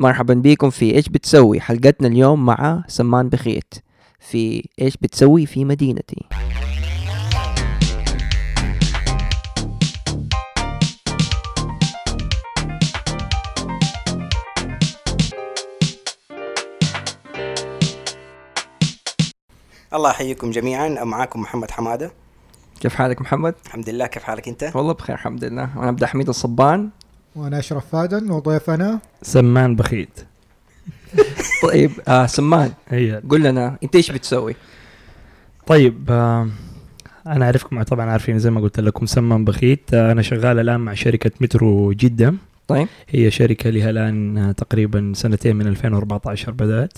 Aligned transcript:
مرحبا 0.00 0.34
بكم 0.34 0.70
في 0.70 0.94
إيش 0.94 1.08
بتسوي؟ 1.08 1.60
حلقتنا 1.60 2.08
اليوم 2.08 2.46
مع 2.46 2.84
سمان 2.88 3.28
بخيت. 3.28 3.74
في 4.20 4.68
إيش 4.80 4.96
بتسوي 4.96 5.46
في 5.46 5.64
مدينتي. 5.64 6.26
الله 19.94 20.10
يحييكم 20.10 20.50
جميعا. 20.50 20.88
معاكم 20.88 21.40
محمد 21.40 21.70
حمادة. 21.70 22.12
كيف 22.80 22.94
حالك 22.94 23.20
محمد؟ 23.20 23.54
الحمد 23.66 23.88
لله. 23.88 24.06
كيف 24.06 24.22
حالك 24.22 24.48
أنت؟ 24.48 24.72
والله 24.74 24.92
بخير 24.92 25.16
الحمد 25.16 25.44
لله. 25.44 25.64
أنا 25.76 25.86
عبد 25.86 26.02
الحميد 26.02 26.28
الصبان. 26.28 26.90
وأنا 27.36 27.58
اشرف 27.58 27.86
فادن 27.86 28.30
وضيفنا 28.30 28.98
سمان 29.22 29.76
بخيت. 29.76 30.20
طيب 31.62 31.90
آه 32.08 32.26
سمان 32.26 32.72
هي. 32.88 33.22
قل 33.28 33.42
لنا 33.42 33.76
انت 33.82 33.96
إيش 33.96 34.10
بتسوي؟ 34.10 34.56
طيب 35.66 36.06
آه 36.10 36.48
أنا 37.26 37.44
أعرفكم 37.44 37.82
طبعا 37.82 38.10
عارفين 38.10 38.38
زي 38.38 38.50
ما 38.50 38.60
قلت 38.60 38.80
لكم 38.80 39.06
سمان 39.06 39.44
بخيت. 39.44 39.94
آه 39.94 40.12
أنا 40.12 40.22
شغال 40.22 40.58
الآن 40.58 40.80
مع 40.80 40.94
شركة 40.94 41.30
مترو 41.40 41.92
جدة. 41.92 42.34
طيب. 42.68 42.88
هي 43.08 43.30
شركة 43.30 43.70
لها 43.70 43.90
الآن 43.90 44.38
آه، 44.38 44.52
تقريبا 44.52 45.12
سنتين 45.14 45.56
من 45.56 45.66
2014 45.66 46.52
بدأت. 46.52 46.92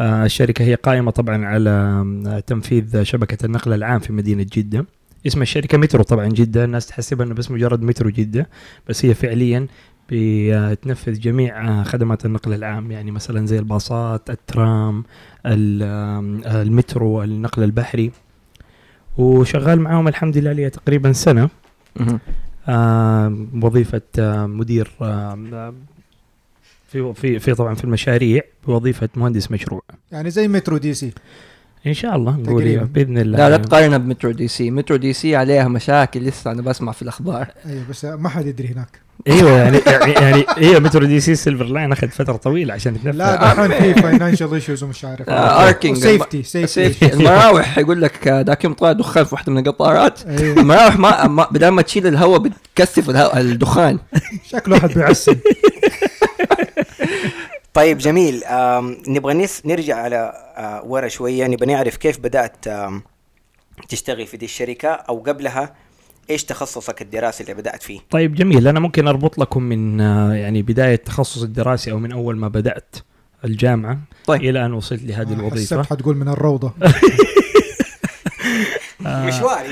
آه 0.00 0.24
الشركة 0.24 0.62
هي 0.64 0.74
قائمة 0.74 1.10
طبعا 1.10 1.46
على 1.46 2.42
تنفيذ 2.46 3.02
شبكة 3.02 3.46
النقل 3.46 3.72
العام 3.72 3.98
في 3.98 4.12
مدينة 4.12 4.46
جدة. 4.52 4.84
اسم 5.26 5.42
الشركة 5.42 5.78
مترو 5.78 6.02
طبعا 6.02 6.26
جده 6.28 6.64
الناس 6.64 6.86
تحسب 6.86 7.20
إنه 7.20 7.34
بس 7.34 7.50
مجرد 7.50 7.82
مترو 7.82 8.10
جده 8.10 8.48
بس 8.88 9.04
هي 9.04 9.14
فعليا 9.14 9.66
بتنفذ 10.10 11.20
جميع 11.20 11.68
آه، 11.68 11.82
خدمات 11.82 12.26
النقل 12.26 12.52
العام. 12.54 12.90
يعني 12.90 13.10
مثلا 13.10 13.46
زي 13.46 13.58
الباصات 13.58 14.30
الترام 14.30 15.04
آه، 15.46 16.20
المترو 16.62 17.22
النقل 17.22 17.62
البحري. 17.62 18.10
وشغال 19.18 19.80
معاهم 19.80 20.08
الحمد 20.08 20.38
لله 20.38 20.52
لي 20.52 20.70
تقريبا 20.70 21.12
سنة. 21.12 21.48
آه، 22.68 23.46
وظيفة 23.62 24.02
آه، 24.18 24.46
مدير 24.46 24.90
آه، 25.02 25.38
آه، 25.52 25.74
في 26.88 27.14
في 27.14 27.38
في 27.38 27.54
طبعا 27.54 27.74
في 27.74 27.84
المشاريع 27.84 28.42
بوظيفة 28.66 29.08
مهندس 29.16 29.50
مشروع. 29.50 29.82
يعني 30.12 30.30
زي 30.30 30.48
مترو 30.48 30.76
دي 30.76 30.94
سي. 30.94 31.12
إن 31.86 31.94
شاء 31.94 32.16
الله 32.16 32.36
نقول. 32.36 32.62
إيه، 32.62 32.78
بإذن 32.78 33.18
الله. 33.18 33.38
لا 33.38 33.50
لا 33.50 33.56
تقارنها 33.56 33.98
بمترو 33.98 34.30
DC. 34.30 34.70
مترو 34.70 34.96
DC 34.96 35.36
عليها 35.36 35.68
مشاكل 35.68 36.20
لسه 36.20 36.50
أنا 36.50 36.62
بسمع 36.62 36.92
في 36.92 37.02
الأخبار. 37.02 37.48
أيوه 37.66 37.84
بس 37.90 38.04
ما 38.04 38.28
حد 38.28 38.46
يدري 38.46 38.68
هناك. 38.68 39.04
أيوه 39.28 39.50
يعني 39.50 39.80
يعني 40.22 40.44
هي 40.56 40.80
مترو 40.80 41.06
دي 41.06 41.20
سي 41.20 41.34
Silver 41.34 41.64
Line 41.64 41.92
اخذ 41.92 42.08
فترة 42.08 42.36
طويلة 42.36 42.74
عشان 42.74 43.02
تنفذ 43.02 43.18
لا 43.18 43.54
دحين 43.54 43.94
في 43.94 44.02
financial 44.02 44.54
issues 44.54 44.82
ومش 44.82 45.04
عارف 45.04 45.30
آه، 45.30 45.72
arcing. 45.72 45.92
safety 45.92 46.42
safety 46.42 47.12
المراوح 47.12 47.78
يقول 47.78 48.02
لك 48.02 48.28
آه، 48.28 48.40
ذاك 48.40 48.64
يوم 48.64 48.72
طلع 48.72 48.92
دخان 48.92 49.24
في 49.24 49.34
واحدة 49.34 49.52
من 49.52 49.58
القطارات. 49.58 50.26
أيوة. 50.26 50.60
المراوح 50.60 50.98
ما, 50.98 51.46
بدل 51.50 51.68
ما 51.68 51.82
تشيل 51.82 52.06
الهواء 52.06 52.38
بتكثف 52.38 53.10
الدخان. 53.36 53.98
شكله 54.50 54.74
واحد 54.74 54.94
بيعسل. 54.94 55.36
طيب 57.74 57.98
جميل. 57.98 58.42
نبغى 59.08 59.34
نس 59.34 59.66
نرجع 59.66 59.96
على 59.96 60.16
آه، 60.56 60.82
ورا 60.84 61.08
شوية. 61.08 61.46
نبغى 61.46 61.66
نعرف 61.66 61.96
كيف 61.96 62.18
بدأت 62.20 62.64
تشتغل 63.88 64.26
في 64.26 64.36
دي 64.36 64.44
الشركة 64.44 64.88
أو 64.88 65.18
قبلها. 65.18 65.74
إيش 66.30 66.44
تخصصك 66.44 67.02
الدراسي 67.02 67.42
اللي 67.42 67.54
بدأت 67.54 67.82
فيه؟ 67.82 68.00
طيب 68.10 68.34
جميل. 68.34 68.68
أنا 68.68 68.80
ممكن 68.80 69.08
أربط 69.08 69.38
لكم 69.38 69.62
من 69.62 70.00
آه، 70.00 70.32
يعني 70.32 70.62
بداية 70.62 70.96
تخصص 70.96 71.42
الدراسي 71.42 71.90
أو 71.92 71.98
من 71.98 72.12
أول 72.12 72.36
ما 72.36 72.48
بدأت 72.48 72.96
الجامعة 73.44 73.98
طيب. 74.26 74.40
إلى 74.42 74.66
أن 74.66 74.72
وصلت 74.72 75.02
لهذه 75.02 75.32
الوظيفة. 75.32 75.76
حسيت 75.82 75.90
حتقول 75.92 76.16
من 76.16 76.28
الروضة. 76.28 76.72
آه، 76.82 76.94
مشوار 79.22 79.64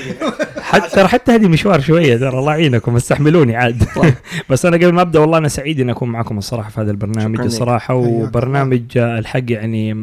حتى 0.61 0.89
ترى 0.89 1.07
حتى 1.07 1.31
هذه 1.31 1.47
مشوار 1.47 1.79
شوية 1.81 2.17
ترى 2.17 2.39
الله 2.39 2.51
يعينكم 2.51 2.95
استحملوني 2.95 3.55
عاد. 3.55 3.83
بس 4.49 4.65
أنا 4.65 4.77
قبل 4.77 4.93
ما 4.93 5.01
أبدأ 5.01 5.19
والله 5.19 5.37
أنا 5.37 5.47
سعيد 5.47 5.79
ان 5.79 5.89
أكون 5.89 6.09
معكم 6.09 6.37
الصراحة 6.37 6.69
في 6.69 6.81
هذا 6.81 6.91
البرنامج. 6.91 7.39
الصراحة 7.39 7.93
وبرنامج 7.95 8.97
آه، 8.97 9.19
الحق 9.19 9.51
يعني 9.51 9.93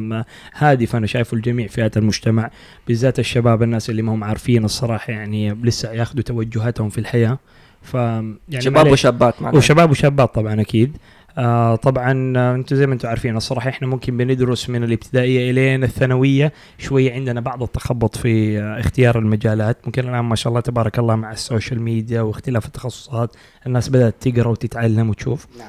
هادف. 0.55 0.97
أنا 0.97 1.07
شايفه 1.07 1.37
لجميع 1.37 1.67
فئات 1.67 1.97
المجتمع 1.97 2.51
بالذات 2.89 3.19
الشباب 3.19 3.63
الناس 3.63 3.91
اللي 3.91 4.03
ما 4.03 4.15
هم 4.15 4.25
عارفين 4.25 4.65
الصراحة 4.65 5.13
يعني 5.13 5.51
لسه 5.63 5.93
ياخذوا 5.93 6.23
توجهاتهم 6.23 6.89
في 6.89 6.99
الحياة. 6.99 7.39
ف 7.83 7.95
يعني 7.95 8.35
شباب. 8.61 8.87
وشابات 8.87 9.43
معنا. 9.43 9.57
وشباب 9.57 9.91
وشابات 9.91 10.35
طبعا 10.35 10.61
أكيد. 10.61 10.97
آه 11.41 11.77
طبعا 11.77 12.33
آه، 12.37 12.55
أنتم 12.55 12.77
زي 12.77 12.87
ما 12.87 12.95
أنتم 12.95 13.09
عارفين 13.09 13.37
الصراحة 13.37 13.69
إحنا 13.69 13.89
ممكن 13.89 14.17
بندرس 14.17 14.71
من 14.71 14.85
الابتدائية 14.85 15.51
إلين 15.51 15.85
الثانوية 15.85 16.53
شوية 16.79 17.13
عندنا 17.13 17.41
بعض 17.41 17.63
التخبط 17.63 18.17
في 18.17 18.59
آه 18.59 18.81
اختيار 18.81 19.19
المجالات. 19.19 19.77
ممكن 19.87 20.09
الآن 20.09 20.25
ما 20.25 20.37
شاء 20.37 20.51
الله 20.51 20.61
تبارك 20.61 20.99
الله 20.99 21.17
مع 21.17 21.33
السوشيال 21.33 21.83
ميديا 21.83 22.21
واختلاف 22.21 22.67
التخصصات 22.67 23.37
الناس 23.67 23.89
بدأت 23.89 24.15
تقرأ 24.21 24.49
وتتعلم 24.49 25.11
وتشوف. 25.11 25.47
نعم. 25.59 25.69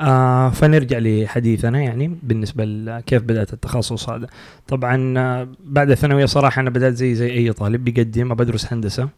آه 0.00 0.50
فنرجع 0.50 0.98
لحديثنا 0.98 1.80
يعني 1.80 2.18
بالنسبة 2.22 2.64
لكيف 2.64 3.22
بدأت 3.22 3.52
التخصص 3.52 4.08
هذا. 4.08 4.26
طبعا 4.68 5.18
آه 5.18 5.48
بعد 5.64 5.90
الثانوية 5.90 6.26
صراحة 6.26 6.60
أنا 6.60 6.70
بدأت 6.70 6.92
زي 6.94 7.14
زي 7.14 7.30
أي 7.30 7.52
طالب 7.52 7.84
بيقدم 7.84 8.34
بدرس 8.34 8.72
هندسة. 8.72 9.08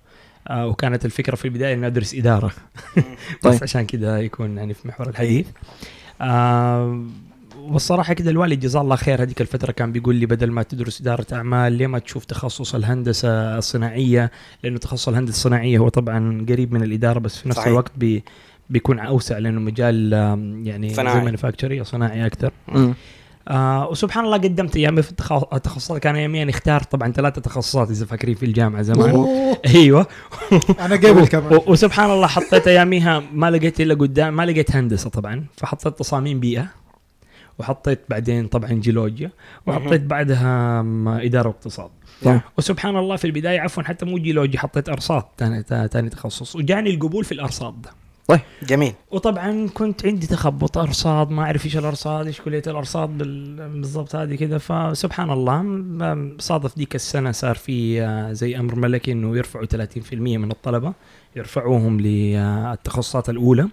آه 0.48 0.66
وكانت 0.66 1.04
الفكرة 1.04 1.36
في 1.36 1.44
البداية 1.44 1.74
إني 1.74 1.86
أدرس 1.86 2.14
إدارة. 2.14 2.50
طيب. 3.42 3.54
بس 3.54 3.62
عشان 3.62 3.86
كذا 3.86 4.20
يكون 4.20 4.56
يعني 4.58 4.74
في 4.74 4.88
محور 4.88 5.08
الحديث. 5.08 5.46
آه 6.20 7.04
والصراحة 7.60 8.14
كده 8.14 8.30
الوالد 8.30 8.60
جزاه 8.60 8.80
الله 8.80 8.96
خير. 8.96 9.22
هذيك 9.22 9.40
الفترة 9.40 9.72
كان 9.72 9.92
بيقول 9.92 10.14
لي 10.16 10.26
بدل 10.26 10.50
ما 10.50 10.62
تدرس 10.62 11.00
إدارة 11.00 11.26
أعمال 11.32 11.72
ليه 11.72 11.86
ما 11.86 11.98
تشوف 11.98 12.24
تخصص 12.24 12.74
الهندسة 12.74 13.58
الصناعية؟ 13.58 14.30
لأنه 14.64 14.78
تخصص 14.78 15.08
الهندسة 15.08 15.34
الصناعية 15.36 15.78
هو 15.78 15.88
طبعا 15.88 16.46
قريب 16.48 16.72
من 16.72 16.82
الإدارة 16.82 17.18
بس 17.18 17.36
في 17.38 17.48
نفس 17.48 17.56
صحيح. 17.58 17.68
الوقت 17.68 17.92
بي 17.96 18.24
بيكون 18.70 18.98
أوسع 18.98 19.38
لأنه 19.38 19.60
مجال 19.60 20.12
يعني 20.66 20.94
صناعي. 20.94 21.18
زي 21.18 21.24
manufacturing 21.24 21.84
صناعي 21.84 22.26
أكثر. 22.26 22.52
آه 23.48 23.88
وسبحان 23.88 24.24
الله 24.24 24.36
قدمت 24.36 24.76
ايامي 24.76 25.02
في 25.02 25.10
التخ- 25.10 25.54
التخصصات 25.54 26.02
كان 26.02 26.16
اياميا 26.16 26.44
نختار 26.44 26.82
طبعا 26.82 27.12
ثلاثة 27.12 27.40
تخصصات 27.40 27.90
إذا 27.90 28.06
فاكرين 28.06 28.34
في 28.34 28.46
الجامعة 28.46 28.82
زمان. 28.82 29.10
أوه، 29.10 29.58
أيوه. 29.74 30.06
أنا 30.84 30.96
قبل 30.96 31.26
كمان. 31.26 31.60
وسبحان 31.66 32.10
الله 32.10 32.26
حطيت 32.26 32.68
أياميها 32.68 33.22
ما 33.32 33.50
لقيت 33.50 33.80
إلا 33.80 33.94
قدام 33.94 34.36
ما 34.36 34.46
لقيت 34.46 34.76
هندسة 34.76 35.10
طبعا. 35.10 35.44
فحطيت 35.56 35.98
تصاميم 35.98 36.40
بيئة 36.40 36.66
وحطيت 37.58 38.00
بعدين 38.08 38.46
طبعا 38.46 38.72
جيولوجيا 38.72 39.30
وحطيت 39.66 40.00
بعدها 40.02 40.80
إدارة 41.24 41.48
واقتصاد. 41.48 41.90
طيب. 42.22 42.40
وسبحان 42.58 42.96
الله 42.96 43.16
في 43.16 43.24
البداية 43.24 43.60
عفوا 43.60 43.82
حتى 43.82 44.06
مو 44.06 44.18
جيولوجيا 44.18 44.60
حطيت 44.60 44.88
أرصاد 44.88 45.22
ثاني 45.38 45.62
ثاني 45.88 46.08
تخصص 46.08 46.56
وجاني 46.56 46.90
القبول 46.90 47.24
في 47.24 47.32
الأرصاد 47.32 47.86
جميل. 48.62 48.92
وطبعا 49.10 49.68
كنت 49.74 50.06
عندي 50.06 50.26
تخبط 50.26 50.78
أرصاد 50.78 51.30
ما 51.30 51.42
أعرف 51.42 51.64
إيش 51.64 51.76
الأرصاد 51.76 52.26
إيش 52.26 52.40
كلية 52.40 52.62
الأرصاد 52.66 53.18
بال- 53.18 53.68
بالضبط 53.80 54.16
هذه 54.16 54.34
كذا. 54.34 54.58
فسبحان 54.58 55.30
الله 55.30 55.64
صادف 56.38 56.76
ديك 56.76 56.94
السنة 56.94 57.32
صار 57.32 57.54
في 57.54 58.02
آه، 58.02 58.32
زي 58.32 58.56
أمر 58.58 58.74
ملكي 58.74 59.12
إنه 59.12 59.36
يرفعوا 59.36 59.66
30% 59.66 60.38
من 60.38 60.50
الطلبة 60.50 60.92
يرفعوهم 61.36 62.00
للتخصصات 62.00 63.28
الأولى. 63.30 63.68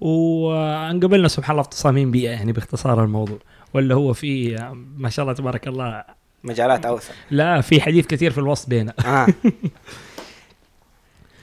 وانقبلنا 0.00 1.28
سبحان 1.28 1.50
الله 1.50 1.62
في 1.62 1.68
تصاميم 1.70 2.10
بيئة 2.10 2.30
يعني 2.30 2.52
باختصار 2.52 3.04
الموضوع. 3.04 3.38
ولا 3.74 3.94
هو 3.94 4.12
في 4.12 4.56
آه، 4.58 4.76
ما 4.96 5.08
شاء 5.10 5.22
الله 5.22 5.34
تبارك 5.34 5.68
الله 5.68 6.04
مجالات 6.44 6.86
أوسع. 6.86 7.12
لا 7.30 7.60
في 7.60 7.80
حديث 7.80 8.06
كثير 8.06 8.30
في 8.30 8.38
الوسط 8.38 8.68
بينا 8.68 8.94
آه. 9.06 9.26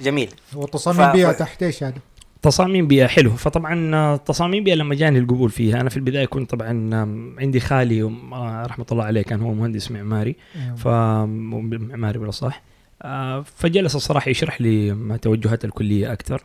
جميل. 0.02 0.30
والتصاميم 0.56 1.10
ف- 1.10 1.14
بيئة 1.14 1.32
تحت 1.32 1.64
إيش 1.64 1.84
هذا؟ 1.84 1.96
تصاميم 2.42 2.88
بيئة 2.88 3.08
حلو 3.08 3.32
فطبعا 3.32 4.18
تصاميم 4.18 4.64
بيئة 4.64 4.76
لما 4.76 4.96
جاني 4.96 5.20
القبول 5.20 5.50
فيها 5.50 5.82
أنا 5.82 5.90
في 5.90 5.98
البداية 5.98 6.26
كنت 6.26 6.50
طبعا 6.52 6.96
عندي 7.40 7.60
خالي 7.60 8.02
آه، 8.04 8.66
رحمة 8.66 8.86
الله 8.92 9.04
عليه 9.04 9.22
كان 9.22 9.42
هو 9.42 9.54
مهندس 9.54 9.92
معماري 9.92 10.36
أيوة. 10.56 10.76
ف 10.76 10.88
معماري 10.88 12.20
بالأصح 12.20 12.62
آه، 13.02 13.42
فجلس 13.56 13.96
الصراحة 13.96 14.30
يشرح 14.30 14.62
لي 14.62 14.94
ما 14.94 15.18
توجهات 15.18 15.66
الكلية 15.66 16.14
أكثر 16.14 16.44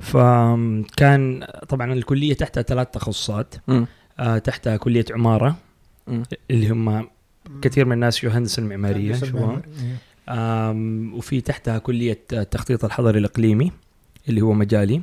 فكان 0.00 1.46
طبعا 1.68 1.92
الكلية 1.92 2.34
تحتها 2.34 2.62
ثلاث 2.62 2.88
تخصصات. 2.90 3.54
آه، 4.18 4.38
تحتها 4.38 4.76
كلية 4.76 5.04
عمارة 5.10 5.56
مم. 6.06 6.22
اللي 6.50 6.68
هم 6.68 7.08
كثير 7.62 7.84
من 7.84 7.92
الناس 7.92 8.16
شو 8.16 8.28
هندسة 8.28 8.60
المعمارية 8.62 9.10
هندسة 9.10 9.26
شو 9.26 9.36
المعماري، 9.36 9.62
أيوة. 9.80 9.96
آم، 10.70 11.14
وفي 11.14 11.40
تحتها 11.40 11.78
كلية 11.78 12.18
التخطيط 12.32 12.84
الحضري 12.84 13.18
الإقليمي 13.18 13.72
اللي 14.28 14.40
هو 14.40 14.52
مجالي 14.52 15.00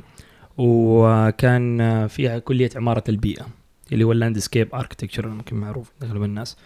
وكان 0.62 2.06
فيها 2.06 2.38
كلية 2.38 2.70
عمارة 2.76 3.04
البيئة 3.08 3.46
اللي 3.92 4.04
هو 4.04 4.12
ال 4.12 4.18
landscape 4.18 4.74
architecture 4.74 5.28
ممكن 5.28 5.56
معروف 5.56 5.90
أغلب 6.02 6.22
الناس. 6.22 6.56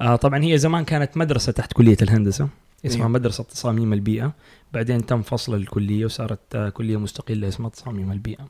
آه 0.00 0.16
طبعا 0.16 0.44
هي 0.44 0.58
زمان 0.58 0.84
كانت 0.84 1.16
مدرسة 1.16 1.52
تحت 1.52 1.72
كلية 1.72 1.96
الهندسة 2.02 2.48
اسمها 2.86 2.98
أيوه. 2.98 3.08
مدرسة 3.08 3.44
تصاميم 3.44 3.92
البيئة. 3.92 4.32
بعدين 4.72 5.06
تم 5.06 5.22
فصل 5.22 5.54
الكلية 5.54 6.04
وصارت 6.04 6.54
آه 6.54 6.68
كلية 6.68 6.96
مستقلة 6.96 7.48
اسمها 7.48 7.70
تصاميم 7.70 8.12
البيئة. 8.12 8.48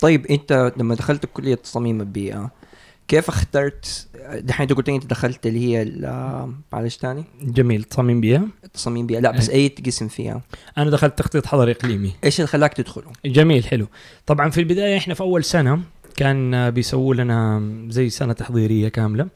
طيب 0.00 0.26
أنت 0.26 0.72
لما 0.76 0.94
دخلت 0.94 1.26
كلية 1.26 1.54
تصاميم 1.54 2.00
البيئة 2.00 2.50
كيف 3.08 3.28
اخترت 3.28 4.08
دحين 4.38 4.62
انت 4.68 4.72
قلت 4.76 4.88
انت 4.88 5.06
دخلت 5.06 5.46
اللي 5.46 5.60
هي 5.60 5.82
ال- 5.82 6.52
معلش 6.72 6.96
تاني. 6.96 7.24
جميل 7.42 7.84
تصميم 7.84 8.20
بيئه 8.20 8.46
تصاميم 8.74 9.06
بيئه 9.06 9.20
لا 9.20 9.30
بس 9.30 9.50
أي 9.50 9.68
قسم 9.86 10.08
فيها؟ 10.08 10.42
أنا 10.78 10.90
دخلت 10.90 11.18
تخطيط 11.18 11.46
حضري 11.46 11.72
إقليمي. 11.72 12.12
إيش 12.24 12.40
اللي 12.40 12.46
خلاك 12.46 12.72
تدخله؟ 12.74 13.12
جميل 13.26 13.64
حلو. 13.64 13.86
طبعا 14.26 14.50
في 14.50 14.60
البداية 14.60 14.98
إحنا 14.98 15.14
في 15.14 15.20
أول 15.20 15.44
سنة 15.44 15.80
كان 16.16 16.70
بيسووا 16.70 17.14
لنا 17.14 17.62
زي 17.88 18.10
سنة 18.10 18.32
تحضيرية 18.32 18.88
كاملة 18.88 19.26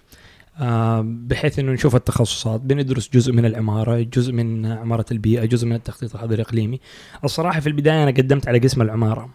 آه، 0.61 1.01
بحيث 1.07 1.59
إنه 1.59 1.73
نشوف 1.73 1.97
التخصصات. 1.97 2.61
بندرس 2.61 3.11
جزء 3.15 3.33
من 3.33 3.45
العماره 3.45 4.01
جزء 4.01 4.33
من 4.33 4.67
عمارة 4.67 5.07
البيئة 5.13 5.45
جزء 5.45 5.67
من 5.67 5.75
التخطيط 5.75 6.15
الحضري 6.15 6.35
الاقليمي 6.35 6.81
الصراحة 7.25 7.61
في 7.61 7.67
البداية 7.67 8.03
أنا 8.03 8.11
قدمت 8.11 8.49
على 8.49 8.59
قسم 8.59 8.83
العمارة. 8.83 9.31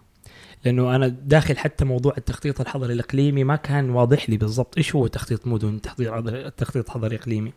لأنه 0.65 0.95
أنا 0.95 1.07
داخل 1.07 1.57
حتى 1.57 1.85
موضوع 1.85 2.13
التخطيط 2.17 2.61
الحضري 2.61 2.93
الإقليمي 2.93 3.43
ما 3.43 3.55
كان 3.55 3.89
واضح 3.89 4.29
لي 4.29 4.37
بالضبط 4.37 4.77
إيش 4.77 4.95
هو 4.95 5.07
تخطيط 5.07 5.47
مدن 5.47 5.81
تخطيط 5.81 6.13
حضري 6.13 6.45
التخطيط 6.45 6.85
الحضري 6.85 7.15
الاقليمي 7.15 7.53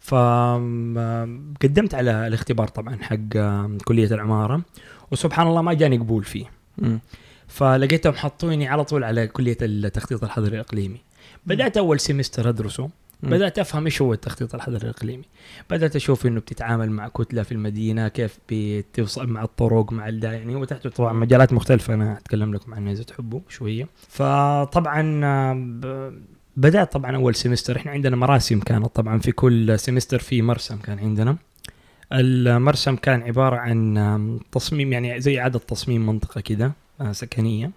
فقدمت 0.00 1.94
على 1.94 2.26
الاختبار 2.26 2.68
طبعا 2.68 2.98
حق 3.02 3.36
كلية 3.84 4.06
العمارة 4.06 4.62
وسبحان 5.10 5.46
الله 5.46 5.62
ما 5.62 5.72
جاني 5.74 5.98
قبول 5.98 6.24
فيه. 6.24 6.50
فلقيتهم 7.48 8.12
حطوني 8.12 8.68
على 8.68 8.84
طول 8.84 9.04
على 9.04 9.26
كلية 9.26 9.56
التخطيط 9.62 10.24
الحضري 10.24 10.54
الإقليمي 10.54 11.00
بدأت 11.46 11.76
أول 11.76 12.00
سيمستر 12.00 12.48
أدرسه. 12.48 12.90
بدأت 13.22 13.58
أفهم 13.58 13.84
إيش 13.84 14.02
هو 14.02 14.12
التخطيط 14.12 14.54
الحضري 14.54 14.82
الإقليمي. 14.82 15.24
بدأت 15.70 15.96
أشوف 15.96 16.26
إنه 16.26 16.40
بتتعامل 16.40 16.90
مع 16.90 17.08
كتلة 17.08 17.42
في 17.42 17.52
المدينة 17.52 18.08
كيف 18.08 18.38
بتوصل 18.48 19.26
مع 19.26 19.42
الطرق 19.42 19.92
مع 19.92 20.08
الدا 20.08 20.32
يعني 20.32 20.54
هو 20.54 20.64
تحته 20.64 20.90
طبعا 20.90 21.12
مجالات 21.12 21.52
مختلفة. 21.52 21.94
أنا 21.94 22.18
أتكلم 22.18 22.54
لكم 22.54 22.74
عنها 22.74 22.92
إذا 22.92 23.02
تحبوا 23.02 23.40
شوية. 23.48 23.88
فطبعا 24.08 25.20
آه، 25.24 25.52
ب- 25.54 26.22
بدأت 26.56 26.92
طبعا 26.92 27.16
أول 27.16 27.34
semester 27.34 27.76
إحنا 27.76 27.90
عندنا 27.92 28.16
مراسم 28.16 28.60
كانت 28.60 28.86
طبعا 28.86 29.18
في 29.18 29.32
كل 29.32 29.78
semester 29.78 30.18
في 30.18 30.42
مرسم 30.42 30.76
كان 30.76 30.98
عندنا. 30.98 31.36
المرسم 32.12 32.96
كان 32.96 33.22
عبارة 33.22 33.56
عن 33.56 34.40
تصميم 34.52 34.92
يعني 34.92 35.20
زي 35.20 35.40
إعادة 35.40 35.58
تصميم 35.58 36.06
منطقة 36.06 36.40
كده 36.40 36.72
آه، 37.00 37.12
سكنية. 37.12 37.70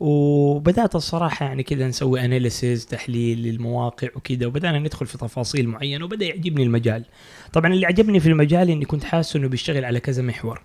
وبدأت 0.00 0.94
الصراحة 0.96 1.46
يعني 1.46 1.62
كذا 1.62 1.88
نسوي 1.88 2.24
analysis 2.24 2.86
تحليل 2.86 3.42
للمواقع 3.42 4.08
وكذا 4.16 4.46
وبدأنا 4.46 4.78
ندخل 4.78 5.06
في 5.06 5.18
تفاصيل 5.18 5.68
معينة 5.68 6.04
وبدأ 6.04 6.26
يعجبني 6.26 6.62
المجال. 6.62 7.04
طبعا 7.52 7.72
اللي 7.72 7.86
عجبني 7.86 8.20
في 8.20 8.28
المجال 8.28 8.70
إني 8.70 8.84
كنت 8.84 9.04
حاسس 9.04 9.36
إنه 9.36 9.48
بيشتغل 9.48 9.84
على 9.84 10.00
كذا 10.00 10.22
محور. 10.22 10.62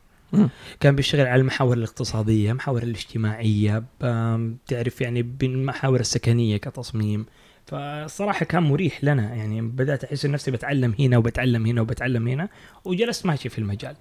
كان 0.80 0.96
بيشتغل 0.96 1.28
على 1.28 1.42
المحاور 1.42 1.78
الاقتصادية 1.78 2.52
المحاور 2.52 2.84
الاجتماعية 2.84 3.84
بتعرف 4.02 5.02
يعني 5.02 5.22
بالمحاور 5.22 6.00
السكنية 6.00 6.58
كتصميم. 6.58 7.26
فالصراحة 7.66 8.46
كان 8.46 8.64
مريح 8.64 9.04
لنا 9.04 9.36
يعني 9.36 9.62
بدأت 9.62 10.04
أحس 10.04 10.26
نفسي 10.26 10.52
بتعلم 10.52 10.96
هنا 11.00 11.18
وبتعلم 11.18 11.66
هنا 11.66 11.82
وبتعلم 11.82 12.28
هنا 12.28 12.50
وجلست 12.86 13.26
ماشي 13.26 13.50
في 13.50 13.60
المجال. 13.60 13.96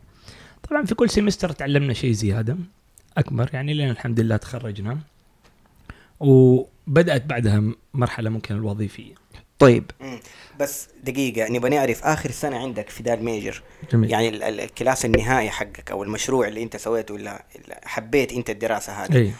طبعا 0.70 0.84
في 0.84 0.94
كل 0.94 1.10
سمستر 1.10 1.52
تعلمنا 1.52 1.92
شيء 1.92 2.12
زيادة 2.12 2.56
أكبر 3.18 3.50
يعني 3.52 3.74
لين 3.74 3.90
الحمد 3.90 4.20
لله 4.20 4.36
تخرجنا. 4.36 4.98
وبدأت 6.24 7.24
بعدها 7.26 7.62
مرحلة 7.94 8.30
ممكن 8.30 8.54
الوظيفية. 8.54 9.14
طيب. 9.58 9.90
مم. 10.00 10.18
بس 10.60 10.88
دقيقة 11.04 11.52
نبغى 11.52 11.70
نعرف 11.70 12.04
آخر 12.04 12.30
سنة 12.30 12.58
عندك 12.58 12.90
في 12.90 13.02
ذا 13.02 13.14
ال 13.14 13.22
major 13.22 13.62
جميل. 13.92 14.10
يعني 14.10 14.28
ال- 14.28 14.42
ال- 14.42 14.60
ال 14.60 14.68
class 14.68 15.04
النهائي 15.04 15.50
حقك 15.50 15.90
أو 15.90 16.02
المشروع 16.02 16.48
اللي 16.48 16.62
أنت 16.62 16.76
سويته 16.76 17.14
ولا 17.14 17.44
حبيت 17.84 18.32
أنت 18.32 18.50
الدراسة 18.50 18.92
هذه؟ 18.92 19.16
اي 19.16 19.32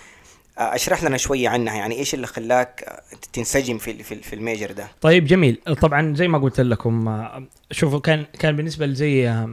آه، 0.59 0.75
أشرح 0.75 1.05
لنا 1.05 1.17
شوية 1.17 1.49
عنها. 1.49 1.75
يعني 1.75 1.95
إيش 1.99 2.15
اللي 2.15 2.27
خلاك 2.27 3.03
تنسجم 3.33 3.79
في 3.79 4.03
في, 4.03 4.15
في 4.23 4.33
ال 4.33 4.39
major 4.39 4.73
ده؟ 4.73 4.89
طيب 5.01 5.25
جميل. 5.25 5.61
طبعا 5.81 6.15
زي 6.15 6.29
ما 6.29 6.39
قلت 6.39 6.61
لكم 6.61 7.09
آه، 7.09 7.45
شوفوا 7.71 7.99
كان 8.01 8.25
كان 8.39 8.57
بالنسبة 8.57 8.87
لزي 8.87 9.29
آه، 9.29 9.49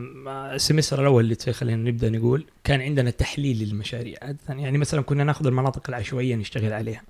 ال 0.56 0.61
semester 0.61 1.02
الأول 1.02 1.24
اللي 1.24 1.36
تسوي- 1.36 1.54
خلينا 1.54 1.90
نبدأ 1.90 2.10
نقول 2.10 2.46
كان 2.64 2.82
عندنا 2.82 3.10
تحليل 3.10 3.58
للمشاريع. 3.64 4.18
يعني 4.50 4.78
مثلا 4.78 5.02
كنا 5.02 5.24
ناخذ 5.24 5.48
المناطق 5.48 5.90
العشوائية 5.90 6.36
نشتغل 6.36 6.74
عليها. 6.74 7.02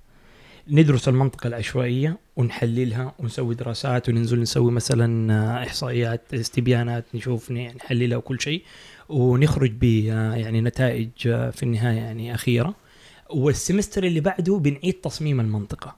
ندرس 0.71 1.07
المنطقة 1.07 1.47
العشوائية 1.47 2.17
ونحللها 2.35 3.13
ونسوي 3.19 3.55
دراسات 3.55 4.09
وننزل 4.09 4.41
نسوي 4.41 4.71
مثلا 4.71 5.63
إحصائيات 5.63 6.33
استبيانات 6.33 7.05
نشوف 7.15 7.51
ن- 7.51 7.75
نحللها 7.75 8.17
وكل 8.17 8.41
شيء. 8.41 8.63
ونخرج 9.09 9.71
ب 9.71 9.83
يعني 9.83 10.61
نتائج 10.61 11.09
في 11.51 11.63
النهاية 11.63 11.97
يعني 11.97 12.35
أخيرة. 12.35 12.75
والسمستر 13.29 14.03
اللي 14.03 14.19
بعده 14.19 14.57
بنعيد 14.57 14.93
تصميم 14.93 15.39
المنطقة. 15.39 15.95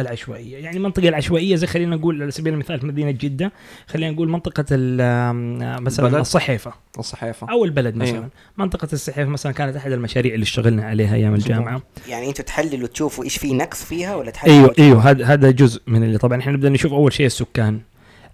العشوائية. 0.00 0.56
يعني 0.58 0.76
المنطقة 0.76 1.08
العشوائية 1.08 1.56
زي 1.56 1.66
خلينا 1.66 1.96
نقول 1.96 2.22
على 2.22 2.30
سبيل 2.30 2.52
المثال 2.52 2.80
في 2.80 2.86
مدينة 2.86 3.10
جدة 3.10 3.52
خلينا 3.86 4.10
نقول 4.12 4.28
منطقة 4.28 4.64
ال- 4.70 5.00
آم، 5.00 5.84
مثلا 5.84 6.06
البلد؟ 6.06 6.20
الصحيفة. 6.20 6.72
الصحيفة. 6.98 7.50
أو 7.50 7.64
البلد 7.64 7.96
مثلا. 7.96 8.14
أيوه. 8.14 8.28
منطقة 8.58 8.88
الصحيفة 8.92 9.30
مثلا 9.30 9.52
كانت 9.52 9.76
أحد 9.76 9.92
المشاريع 9.92 10.34
اللي 10.34 10.42
اشتغلنا 10.42 10.84
عليها 10.84 11.14
أيام 11.14 11.34
الجامعة. 11.34 11.82
يعني 12.08 12.28
أنتوا 12.28 12.44
تحللوا 12.44 12.88
تشوفوا 12.88 13.24
إيش 13.24 13.36
في 13.36 13.52
نقص 13.54 13.84
فيها 13.84 14.14
ولا 14.14 14.30
تحللوا 14.30 14.56
أيوه 14.58 14.74
أيوه. 14.78 15.10
هذا 15.10 15.24
هذا 15.24 15.50
جزء 15.50 15.82
من 15.86 16.02
اللي 16.02 16.18
طبعا 16.18 16.40
إحنا 16.40 16.52
نبدأ 16.52 16.68
نشوف 16.68 16.92
أول 16.92 17.12
شيء 17.12 17.26
السكان. 17.26 17.80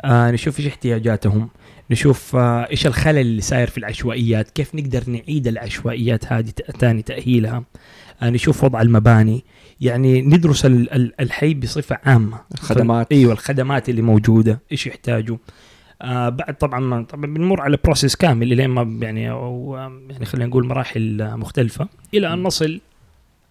آه 0.04 0.30
نشوف 0.30 0.58
إيش 0.58 0.66
احتياجاتهم. 0.68 1.48
نشوف 1.90 2.36
آه 2.36 2.68
إيش 2.70 2.86
الخلل 2.86 3.18
اللي 3.18 3.42
صاير 3.42 3.70
في 3.70 3.78
العشوائيات. 3.78 4.50
كيف 4.50 4.74
نقدر 4.74 5.02
نعيد 5.06 5.46
العشوائيات 5.46 6.32
هذه 6.32 6.50
تاني 6.78 7.02
تأهيلها. 7.02 7.64
آه 8.22 8.30
نشوف 8.30 8.64
وضع 8.64 8.82
المباني. 8.82 9.44
يعني 9.80 10.22
ندرس 10.22 10.66
ال- 10.66 10.92
ال- 10.92 11.20
الحي 11.20 11.54
بصفة 11.54 11.98
عامة. 12.04 12.40
الخدمات. 12.54 13.12
إيوه 13.12 13.32
الخدمات 13.32 13.88
اللي 13.88 14.02
موجودة 14.02 14.60
إيش 14.72 14.86
يحتاجوا. 14.86 15.36
آه 16.02 16.28
بعد 16.28 16.54
طبعا 16.58 16.80
ما 16.80 17.02
طبعا 17.02 17.26
بنمر 17.26 17.60
على 17.60 17.78
process 17.84 18.16
كامل 18.16 18.52
الين 18.52 18.70
ما 18.70 18.98
يعني 19.06 19.30
أو 19.30 19.76
آه، 19.76 20.00
يعني 20.10 20.24
خلينا 20.24 20.46
نقول 20.46 20.66
مراحل 20.66 21.30
مختلفة 21.36 21.88
إلى 22.14 22.32
أن 22.32 22.42
نصل 22.42 22.80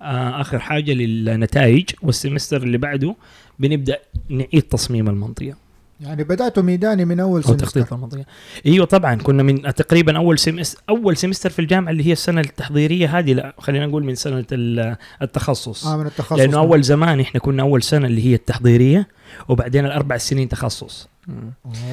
آه 0.02 0.42
آخر 0.42 0.60
حاجة 0.60 0.92
للنتائج 0.94 1.90
وال 2.02 2.14
semester 2.14 2.64
اللي 2.64 2.78
بعده 2.78 3.16
بنبدأ 3.60 3.98
نعيد 4.30 4.62
تصميم 4.62 5.08
المنطقة. 5.10 5.54
يعني 6.02 6.24
بدأتوا 6.24 6.64
ميداني 6.64 7.06
من 7.06 7.20
أول 7.20 7.42
أو 7.42 7.48
سنة 7.48 7.58
تخطيط 7.58 7.94
المنطقة. 7.94 8.26
إيوه 8.66 8.86
طبعا 8.86 9.16
كنا 9.16 9.44
من 9.44 9.62
تقريبا 9.62 10.18
أول 10.18 10.40
سمستر 10.40 10.82
أول 10.90 11.18
سمستر 11.18 11.50
في 11.50 11.60
الجامعة 11.60 11.92
اللي 11.92 12.08
هي 12.08 12.12
السنة 12.12 12.42
التحضيرية 12.42 13.20
هذه 13.20 13.34
لا 13.34 13.54
خلينا 13.58 13.86
نقول 13.86 14.04
من 14.04 14.16
سنة 14.16 14.46
ال- 14.52 14.96
التخصص. 15.22 15.86
آه 15.88 15.98
من 15.98 16.06
التخصص. 16.06 16.32
لأنه 16.40 16.58
أول 16.60 16.82
زمان 16.84 17.20
إحنا 17.20 17.40
كنا 17.40 17.64
أول 17.64 17.84
سنة 17.84 18.08
اللي 18.08 18.26
هي 18.26 18.34
التحضيرية 18.34 19.08
وبعدين 19.50 19.86
الأربع 19.86 20.18
سنين 20.18 20.50
تخصص. 20.50 21.08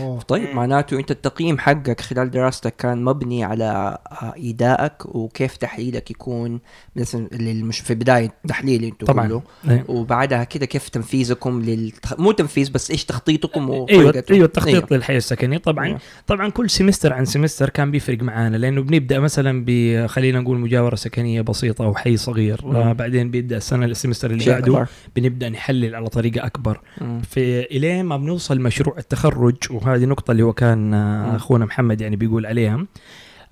أوه. 0.00 0.20
طيب. 0.20 0.54
معناته 0.54 0.98
أنت 0.98 1.10
التقييم 1.10 1.58
حقك 1.58 2.00
خلال 2.00 2.30
دراستك 2.30 2.76
كان 2.76 3.04
مبني 3.04 3.44
على 3.44 3.98
آه، 4.22 4.34
إيدائك 4.36 5.06
وكيف 5.06 5.56
تحليلك 5.56 6.10
يكون 6.10 6.60
مثلا 6.96 7.28
اللي 7.32 7.62
مش 7.62 7.80
في 7.80 7.94
بداية 7.94 8.32
تحليل 8.48 8.84
أنتوا 8.84 9.08
طبعاً. 9.08 9.28
كله 9.28 9.42
إيه. 9.68 9.84
وبعدها 9.88 10.44
كده 10.44 10.66
كيف 10.66 10.88
تنفيذكم 10.88 11.62
للتخ... 11.62 12.20
مو 12.20 12.32
تنفيذ 12.32 12.72
بس 12.72 12.90
إيش 12.90 13.04
تخطيطكم 13.04 13.70
أيوه 13.70 13.80
وطريقته 13.80 14.32
أيوه 14.32 14.46
التخطيط 14.46 14.74
أيوة. 14.74 14.86
للحياة 14.90 15.16
السكنية 15.16 15.58
طبعا 15.58 15.86
أيوة. 15.86 15.98
طبعا 16.26 16.48
كل 16.50 16.70
سمستر 16.70 17.12
عن 17.12 17.24
سمستر 17.24 17.68
كان 17.68 17.90
بيفرق 17.90 18.22
معانا 18.22 18.56
لأنه 18.56 18.82
بنبدأ 18.82 19.18
مثلا 19.18 19.64
ب 19.66 20.06
خلينا 20.06 20.40
نقول 20.40 20.58
مجاورة 20.58 20.94
سكنية 20.94 21.40
بسيطة 21.40 21.84
أو 21.84 21.94
حي 21.94 22.16
صغير. 22.16 22.60
آه 22.64 22.92
بعدين 22.92 23.30
بيبدأ 23.30 23.56
السنة 23.56 23.86
السمستر 23.86 24.30
اللي 24.30 24.44
بعده. 24.46 24.86
بنبدأ 25.16 25.48
نحلل 25.48 25.94
على 25.94 26.08
طريقة 26.08 26.46
أكبر 26.46 26.80
مم. 27.00 27.20
في 27.22 27.60
إلين 27.60 28.04
ما 28.04 28.16
بنوصل 28.16 28.60
مشروع 28.60 28.98
التخرج 28.98 29.25
وهذه 29.70 30.04
نقطة 30.04 30.30
اللي 30.32 30.42
هو 30.42 30.52
كان 30.52 30.94
آه. 30.94 31.36
أخونا 31.36 31.64
محمد 31.64 32.00
يعني 32.00 32.16
بيقول 32.16 32.46
عليها 32.46 32.86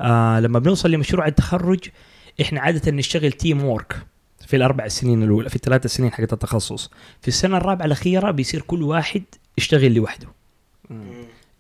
آه 0.01 0.41
لما 0.41 0.59
بنوصل 0.59 0.91
لمشروع 0.91 1.27
التخرج 1.27 1.79
إحنا 2.41 2.61
عادة 2.61 2.93
نشتغل 2.93 3.33
تيم 3.33 3.65
وورك 3.65 3.97
في 4.47 4.57
الأربع 4.57 4.89
سنين 4.89 5.23
الأولى 5.23 5.49
في 5.49 5.57
الثلاث 5.57 5.87
سنين 5.87 6.13
حقت 6.13 6.33
التخصص 6.33 6.91
في 7.23 7.29
السنة 7.29 7.57
الرابعة 7.57 7.87
الأخيرة 7.87 8.31
بيصير 8.31 8.61
كل 8.63 8.83
واحد 8.83 9.23
يشتغل 9.59 9.95
لوحده. 9.95 10.27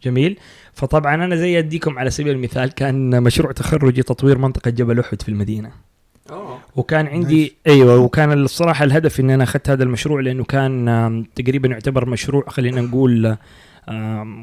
جميل 0.04 0.38
فطبعا 0.72 1.14
أنا 1.14 1.36
زي 1.36 1.58
أديكم 1.58 1.98
على 1.98 2.10
سبيل 2.10 2.32
المثال 2.34 2.72
كان 2.72 3.22
مشروع 3.22 3.52
تخرجي 3.52 4.02
تطوير 4.02 4.38
منطقة 4.38 4.70
جبل 4.70 5.00
أحد 5.00 5.22
في 5.22 5.28
المدينة 5.28 5.70
أوه. 6.30 6.58
وكان 6.76 7.06
عندي 7.06 7.54
أيوه 7.66 7.96
وكان 7.98 8.32
الصراحة 8.32 8.84
الهدف 8.84 9.20
ان 9.20 9.30
أنا 9.30 9.44
أخذت 9.44 9.70
هذا 9.70 9.82
المشروع 9.84 10.20
لأنه 10.20 10.44
كان 10.44 11.24
تقريبا 11.34 11.68
يعتبر 11.68 12.08
مشروع 12.08 12.44
خلينا 12.48 12.80
نقول 12.80 13.26
آم، 13.26 13.36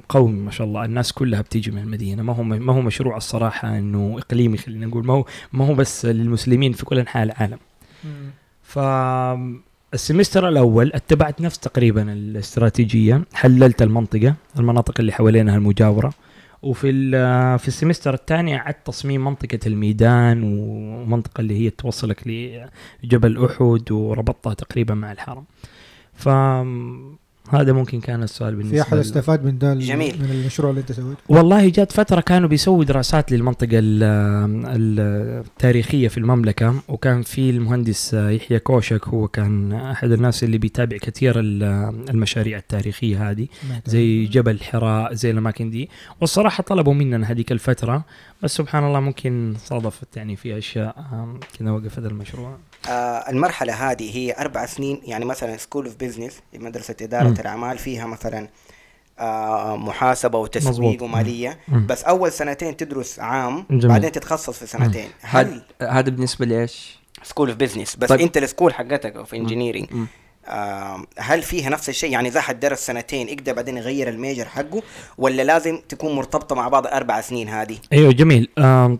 قومي 0.09 0.39
ما 0.39 0.51
شاء 0.51 0.67
الله 0.67 0.85
الناس 0.85 1.13
كلها 1.13 1.41
بتيجي 1.41 1.71
من 1.71 1.81
المدينة. 1.81 2.23
ما 2.23 2.33
هو 2.33 2.43
ما 2.43 2.73
هو 2.73 2.81
مشروع 2.81 3.17
الصراحة 3.17 3.77
إنه 3.77 4.15
إقليمي 4.17 4.57
خلينا 4.57 4.85
نقول. 4.85 5.05
ما 5.05 5.13
هو 5.13 5.25
ما 5.53 5.65
هو 5.65 5.73
بس 5.73 6.05
للمسلمين 6.05 6.71
في 6.71 6.85
كل 6.85 6.99
أنحاء 6.99 7.23
العالم. 7.23 7.57
ف 8.63 8.79
السمستر 9.93 10.47
الأول 10.47 10.91
اتبعت 10.93 11.41
نفس 11.41 11.59
تقريبا 11.59 12.13
الاستراتيجية. 12.13 13.23
حللت 13.33 13.81
المنطقة 13.81 14.35
المناطق 14.59 14.99
اللي 14.99 15.11
حوالينها 15.11 15.55
المجاورة. 15.55 16.13
وفي 16.63 16.91
في 17.57 17.67
السمستر 17.67 18.13
الثاني 18.13 18.55
اعدت 18.55 18.77
تصميم 18.85 19.25
منطقة 19.25 19.59
الميدان 19.67 20.43
ومنطقة 20.43 21.41
اللي 21.41 21.59
هي 21.59 21.69
توصلك 21.69 22.27
لجبل 23.03 23.45
أحد 23.45 23.91
وربطتها 23.91 24.53
تقريبا 24.53 24.93
مع 24.93 25.11
الحرم. 25.11 25.43
فهذا 27.43 27.73
ممكن 27.73 27.99
كان 27.99 28.23
السؤال 28.23 28.55
بالنسبة 28.55 28.75
في 28.83 28.89
احد. 28.89 28.97
أستفاد 28.97 29.45
من 29.45 29.57
ده 29.57 29.73
جميل. 29.73 30.15
من 30.23 30.31
المشروع 30.31 30.69
اللي 30.69 30.81
أنت 30.81 30.91
سويته 30.91 31.19
والله 31.29 31.69
جات 31.69 31.91
فترة 31.91 32.21
كانوا 32.21 32.49
بيسووا 32.49 32.83
دراسات 32.83 33.31
للمنطقة 33.31 33.69
ال- 33.73 34.03
ال- 34.67 35.41
التاريخية 35.45 36.07
في 36.07 36.17
المملكة 36.17 36.75
وكان 36.87 37.21
في 37.21 37.49
المهندس 37.49 38.13
يحيى 38.13 38.59
كوشك 38.59 39.07
هو 39.07 39.27
كان 39.27 39.73
أحد 39.73 40.11
الناس 40.11 40.43
اللي 40.43 40.57
بيتابع 40.57 40.97
كثير 40.97 41.39
ال- 41.39 41.63
المشاريع 42.09 42.57
التاريخية 42.57 43.29
هذه 43.31 43.47
زي 43.85 44.25
جبل 44.25 44.59
حراء 44.61 45.13
زي 45.13 45.31
الأماكن 45.31 45.69
دي 45.69 45.89
والصراحة 46.21 46.63
طلبوا 46.63 46.93
مننا 46.93 47.31
هذيك 47.31 47.51
الفترة 47.51 48.05
بس 48.43 48.55
سبحان 48.55 48.83
الله 48.83 48.99
ممكن 48.99 49.53
صادفت 49.65 50.17
يعني 50.17 50.35
في 50.35 50.57
أشياء 50.57 50.95
آم، 51.13 51.39
كذا 51.59 51.71
وقفت 51.71 51.99
المشروع 52.05 52.57
آه 52.89 53.29
المرحلة 53.29 53.91
هذه 53.91 54.17
هي 54.17 54.35
أربع 54.39 54.65
سنين 54.65 55.01
يعني 55.05 55.25
مثلا 55.25 55.57
school 55.57 55.85
of 55.85 55.95
business 55.95 56.39
مدرسة 56.53 56.95
إدارة 57.01 57.27
مم. 57.27 57.35
الأعمال 57.39 57.77
فيها 57.77 58.05
مثلا 58.07 58.49
آه 59.19 59.75
محاسبة 59.77 60.39
وتسويق 60.39 60.69
مظبوط. 60.69 61.01
ومالية 61.01 61.59
مم. 61.67 61.87
بس 61.87 62.03
أول 62.03 62.31
سنتين 62.31 62.77
تدرس 62.77 63.19
عام 63.19 63.65
جميل. 63.69 63.87
بعدين 63.87 64.11
تتخصص 64.11 64.59
في 64.59 64.67
سنتين 64.67 65.09
هل 65.21 65.61
هذا 65.81 65.91
هذا 65.91 66.09
بالنسبة 66.09 66.45
لإيش؟ 66.45 66.99
school 67.23 67.49
of 67.49 67.57
business 67.57 67.95
بس 67.95 68.09
طيب. 68.09 68.19
أنت 68.19 68.37
ال 68.37 68.42
school 68.42 68.73
حقتك 68.73 69.25
في 69.25 69.35
engineering 69.35 69.87
هل 71.17 71.41
فيها 71.41 71.69
نفس 71.69 71.89
الشيء؟ 71.89 72.11
يعني 72.11 72.29
إذا 72.29 72.41
حد 72.41 72.59
درس 72.59 72.85
سنتين 72.85 73.29
يقدر 73.29 73.53
بعدين 73.53 73.77
يغير 73.77 74.09
ال 74.09 74.15
major 74.15 74.45
حقه 74.45 74.81
ولا 75.17 75.41
لازم 75.43 75.79
تكون 75.89 76.15
مرتبطة 76.15 76.55
مع 76.55 76.67
بعض 76.67 76.87
أربع 76.87 77.21
سنين 77.21 77.49
هذه؟ 77.49 77.77
أيوه 77.93 78.11
جميل. 78.11 78.49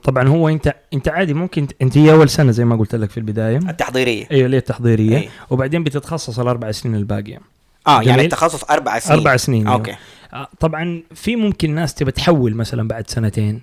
طبعا 0.04 0.28
هو 0.28 0.50
أنت 0.50 0.76
أنت 0.94 1.08
عادي 1.08 1.34
ممكن 1.34 1.68
أنت 1.82 1.98
هي 1.98 2.12
أول 2.12 2.30
سنة 2.30 2.52
زي 2.52 2.66
ما 2.66 2.76
قلت 2.76 2.96
لك 2.96 3.10
في 3.10 3.18
البداية. 3.18 3.58
التحضيرية. 3.58 4.28
أيوه 4.32 4.46
اللي 4.46 4.58
التحضيرية؟ 4.58 5.18
أي. 5.18 5.30
وبعدين 5.50 5.84
بتتخصص 5.84 6.40
الأربع 6.40 6.72
سنين 6.72 6.96
الباقية. 6.96 7.40
آه 7.88 7.92
يعني 7.92 8.06
جميل. 8.06 8.20
التخصص 8.20 8.64
أربع 8.64 9.00
سنين. 9.00 9.18
أربع 9.20 9.38
سنين 9.38 9.68
أيوة. 9.68 9.80
okay. 9.80 9.96
آه، 10.34 10.48
طبعا 10.60 11.04
في 11.16 11.36
ممكن 11.36 11.76
ناس 11.76 11.94
تبى 11.94 12.12
تحول 12.12 12.56
مثلا 12.56 12.88
بعد 12.88 13.10
سنتين. 13.10 13.62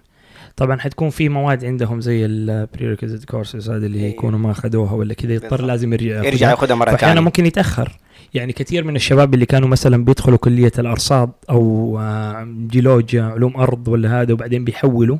طبعا 0.58 0.78
حتكون 0.78 1.10
في 1.10 1.28
مواد 1.28 1.64
عندهم 1.64 2.00
زي 2.00 2.26
ال 2.26 2.34
prerequisite 2.34 3.24
courses 3.24 3.70
هذه 3.70 3.76
اللي 3.86 3.98
أيوة. 3.98 4.08
يكونوا 4.10 4.38
ما 4.38 4.50
أخذوها 4.50 4.92
ولا 4.92 5.14
كذا 5.14 5.32
يضطر. 5.34 5.64
لازم 5.64 5.92
يرجع 5.92 6.24
يرجع 6.24 6.50
ياخذها. 6.50 6.74
مرة 6.76 6.90
فاحيانا 6.90 7.14
ثانية 7.14 7.20
ممكن 7.20 7.46
يتأخر 7.46 7.98
يعني 8.34 8.52
كثير 8.52 8.84
من 8.84 8.96
الشباب 8.96 9.34
اللي 9.34 9.46
كانوا 9.46 9.68
مثلا 9.68 10.04
بيدخلوا 10.04 10.38
كلية 10.38 10.72
الأرصاد 10.78 11.30
أو 11.50 11.98
آه، 12.00 12.48
جيولوجيا 12.70 13.22
علوم 13.22 13.56
أرض 13.56 13.88
ولا 13.88 14.20
هذا 14.20 14.32
وبعدين 14.32 14.64
بيحولوا 14.64 15.18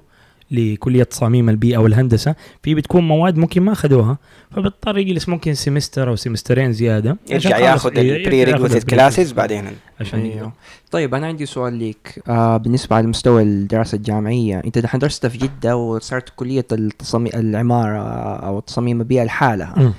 لكلية 0.50 1.02
تصاميم 1.02 1.48
البيئة 1.48 1.78
والهندسة. 1.78 2.34
في 2.62 2.74
بتكون 2.74 3.08
مواد 3.08 3.36
ممكن 3.36 3.62
ما 3.62 3.72
أخذوها 3.72 4.18
فبيضطر 4.50 4.98
يجلس 4.98 5.28
ممكن 5.28 5.54
semester 5.54 6.08
أو 6.08 6.16
semesterين 6.16 6.72
زيادة. 6.72 7.16
يرجع 7.30 7.58
ياخذ 7.58 7.98
ال 7.98 8.44
prerequisite 8.44 8.84
classes 8.84 9.32
بعدين. 9.32 9.64
عشان 10.00 10.26
يقدر. 10.26 10.50
طيب 10.90 11.14
أنا 11.14 11.26
عندي 11.26 11.46
سؤال 11.46 11.74
ليك. 11.74 12.22
آه 12.28 12.56
بالنسبة 12.56 12.96
على 12.96 13.06
مستوى 13.06 13.42
الدراسة 13.42 13.96
الجامعية 13.96 14.62
أنت 14.64 14.78
دحين 14.78 15.00
درست 15.00 15.26
في 15.26 15.38
جدة 15.38 15.76
وصارت 15.76 16.32
كلية 16.36 16.66
التصميم 16.72 17.32
العمارة 17.34 18.02
أو 18.36 18.60
تصاميم 18.60 19.00
البيئة 19.00 19.24
لحالها 19.24 19.92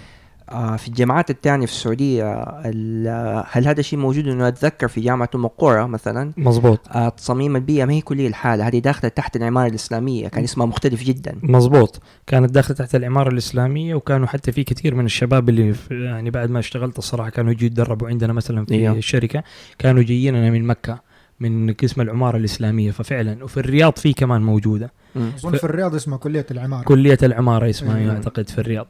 في 0.77 0.87
الجامعات 0.87 1.29
الثانية 1.29 1.65
في 1.65 1.71
السعودية 1.71 2.33
ال- 2.65 3.43
هل 3.51 3.67
هذا 3.67 3.79
الشيء 3.79 3.99
موجود؟ 3.99 4.27
انه 4.27 4.47
أتذكر 4.47 4.87
في 4.87 5.01
جامعة 5.01 5.29
أم 5.35 5.45
القرى 5.45 5.87
مثلا. 5.87 6.31
مظبوط 6.37 6.79
آه 6.91 7.09
تصاميم 7.09 7.55
البيئة 7.55 7.85
ما 7.85 7.93
هي 7.93 8.01
كليه 8.01 8.29
لحالها 8.29 8.67
هذه 8.67 8.79
داخلة 8.79 9.09
تحت 9.09 9.35
العمارة 9.35 9.67
الإسلامية 9.69 10.27
كان 10.27 10.43
اسمها 10.43 10.65
مختلف 10.65 11.03
جدا. 11.03 11.35
مظبوط 11.43 12.01
كانت 12.27 12.51
داخلة 12.51 12.75
تحت 12.77 12.95
العمارة 12.95 13.29
الإسلامية 13.29 13.95
وكانوا 13.95 14.27
حتى 14.27 14.51
في 14.51 14.63
كثير 14.63 14.95
من 14.95 15.05
الشباب 15.05 15.49
اللي 15.49 15.75
يعني 15.91 16.29
بعد 16.29 16.49
ما 16.49 16.59
اشتغلت 16.59 16.97
الصراحة 16.97 17.29
كانوا 17.29 17.51
يجوا 17.51 17.65
يتدربوا 17.65 18.07
عندنا 18.07 18.33
مثلا 18.33 18.65
في 18.65 18.73
أيوه. 18.73 18.95
الشركة. 18.97 19.43
كانوا 19.79 20.03
جاييننا 20.03 20.49
من 20.49 20.63
مكة 20.67 21.01
من 21.39 21.73
قسم 21.73 22.01
العمارة 22.01 22.37
الإسلامية. 22.37 22.91
ففعلا 22.91 23.43
وفي 23.43 23.57
الرياض 23.59 23.97
في 23.97 24.13
كمان 24.13 24.41
موجودة. 24.41 24.91
مم. 25.15 25.31
أظن 25.37 25.57
في 25.57 25.63
الرياض 25.63 25.95
اسمها 25.95 26.17
كلية 26.17 26.45
العمارة. 26.51 26.83
كلية 26.83 27.17
العمارة 27.23 27.69
اسمها 27.69 27.97
أيوه. 27.97 28.13
أعتقد 28.13 28.49
في 28.49 28.59
الرياض. 28.59 28.87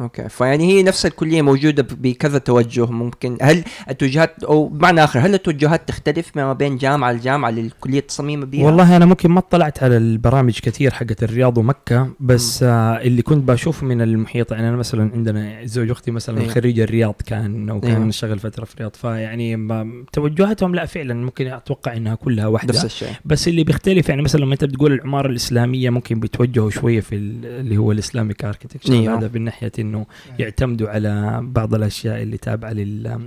okay 0.00 0.28
فيعني 0.28 0.64
هي 0.72 0.82
نفس 0.82 1.06
الكلية 1.06 1.42
موجودة 1.42 1.86
بكذا 1.90 2.38
توجه 2.38 2.86
ممكن 2.86 3.38
هل 3.42 3.64
التوجهات 3.90 4.44
أو 4.44 4.68
بمعنى 4.68 5.04
آخر 5.04 5.20
هل 5.20 5.34
التوجهات 5.34 5.88
تختلف 5.88 6.36
ما 6.36 6.52
بين 6.52 6.76
جامعة 6.76 7.12
لجامعة 7.12 7.50
للكلية 7.50 8.00
تصميم 8.00 8.40
البيئه؟ 8.42 8.64
والله 8.64 8.96
أنا 8.96 9.06
ممكن 9.06 9.30
ما 9.30 9.38
اطلعت 9.38 9.82
على 9.82 9.96
البرامج 9.96 10.58
كثير 10.58 10.90
حقت 10.94 11.22
الرياض 11.22 11.58
ومكة 11.58 12.08
بس 12.20 12.62
آه 12.62 13.00
اللي 13.00 13.22
كنت 13.22 13.48
بشوفه 13.48 13.86
من 13.86 14.02
المحيط 14.02 14.52
يعني 14.52 14.68
أنا 14.68 14.76
مثلا 14.76 15.10
عندنا 15.14 15.64
زوج 15.66 15.90
أختي 15.90 16.10
مثلا 16.10 16.40
أيوه. 16.40 16.52
خريج 16.52 16.80
الرياض 16.80 17.14
كان 17.26 17.70
وكان 17.70 17.96
أيوه. 17.96 18.10
شغل 18.10 18.38
فترة 18.38 18.64
في 18.64 18.74
الرياض 18.74 18.94
فيعني 18.96 19.68
توجهاتهم 20.12 20.74
لا 20.74 20.86
فعلا 20.86 21.14
ممكن 21.14 21.46
أتوقع 21.46 21.96
إنها 21.96 22.14
كلها 22.14 22.46
واحدة 22.46 22.74
نفس 22.74 22.84
الشيء 22.84 23.08
بس 23.24 23.48
اللي 23.48 23.64
بيختلف 23.64 24.08
يعني 24.08 24.22
مثلا 24.22 24.40
لما 24.40 24.52
أنت 24.52 24.64
بتقول 24.64 24.92
العمارة 24.92 25.26
الإسلامية 25.30 25.90
ممكن 25.90 26.20
بيتوجهوا 26.20 26.70
شوية 26.70 27.00
في 27.00 27.14
ال- 27.14 27.46
اللي 27.46 27.76
هو 27.76 27.92
ال 27.92 27.99
Islamic 27.99 28.44
architecture 28.44 28.92
أيوه. 28.92 29.18
هذا 29.18 29.30
من 29.34 29.42
ناحيه 29.44 29.72
إنه 29.86 30.06
يعتمدوا 30.38 30.88
على 30.88 31.40
بعض 31.42 31.74
الأشياء 31.74 32.22
اللي 32.22 32.36
تابعة 32.36 32.72
لل 32.72 33.20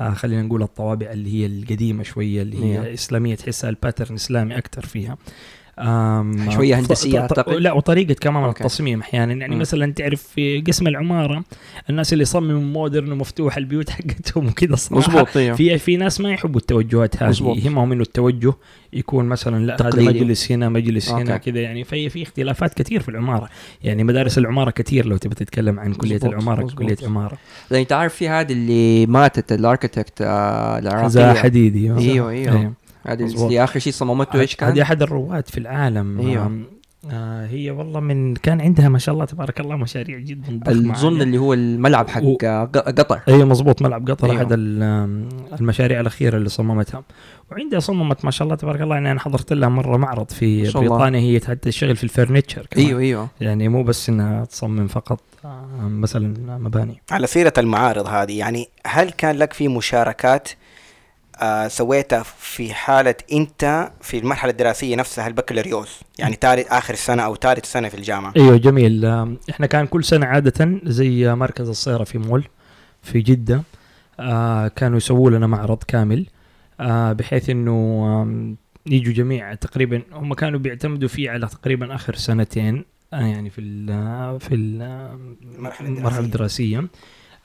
آه 0.00 0.10
خلينا 0.10 0.42
نقول 0.42 0.62
الطوابع 0.62 1.12
اللي 1.12 1.34
هي 1.34 1.46
القديمة 1.46 2.02
شوية 2.02 2.42
اللي 2.42 2.64
هي 2.64 2.72
أيوه. 2.72 2.94
إسلامية 2.94 3.34
تحسها 3.34 3.70
ال 3.70 3.76
pattern 3.76 4.14
إسلامي 4.14 4.58
أكثر 4.58 4.86
فيها 4.86 5.16
ط- 5.76 6.92
ط- 7.14 7.38
أعتقد. 7.38 7.52
لا 7.54 7.72
وطريقة 7.72 8.14
كمان 8.14 8.44
أوكي. 8.44 8.60
التصميم 8.64 9.00
أحيانا 9.00 9.32
يعني 9.34 9.54
مم. 9.54 9.60
مثلا 9.60 9.92
تعرف 9.92 10.22
في 10.22 10.60
قسم 10.60 10.86
العمارة 10.86 11.44
الناس 11.90 12.12
اللي 12.12 12.22
يصمموا 12.22 12.60
modern 12.60 13.12
ومفتوح 13.12 13.56
البيوت 13.56 13.90
حقتهم 13.96 14.46
وكذا 14.46 14.72
مظبوط 14.90 15.36
أيوه 15.36 15.56
في 15.56 15.78
في 15.78 15.96
ناس 15.96 16.20
ما 16.20 16.30
يحبوا 16.32 16.60
التوجهات 16.60 17.22
هذه. 17.22 17.54
يهمهم 17.64 17.92
إنه 17.92 18.02
التوجه 18.02 18.52
يكون 18.92 19.24
مثلا 19.24 19.66
لا 19.66 19.76
هذا. 19.88 20.02
مجلس 20.02 20.52
هنا 20.52 20.68
مجلس 20.68 21.08
أوكي. 21.10 21.22
هنا 21.22 21.36
كذا 21.36 21.60
يعني 21.60 21.84
في 21.84 22.08
في 22.08 22.22
اختلافات 22.22 22.74
كثير 22.74 23.00
في 23.00 23.08
العمارة 23.08 23.48
يعني 23.84 24.04
مدارس 24.04 24.38
العمارة 24.38 24.70
كثير 24.70 25.06
لو 25.06 25.16
تبي 25.16 25.34
تتكلم 25.34 25.80
عن 25.80 25.94
كلية 25.94 26.14
مظبوط، 26.14 26.30
العمارة 26.32 26.64
مظبوط. 26.64 26.78
كلية 26.78 26.96
عمارة 27.02 27.38
لأن 27.70 27.80
انت 27.80 27.92
عارف 27.92 28.14
في 28.14 28.28
هذه 28.28 28.52
اللي 28.52 29.06
ماتت 29.06 29.52
الاركتكت 29.52 30.22
آه 30.22 30.78
العراقية 30.78 31.08
زها 31.08 31.34
حديدي 31.34 31.92
إيوه 31.98 32.30
إيوه 32.30 32.72
هذه. 33.06 33.24
اللي 33.44 33.64
آخر 33.64 33.78
شيء 33.80 33.92
صممته 33.92 34.40
إيش 34.40 34.56
كان؟ 34.56 34.68
هذه 34.68 34.82
أحد 34.82 35.02
الرواد 35.02 35.48
في 35.48 35.58
العالم. 35.58 36.20
آم، 36.36 36.64
آه 37.10 37.46
هي 37.46 37.70
والله 37.70 38.00
من 38.00 38.34
كان 38.34 38.60
عندها 38.60 38.88
ما 38.88 38.98
شاء 38.98 39.12
الله 39.14 39.24
تبارك 39.24 39.60
الله 39.60 39.76
مشاريع 39.76 40.18
جدا 40.18 40.60
ضخمة 40.64 40.94
اظن. 40.94 41.20
اللي 41.22 41.38
هو 41.38 41.54
الملعب 41.54 42.08
حق 42.08 42.22
و- 42.24 42.36
ق- 42.36 42.78
قطر 42.78 43.20
أيوه 43.28 43.44
مظبوط 43.44 43.82
ملعب 43.82 44.10
قطر 44.10 44.26
أيوه. 44.30 44.36
أحد 44.38 44.52
المشاريع 45.60 46.00
الأخيرة 46.00 46.36
اللي 46.36 46.48
صممتها 46.48 47.02
وعندها 47.52 47.80
صممت 47.80 48.24
ما 48.24 48.30
شاء 48.30 48.44
الله 48.46 48.56
تبارك 48.56 48.80
الله 48.80 48.94
يعني 48.94 49.10
أنا 49.10 49.20
حضرت 49.20 49.52
لها 49.52 49.68
مرة 49.68 49.96
معرض 49.96 50.30
في. 50.30 50.72
بريطانيا 50.72 51.20
هي 51.20 51.40
حتى 51.40 51.54
تشتغل 51.70 51.96
في 51.96 52.04
الفرنتشر 52.04 52.66
كمان. 52.70 52.86
أيوه 52.86 53.00
أيوه 53.00 53.28
يعني 53.40 53.68
مو 53.68 53.82
بس 53.82 54.08
إنها 54.08 54.44
تصمم 54.44 54.86
فقط 54.86 55.20
مثلا 55.80 56.58
مباني 56.58 57.02
على 57.10 57.26
سيرة 57.26 57.52
المعارض 57.58 58.06
هذه 58.06 58.38
يعني 58.38 58.68
هل 58.86 59.10
كان 59.10 59.36
لك 59.36 59.52
في 59.52 59.68
مشاركات 59.68 60.48
آه 61.40 61.68
سويتها 61.68 62.22
في 62.22 62.74
حالة 62.74 63.14
أنت 63.32 63.90
في 64.00 64.18
المرحلة 64.18 64.50
الدراسية 64.50 64.96
نفسها 64.96 65.26
البكالوريوس 65.26 66.00
يعني 66.18 66.36
ثالث 66.40 66.66
آخر 66.72 66.94
سنة 66.94 67.22
أو 67.22 67.36
ثالث 67.36 67.72
سنة 67.72 67.88
في 67.88 67.96
الجامعة. 67.96 68.32
أيوه 68.36 68.56
جميل. 68.56 69.04
آم، 69.04 69.38
إحنا 69.50 69.66
كان 69.66 69.86
كل 69.86 70.04
سنة 70.04 70.26
عادة 70.26 70.80
زي 70.84 71.34
مركز 71.34 71.68
الصيرة 71.68 72.04
في 72.04 72.18
مول 72.18 72.44
في 73.02 73.20
جدة 73.20 73.62
آه 74.20 74.68
كانوا 74.68 74.96
يسووا 74.96 75.30
لنا 75.30 75.46
معرض 75.46 75.82
كامل 75.88 76.26
آه 76.80 77.12
بحيث 77.12 77.50
آم، 77.50 78.56
يجوا 78.86 79.12
جميع 79.12 79.54
تقريبا 79.54 80.02
هم 80.12 80.34
كانوا 80.34 80.58
بيعتمدوا 80.58 81.08
فيه 81.08 81.30
على 81.30 81.46
تقريبا 81.46 81.94
آخر 81.94 82.14
سنتين 82.14 82.84
آه 83.12 83.20
يعني 83.20 83.50
في 83.50 83.60
ال 83.60 84.40
في 84.40 84.54
ال 84.54 84.82
المرحلة 85.80 85.88
الدراسية. 85.88 86.20
الدراسية 86.20 86.84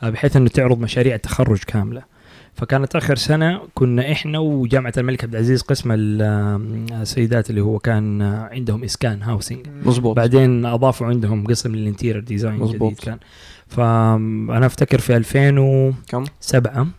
آه 0.03 0.09
بحيث 0.09 0.35
إنه 0.35 0.49
تعرض 0.49 0.79
مشاريع 0.79 1.17
تخرج 1.17 1.63
كاملة. 1.63 2.18
فكانت 2.59 2.95
آخر 2.95 3.15
سنة 3.15 3.61
كنا 3.75 4.11
إحنا 4.11 4.39
وجامعة 4.39 4.93
الملك 4.97 5.23
عبد 5.23 5.33
العزيز 5.35 5.61
قسم 5.61 5.91
آم، 5.91 6.85
السيدات 7.01 7.49
اللي 7.49 7.61
هو 7.61 7.79
كان 7.79 8.21
آه، 8.21 8.49
عندهم 8.51 8.83
إسكان 8.83 9.21
housing 9.23 9.67
مظبوط 9.85 10.15
بعدين 10.17 10.65
أضافوا 10.65 11.07
عندهم 11.07 11.47
قسم 11.47 11.75
لل 11.75 11.84
interior 11.84 12.21
design 12.23 12.59
مظبوط. 12.59 12.91
جديد 12.91 12.99
كان 13.05 13.17
فأنا 13.67 14.65
أفتكر 14.65 14.99
في 14.99 15.17
2007 15.17 15.93
كم؟ 16.71 16.91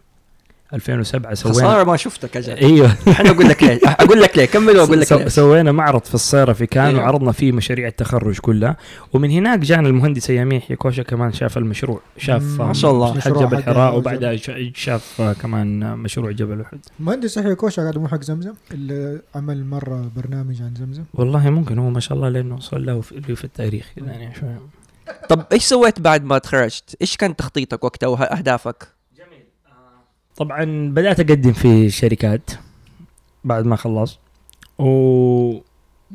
2007 0.74 1.34
سوينا 1.34 1.58
خسارة 1.58 1.84
ما 1.84 1.96
شفتك 1.96 2.36
أجل 2.36 2.52
إيوه. 2.52 2.96
إحنا 3.08 3.30
أقول 3.30 3.48
لك 3.48 3.62
ليه 3.62 3.80
أقول 3.84 4.20
لك 4.22 4.36
ليه 4.38 4.44
كمل 4.44 4.76
وأقول 4.78 5.00
لك 5.00 5.12
ليه 5.12 5.28
سوينا 5.28 5.72
معرض 5.72 6.04
في 6.04 6.14
الصيرة 6.14 6.52
في 6.52 6.66
كان 6.66 6.84
أيوه. 6.86 7.00
وعرضنا 7.00 7.32
فيه 7.32 7.52
مشاريع 7.52 7.88
التخرج 7.88 8.38
كلها. 8.38 8.76
ومن 9.12 9.30
هناك 9.30 9.58
جانا 9.58 9.88
المهندس 9.88 10.30
أيام 10.30 10.52
يحيى 10.52 10.76
كوشا 10.76 11.02
كمان 11.02 11.32
شاف 11.32 11.58
المشروع. 11.58 12.00
شاف 12.18 12.60
ما 12.60 12.72
شاء 12.72 12.90
الله. 12.90 13.20
حق 13.20 13.28
جبل 13.28 13.62
حراء. 13.62 13.96
وبعدها 13.96 14.36
شا- 14.36 14.72
شاف 14.74 15.34
كمان 15.42 15.96
مشروع 15.98 16.30
جبل 16.30 16.60
أحد. 16.60 16.78
مهندس 17.00 17.36
يحيى 17.36 17.54
كوشا 17.54 17.82
قاعد 17.82 17.98
مو 17.98 18.08
حق 18.08 18.22
زمزم؟ 18.22 18.52
اللي 18.72 19.20
عمل 19.34 19.64
مرة 19.64 20.10
برنامج 20.16 20.62
عن 20.62 20.74
زمزم. 20.78 21.04
والله 21.14 21.50
ممكن. 21.50 21.78
هو 21.78 21.90
ما 21.90 22.00
شاء 22.00 22.16
الله 22.18 22.28
لأنه 22.28 22.54
وصل 22.54 22.86
له 22.86 23.00
في, 23.00 23.22
له 23.28 23.34
في 23.34 23.44
التاريخ 23.44 23.86
يعني 23.96 24.34
شوي 24.40 24.48
طب 25.28 25.44
إيش 25.52 25.62
سويت 25.64 26.00
بعد 26.00 26.24
ما 26.24 26.38
تخرجت؟ 26.38 26.96
إيش 27.02 27.16
كان 27.16 27.36
تخطيطك 27.36 27.84
وقتها 27.84 28.06
وأهدافك؟ 28.06 28.88
طبعا 30.40 30.90
بدأت 30.90 31.20
أقدم 31.20 31.52
في 31.52 31.90
شركات 31.90 32.50
بعد 33.44 33.66
ما 33.66 33.76
خلصت. 33.76 34.18
و 34.78 35.60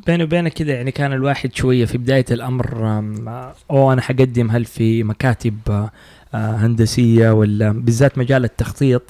بيني 0.08 0.24
وبينك 0.24 0.53
كذا 0.53 0.74
يعني 0.74 0.91
كان 0.91 1.13
الواحد 1.13 1.55
شوية 1.55 1.86
في 1.86 1.98
بداية 1.98 2.25
الأمر 2.32 2.84
أو 3.72 3.94
أنا 3.94 4.01
حقدم 4.01 4.51
هل 4.51 4.65
في 4.65 5.03
مكاتب 5.03 5.58
آه، 5.70 5.91
آه، 6.34 6.55
هندسية 6.55 7.29
ولا 7.32 7.72
بالذات 7.72 8.17
مجال 8.17 8.44
التخطيط. 8.44 9.01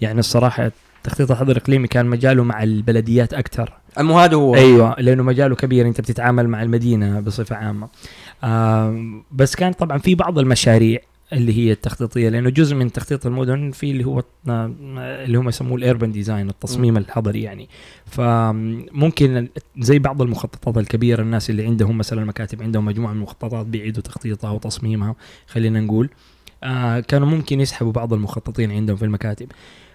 يعني 0.00 0.20
الصراحة 0.20 0.70
التخطيط 0.96 1.30
الحضر 1.30 1.52
الإقليمي 1.52 1.88
كان 1.88 2.06
مجاله 2.06 2.44
مع 2.44 2.62
البلديات 2.62 3.34
أكثر 3.34 3.72
مو 3.98 4.18
هذا 4.18 4.34
هو. 4.34 4.54
أيوه 4.54 4.96
لأنه 4.98 5.22
مجاله 5.22 5.56
كبير 5.56 5.86
أنت 5.86 6.00
بتتعامل 6.00 6.48
مع 6.48 6.62
المدينة 6.62 7.20
بصفة 7.20 7.56
عامة. 7.56 7.88
بس 9.32 9.56
كان 9.56 9.72
طبعا 9.72 9.98
في 9.98 10.14
بعض 10.14 10.38
المشاريع 10.38 11.00
اللي 11.32 11.58
هي 11.58 11.72
التخطيطية 11.72 12.28
لأنه 12.28 12.50
جزء 12.50 12.76
من 12.76 12.92
تخطيط 12.92 13.26
المدن 13.26 13.70
في 13.70 13.90
اللي 13.90 14.04
هو 14.04 14.22
اللي 14.48 15.38
هم 15.38 15.48
يسموه 15.48 15.78
ال 15.78 15.84
urban 15.84 16.12
design 16.12 16.48
التصميم 16.48 16.96
الحضري 16.96 17.42
يعني. 17.42 17.68
فممكن 18.06 19.48
زي 19.78 19.98
بعض 19.98 20.22
المخططات 20.22 20.78
الكبيرة 20.78 21.22
الناس 21.22 21.50
اللي 21.50 21.66
عندهم 21.66 21.98
مثلا 21.98 22.24
مكاتب 22.24 22.62
عندهم 22.62 22.84
مجموعة 22.84 23.12
من 23.12 23.16
المخططات 23.16 23.66
بيعيدوا 23.66 24.02
تخطيطها 24.02 24.50
وتصميمها 24.50 25.14
خلينا 25.46 25.80
نقول. 25.80 26.10
آه 26.64 27.00
كانوا 27.00 27.28
ممكن 27.28 27.60
يسحبوا 27.60 27.92
بعض 27.92 28.12
المخططين 28.12 28.72
عندهم 28.72 28.96
في 28.96 29.04
المكاتب. 29.04 29.52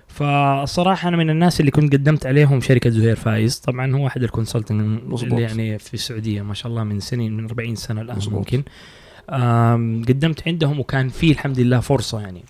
فصراحة 0.07 1.07
أنا 1.07 1.17
من 1.17 1.29
الناس 1.29 1.59
اللي 1.59 1.71
كنت 1.71 1.93
قدمت 1.93 2.25
عليهم 2.25 2.61
شركة 2.61 2.89
زهير 2.89 3.15
فايز. 3.15 3.59
طبعا 3.59 3.95
هو 3.95 4.03
واحد 4.03 4.23
ال 4.23 4.29
consulting. 4.29 4.99
اللي 5.23 5.41
يعني 5.41 5.79
في 5.79 5.93
السعودية 5.93 6.41
ما 6.41 6.53
شاء 6.53 6.71
الله 6.71 6.83
من 6.83 6.99
سنين 6.99 7.37
من 7.37 7.45
40 7.45 7.75
سنة 7.75 8.01
الآن 8.01 8.17
مظبوط. 8.17 8.37
ممكن. 8.37 8.63
قدمت 10.07 10.47
عندهم 10.47 10.79
وكان 10.79 11.09
في 11.09 11.31
الحمد 11.31 11.59
لله 11.59 11.79
فرصة 11.79 12.19
يعني. 12.19 12.43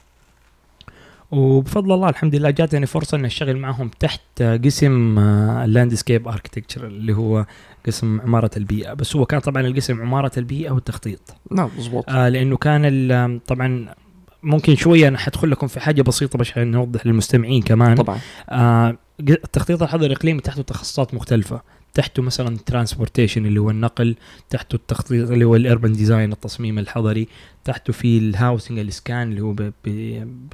وبفضل 1.32 1.92
الله 1.92 2.10
الحمد 2.10 2.36
لله 2.36 2.50
جاتني 2.50 2.86
فرصة 2.86 3.18
إني 3.18 3.28
أشتغل 3.28 3.58
معهم 3.58 3.92
تحت 4.00 4.22
آه، 4.42 4.58
قسم 4.58 5.20
ال 5.20 5.31
landscape 5.31 6.28
architecture 6.28 6.88
اللي 6.88 7.14
هو 7.14 7.46
قسم 7.88 8.22
عمارة 8.22 8.50
البيئة. 8.58 8.94
بس 8.94 9.16
هو 9.16 9.26
كان 9.26 9.40
طبعا 9.40 9.68
القسم 9.68 10.02
عمارة 10.02 10.32
البيئة 10.38 10.72
والتخطيط. 10.72 11.36
نعم 11.52 11.70
مضبوط 11.78 12.10
آه 12.10 12.30
لأنه 12.30 12.58
كان 12.58 13.40
طبعا 13.48 13.96
ممكن 14.44 14.76
شوية 14.76 15.08
أنا 15.08 15.18
حدخل 15.18 15.52
لكم 15.52 15.68
في 15.68 15.80
حاجة 15.80 16.02
بسيطة 16.02 16.40
بس 16.40 16.52
عشان 16.52 16.72
نوضح 16.72 17.06
للمستمعين 17.06 17.62
كمان. 17.62 17.96
طبعا. 17.96 18.20
آه 18.50 18.98
التخطيط 19.20 19.84
الحضري 19.84 20.06
الاقليمي 20.06 20.42
تحته 20.42 20.64
تخصصات 20.64 21.14
مختلفة. 21.14 21.62
تحته 21.96 22.24
مثلا 22.24 22.58
transportation 22.66 23.46
اللي 23.46 23.60
هو 23.60 23.70
النقل 23.70 24.16
تحته 24.50 24.76
التخطيط 24.76 25.32
اللي 25.32 25.46
هو 25.46 25.56
ال 25.56 25.62
urban 25.62 25.94
design 25.94 26.32
التصميم 26.32 26.80
الحضري 26.80 27.28
تحته 27.66 27.94
في 27.94 28.18
ال 28.18 28.25
housing 28.26 28.80
الاسكان 28.80 29.32
اللي 29.32 29.42
هو 29.42 29.54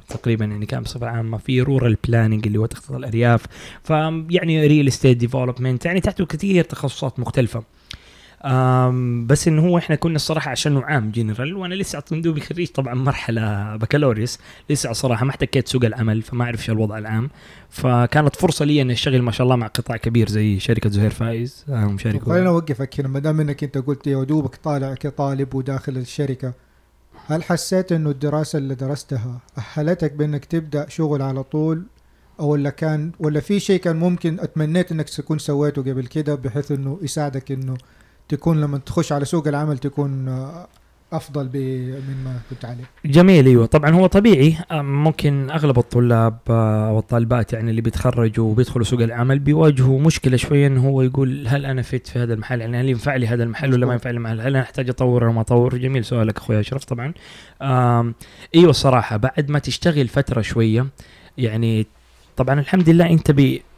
تقريبا 0.08 0.44
يعني 0.44 0.66
كان 0.66 0.82
بصفة 0.82 1.06
عامة 1.06 1.38
في 1.38 1.60
rural 1.60 1.96
planning 2.08 2.46
اللي 2.46 2.58
هو 2.58 2.66
تخطيط 2.66 2.92
الأرياف 2.92 3.46
فيعني 3.84 4.66
real 4.66 4.88
estate 4.88 5.16
development 5.16 5.84
يعني 5.84 6.00
تحته 6.00 6.26
كثير 6.26 6.64
تخصصات 6.64 7.20
مختلفة. 7.20 7.62
بس 9.26 9.48
إنه 9.48 9.68
هو 9.68 9.78
إحنا 9.78 9.96
كنا 9.96 10.16
الصراحة 10.16 10.50
عشان 10.50 10.78
عام 10.78 11.10
جنرال 11.10 11.54
وأنا 11.54 11.74
لسه 11.74 12.02
دوبي 12.12 12.40
خريج 12.40 12.68
طبعا 12.68 12.94
مرحلة 12.94 13.76
بكالوريوس 13.76 14.38
لسه 14.70 14.92
صراحة 14.92 15.24
ما 15.24 15.30
احتكيت 15.30 15.68
سوق 15.68 15.84
العمل 15.84 16.22
فما 16.22 16.44
أعرف 16.44 16.64
شو 16.64 16.72
الوضع 16.72 16.98
العام 16.98 17.30
فكانت 17.70 18.36
فرصة 18.36 18.64
لي 18.64 18.82
إني 18.82 18.92
أشتغل 18.92 19.22
ما 19.22 19.30
شاء 19.30 19.44
الله 19.44 19.56
مع 19.56 19.66
قطاع 19.66 19.96
كبير 19.96 20.28
زي 20.28 20.60
شركة 20.60 20.90
زهير 20.90 21.10
فايز 21.10 21.64
آه، 21.68 21.96
شركه 21.98 22.24
خلينا 22.24 22.48
أوقفك 22.48 23.00
هنا 23.00 23.08
ما 23.08 23.18
دام 23.18 23.40
إنك 23.40 23.64
أنت 23.64 23.78
قلت 23.78 24.06
يا 24.06 24.24
دوبك 24.24 24.56
طالع 24.56 24.94
كطالب 24.94 25.54
وداخل 25.54 25.96
الشركة 25.96 26.52
هل 27.26 27.42
حسيت 27.42 27.92
إنه 27.92 28.10
الدراسة 28.10 28.58
اللي 28.58 28.74
درستها 28.74 29.40
أهلتك 29.58 30.12
بإنك 30.12 30.44
تبدأ 30.44 30.88
شغل 30.88 31.22
على 31.22 31.42
طول؟ 31.42 31.82
أو 32.40 32.48
ولا 32.48 32.70
كان 32.70 33.12
ولا 33.20 33.40
في 33.40 33.60
شيء 33.60 33.80
كان 33.80 33.96
ممكن 33.96 34.40
أتمنيت 34.40 34.92
إنك 34.92 35.08
تكون 35.08 35.38
سويته 35.38 35.82
قبل 35.82 36.06
كده 36.06 36.34
بحيث 36.34 36.72
إنه 36.72 36.98
يساعدك 37.02 37.52
إنه 37.52 37.76
تكون 38.28 38.60
لما 38.60 38.78
تخش 38.78 39.12
على 39.12 39.24
سوق 39.24 39.48
العمل 39.48 39.78
تكون 39.78 40.28
آه، 40.28 40.66
أفضل 41.12 41.48
ب- 41.48 41.56
من 42.08 42.24
ما 42.24 42.40
كنت 42.50 42.64
عليه. 42.64 42.84
جميل 43.04 43.46
أيوه. 43.46 43.66
طبعا 43.66 43.90
هو 43.90 44.06
طبيعي. 44.06 44.56
آه، 44.70 44.82
ممكن 44.82 45.50
أغلب 45.50 45.78
الطلاب 45.78 46.38
آه، 46.50 46.92
والطالبات 46.92 47.52
يعني 47.52 47.70
اللي 47.70 47.80
بيتخرجوا 47.80 48.50
وبيدخلوا 48.50 48.84
سوق 48.84 49.00
العمل 49.00 49.38
بيواجهوا 49.38 50.00
مشكلة 50.00 50.36
شوية 50.36 50.66
انه 50.66 50.88
هو 50.88 51.02
يقول 51.02 51.48
هل 51.48 51.66
أنا 51.66 51.82
فت 51.82 52.06
في 52.06 52.18
هذا 52.18 52.34
المحل؟ 52.34 52.60
يعني 52.60 52.80
هل 52.80 52.88
ينفع 52.88 53.16
لي 53.16 53.26
هذا 53.26 53.42
المحل 53.44 53.72
ولا 53.74 53.86
ما. 53.86 53.92
ينفع 53.92 54.10
لي 54.10 54.16
المحل؟ 54.16 54.40
هل 54.40 54.46
أنا 54.46 54.60
أحتاج 54.60 54.88
أطور 54.88 55.24
ولا 55.24 55.32
ما 55.32 55.40
أطور؟ 55.40 55.76
جميل 55.76 56.04
سؤالك 56.04 56.36
أخوي 56.36 56.60
أشرف 56.60 56.84
طبعا. 56.84 57.12
أيوه 58.54 58.70
الصراحة 58.70 59.16
بعد 59.16 59.50
ما 59.50 59.58
تشتغل 59.58 60.08
فترة 60.08 60.40
شوية 60.42 60.86
يعني 61.38 61.86
طبعا 62.36 62.60
الحمد 62.60 62.88
لله 62.88 63.10
أنت 63.10 63.34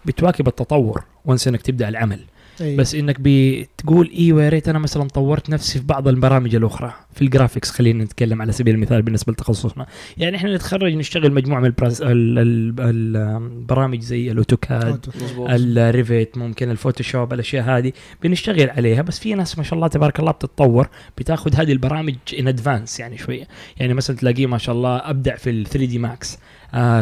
بتواكب 0.07 0.49
التطور 0.49 1.05
once 1.25 1.49
إنك 1.49 1.63
تبدأ 1.63 1.89
العمل. 1.89 2.21
أي. 2.61 2.77
بس 2.77 2.95
إنك 2.95 3.17
بتقول 3.21 4.11
أيوه 4.19 4.43
يا 4.45 4.49
ريت 4.49 4.69
أنا 4.69 4.79
مثلا 4.79 5.09
طورت 5.09 5.51
نفسي 5.51 5.79
في 5.79 5.85
بعض 5.87 6.09
البرامج 6.09 6.55
الأخرى. 6.55 6.93
في 7.15 7.23
ال 7.23 7.28
graphics 7.28 7.71
خلينا 7.71 8.05
نتكلم 8.05 8.43
على 8.43 8.53
سبيل 8.53 8.75
المثال 8.75 9.03
بالنسبة 9.03 9.33
لتخصصنا. 9.33 9.87
يعني 10.17 10.37
إحنا 10.37 10.55
نتخرج 10.55 10.95
نشتغل 10.95 11.33
مجموعة 11.33 11.61
من 11.61 11.67
البراس 11.67 12.03
ال- 12.03 12.09
ال- 12.39 12.75
ال- 12.81 13.17
البرامج 13.17 14.01
زي 14.01 14.31
ال 14.31 14.40
AutoCAD 14.40 15.07
ال 15.49 15.64
Revit 15.64 16.39
ممكن 16.39 16.71
ال 16.71 16.77
Photoshop 16.77 17.33
الأشياء 17.33 17.65
هذه. 17.65 17.93
بنشتغل 18.23 18.71
عليها 18.71 19.03
بس 19.03 19.19
في 19.19 19.35
ناس 19.35 19.59
ما 19.59 19.65
شاء 19.65 19.75
الله 19.75 19.89
تبارك 19.89 20.21
الله 20.21 20.33
بتتطور 20.33 20.89
بتاخذ 21.19 21.55
هذه 21.57 21.73
البرامج 21.73 22.15
ان 22.39 22.49
advance 22.49 23.01
يعني 23.01 23.19
شوية. 23.19 23.49
يعني 23.77 23.95
مثلا 23.95 24.17
تلاقيه 24.17 24.47
ما 24.47 24.59
شاء 24.59 24.75
الله 24.75 24.97
أبدع 25.11 25.37
في 25.37 25.51
ال 25.51 25.67
3D 25.67 25.99
Max 25.99 26.39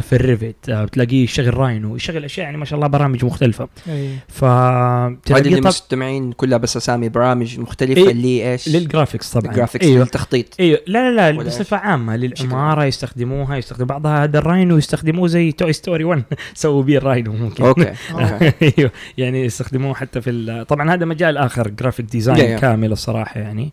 في 0.01 0.13
ال 0.13 0.19
Revit. 0.19 0.57
آه 0.69 0.85
بتلاقيه 0.85 1.25
يشتغل 1.25 1.55
Rhino 1.57 1.97
يشتغل 1.97 2.25
أشياء 2.25 2.45
يعني 2.45 2.57
ما 2.57 2.65
شاء 2.65 2.77
الله 2.77 2.87
برامج 2.89 3.25
مختلفة. 3.25 3.69
أي. 3.89 4.11
ف 4.29 4.45
هذه 4.45 5.55
المستمعين 5.55 6.33
كلها 6.33 6.59
بس 6.59 6.77
أسامي 6.77 7.09
برامج 7.09 7.61
مختلفة 7.61 8.03
إيه، 8.03 8.11
اللي 8.11 8.53
إيش؟ 8.53 8.69
لل 8.69 8.81
graphics 8.81 9.31
طبعا. 9.33 9.51
ال 9.53 9.57
graphics 9.57 9.87
أيوه 9.87 10.01
للتخطيط. 10.01 10.47
أيوه 10.61 10.79
لا 10.87 11.11
لا 11.11 11.33
لا 11.33 11.39
بصفة 11.45 11.77
عامة 11.77 12.17
بشكل 12.17 12.45
للعماره 12.49 12.85
يستخدموها 12.85 13.57
يستخدم 13.57 13.85
بعضها 13.85 14.25
هذا 14.25 14.39
ال 14.39 14.46
Rhino 14.46 14.79
يستخدموه 14.79 15.27
زي 15.29 15.53
Toy 15.53 15.73
Story 15.73 16.05
1 16.05 16.23
سووا 16.55 16.83
بيه 16.83 16.99
ال 16.99 17.05
Rhino 17.05 17.33
ممكن. 17.33 17.65
أوكي 17.65 17.83
أوكي. 18.13 18.53
أيوه 18.79 18.91
يعني 19.19 19.45
يستخدموه 19.45 19.95
حتى 19.95 20.21
في 20.21 20.31
ال- 20.31 20.67
طبعا 20.67 20.95
هذا 20.95 21.05
مجال 21.05 21.37
آخر 21.37 21.69
graphic 21.69 22.07
design. 22.07 22.59
كامل 22.59 22.93
الصراحة 22.93 23.41
يعني. 23.41 23.73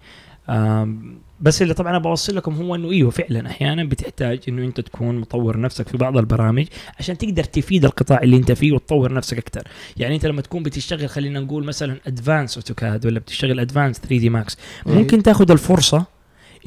آم، 0.50 1.20
بس 1.41 1.62
اللي 1.62 1.73
طبعا 1.73 1.95
أبغى 1.95 2.10
أوصل 2.10 2.36
لكم 2.36 2.54
هو 2.54 2.75
إنه 2.75 2.91
إيوه 2.91 3.10
فعلا 3.10 3.49
أحيانا 3.49 3.84
بتحتاج 3.84 4.39
إنه 4.47 4.65
أنت 4.65 4.82
تكون 4.82 5.17
مطور 5.17 5.60
نفسك 5.60 5.88
في 5.88 5.97
بعض 5.97 6.17
البرامج 6.17 6.65
عشان 6.99 7.17
تقدر 7.17 7.43
تفيد 7.43 7.86
القطاع 7.86 8.21
اللي 8.23 8.38
أنت 8.38 8.52
فيه 8.52 8.71
وتطور 8.71 9.13
نفسك 9.13 9.38
أكثر 9.38 9.67
يعني 9.97 10.15
أنت 10.15 10.25
لما 10.25 10.41
تكون 10.41 10.63
بتشتغل 10.63 11.10
خلينا 11.10 11.39
نقول 11.39 11.63
مثلا 11.63 11.97
advanced 12.08 12.58
AutoCAD 12.58 13.06
ولا 13.06 13.19
بتشتغل 13.19 13.60
advanced 13.60 14.00
3D 14.00 14.30
Max 14.30 14.58
ممكن 14.86 15.23
تاخذ 15.23 15.52
الفرصة 15.52 16.06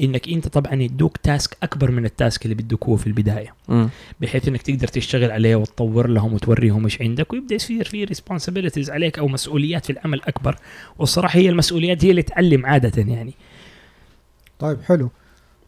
إنك 0.01 0.29
أنت 0.29 0.47
طبعا 0.47 0.73
يدوك 0.81 1.17
task 1.17 1.57
أكبر 1.63 1.91
من 1.91 2.05
ال 2.05 2.13
task 2.13 2.43
اللي 2.43 2.55
بيدوكوه 2.55 2.97
في 2.97 3.07
البداية. 3.07 3.53
مم. 3.69 3.89
بحيث 4.21 4.47
إنك 4.47 4.61
تقدر 4.61 4.87
تشتغل 4.87 5.31
عليه 5.31 5.55
وتطور 5.55 6.07
لهم 6.07 6.33
وتوريهم 6.33 6.83
إيش 6.83 7.01
عندك 7.01 7.33
ويبدأ 7.33 7.55
يصير 7.55 7.85
في 7.85 8.03
responsibilities 8.03 8.89
عليك 8.89 9.19
أو 9.19 9.27
مسؤوليات 9.27 9.85
في 9.85 9.89
العمل 9.91 10.21
أكبر. 10.27 10.55
والصراحة 10.99 11.39
هي 11.39 11.49
المسؤوليات 11.49 12.05
هي 12.05 12.11
اللي 12.11 12.21
تعلم 12.21 12.65
عادة 12.65 13.01
يعني. 13.13 13.33
طيب 14.63 14.81
حلو 14.81 15.09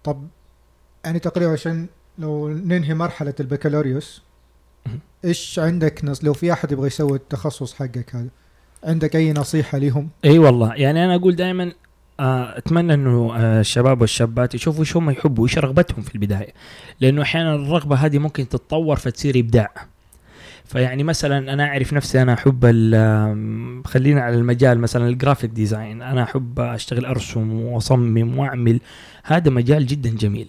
طب 0.03 0.27
يعني 1.05 1.19
تقريبا 1.19 1.51
عشان 1.51 1.87
لو 2.17 2.49
ننهي 2.49 2.93
مرحلة 2.93 3.33
البكالوريوس. 3.39 4.21
إيش 5.25 5.59
عندك 5.59 6.05
نصيحة 6.05 6.23
لو 6.23 6.33
في 6.33 6.53
أحد 6.53 6.71
يبغى 6.71 6.87
يسوي 6.87 7.17
التخصص 7.17 7.73
حقك 7.73 8.15
هذا 8.15 8.27
عندك 8.83 9.15
أي 9.15 9.33
نصيحة 9.33 9.77
لهم؟ 9.77 10.09
إي 10.25 10.29
أيوة 10.29 10.45
والله 10.45 10.73
يعني 10.73 11.05
أنا 11.05 11.15
أقول 11.15 11.35
دائما 11.35 11.73
آه، 12.19 12.57
أتمنى 12.57 12.93
إنه 12.93 13.35
آه، 13.35 13.59
الشباب 13.59 14.01
والشابات 14.01 14.55
يشوفوا 14.55 14.79
إيش 14.79 14.97
هم 14.97 15.09
يحبوا 15.09 15.43
إيش 15.43 15.57
رغبتهم 15.57 16.01
في 16.01 16.15
البداية 16.15 16.53
لأنه 17.01 17.21
أحيانا 17.21 17.55
الرغبة 17.55 17.95
هذه 17.95 18.17
ممكن 18.17 18.49
تتطور 18.49 18.95
فتصير 18.95 19.39
إبداع 19.39 19.87
فيعني 20.65 21.03
مثلا 21.03 21.53
أنا 21.53 21.65
أعرف 21.65 21.93
نفسي 21.93 22.21
أنا 22.21 22.33
أحب 22.33 22.65
خلينا 23.85 24.21
على 24.21 24.35
المجال 24.35 24.79
مثلا 24.79 25.07
ال 25.07 25.13
graphic 25.13 25.49
design 25.49 26.01
أنا 26.01 26.23
أحب 26.23 26.59
أشتغل 26.59 27.05
أرسم 27.05 27.51
وأصمم 27.51 28.37
وأعمل. 28.37 28.79
هذا 29.23 29.49
مجال 29.49 29.85
جدا 29.85 30.09
جميل. 30.09 30.47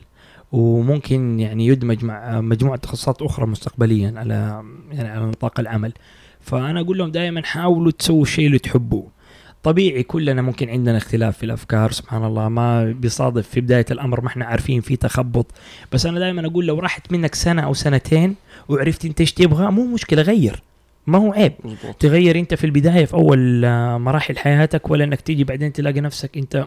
وممكن 0.52 1.40
يعني 1.40 1.66
يدمج 1.66 2.05
مع 2.05 2.40
مجموعة 2.40 2.76
تخصصات 2.76 3.22
أخرى 3.22 3.46
مستقبليا 3.46 4.14
على 4.16 4.62
يعني 4.92 5.09
على 5.09 5.26
نطاق 5.26 5.61
العمل. 5.61 5.92
فأنا 6.40 6.81
أقول 6.81 6.98
لهم 6.98 7.11
دائما 7.11 7.42
حاولوا 7.42 7.90
تسووا 7.90 8.22
الشيء 8.22 8.46
اللي 8.46 8.59
تحبوه. 8.59 9.16
طبيعي 9.62 10.02
كلنا 10.02 10.42
ممكن 10.42 10.68
عندنا 10.68 10.96
اختلاف 10.96 11.37
في 11.38 11.46
الأفكار 11.46 11.92
سبحان 11.92 12.24
الله 12.24 12.48
ما 12.48 12.85
بيصادف 12.92 13.48
في 13.48 13.61
بداية 13.61 13.87
الأمر 13.90 14.20
ما 14.20 14.29
إحنا 14.29 14.44
عارفين 14.44 14.81
في 14.81 14.96
تخبط. 14.96 15.46
بس 15.92 16.07
أنا 16.07 16.18
دائما 16.18 16.46
أقول 16.46 16.66
لو 16.66 16.79
راحت 16.79 17.12
منك 17.12 17.35
سنة 17.35 17.62
أو 17.62 17.74
سنتين 17.74 18.35
وعرفت 18.68 19.05
انت 19.05 19.20
إيش 19.20 19.33
تبغى 19.33 19.70
مو 19.70 19.87
مشكلة 19.87 20.22
غير. 20.22 20.62
ما 21.07 21.18
هو 21.18 21.33
عيب. 21.33 21.52
تغير 22.00 22.38
انت 22.38 22.55
في 22.55 22.64
البداية 22.64 23.05
في 23.05 23.14
أول 23.14 23.64
آه، 23.64 23.98
مراحل 23.98 24.38
حياتك 24.38 24.90
ولا 24.90 25.05
إنك 25.05 25.20
تيجي 25.20 25.44
بعدين 25.44 25.72
تلاقي 25.72 26.00
نفسك 26.00 26.37
أنت 26.37 26.66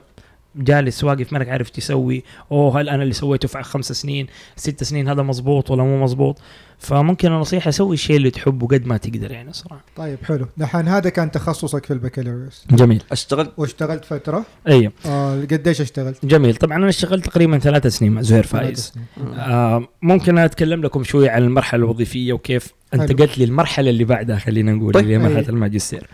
جالس 0.56 1.04
واقف 1.04 1.34
ما 1.34 1.40
انك 1.40 1.50
عارف 1.50 1.70
تسوي 1.70 2.24
أوه 2.52 2.82
هل 2.82 2.90
أنا 2.90 3.04
اللي 3.04 3.14
سويته 3.14 3.48
في 3.48 3.64
خمس 3.64 3.92
سنين؟ 3.92 4.28
ست 4.56 4.84
سنين 4.84 5.10
هذا 5.10 5.22
مزبوط 5.22 5.72
ولا 5.72 5.84
مو 5.84 6.04
مزبوط 6.04 6.42
فممكن 6.80 7.32
النصيحة 7.32 7.72
سوي 7.72 7.94
الشيء 7.94 8.18
اللي 8.18 8.32
تحبه 8.32 8.68
قد 8.68 8.88
ما 8.88 8.98
تقدر 8.98 9.32
يعني 9.32 9.54
صراحة. 9.54 9.84
طيب 9.96 10.18
حلو. 10.24 10.48
دحين 10.58 10.88
هذا 10.88 11.10
كان 11.10 11.32
تخصصك 11.32 11.86
في 11.86 11.94
البكالوريوس. 11.94 12.66
جميل. 12.72 13.04
أشتغلت؟ 13.12 13.52
واشتغلت 13.58 14.06
فترة؟ 14.06 14.46
أيوه 14.68 14.92
آه 15.06 15.42
قديش 15.42 15.82
اشتغلت؟ 15.82 16.26
جميل. 16.26 16.56
طبعا 16.56 16.78
أنا 16.78 16.90
اشتغلت 16.90 17.26
تقريبا 17.26 17.60
ثلاث 17.60 17.88
سنين 17.88 18.12
مع 18.12 18.22
زهير 18.22 18.44
فايز. 18.44 18.94
آه. 19.38 19.88
ممكن 20.02 20.38
أتكلم 20.38 20.82
لكم 20.82 21.04
شوي 21.04 21.30
عن 21.30 21.44
المرحلة 21.44 21.84
الوظيفية 21.84 22.34
وكيف 22.34 22.74
انتقلت 22.94 23.38
للمرحلة 23.38 23.90
اللي 23.90 24.04
بعدها 24.04 24.38
خلينا 24.38 24.72
نقول 24.72 24.94
طيب. 24.94 25.04
اللي 25.04 25.14
هي 25.14 25.20
مرحلة. 25.20 25.50
الماجستير. 25.50 26.08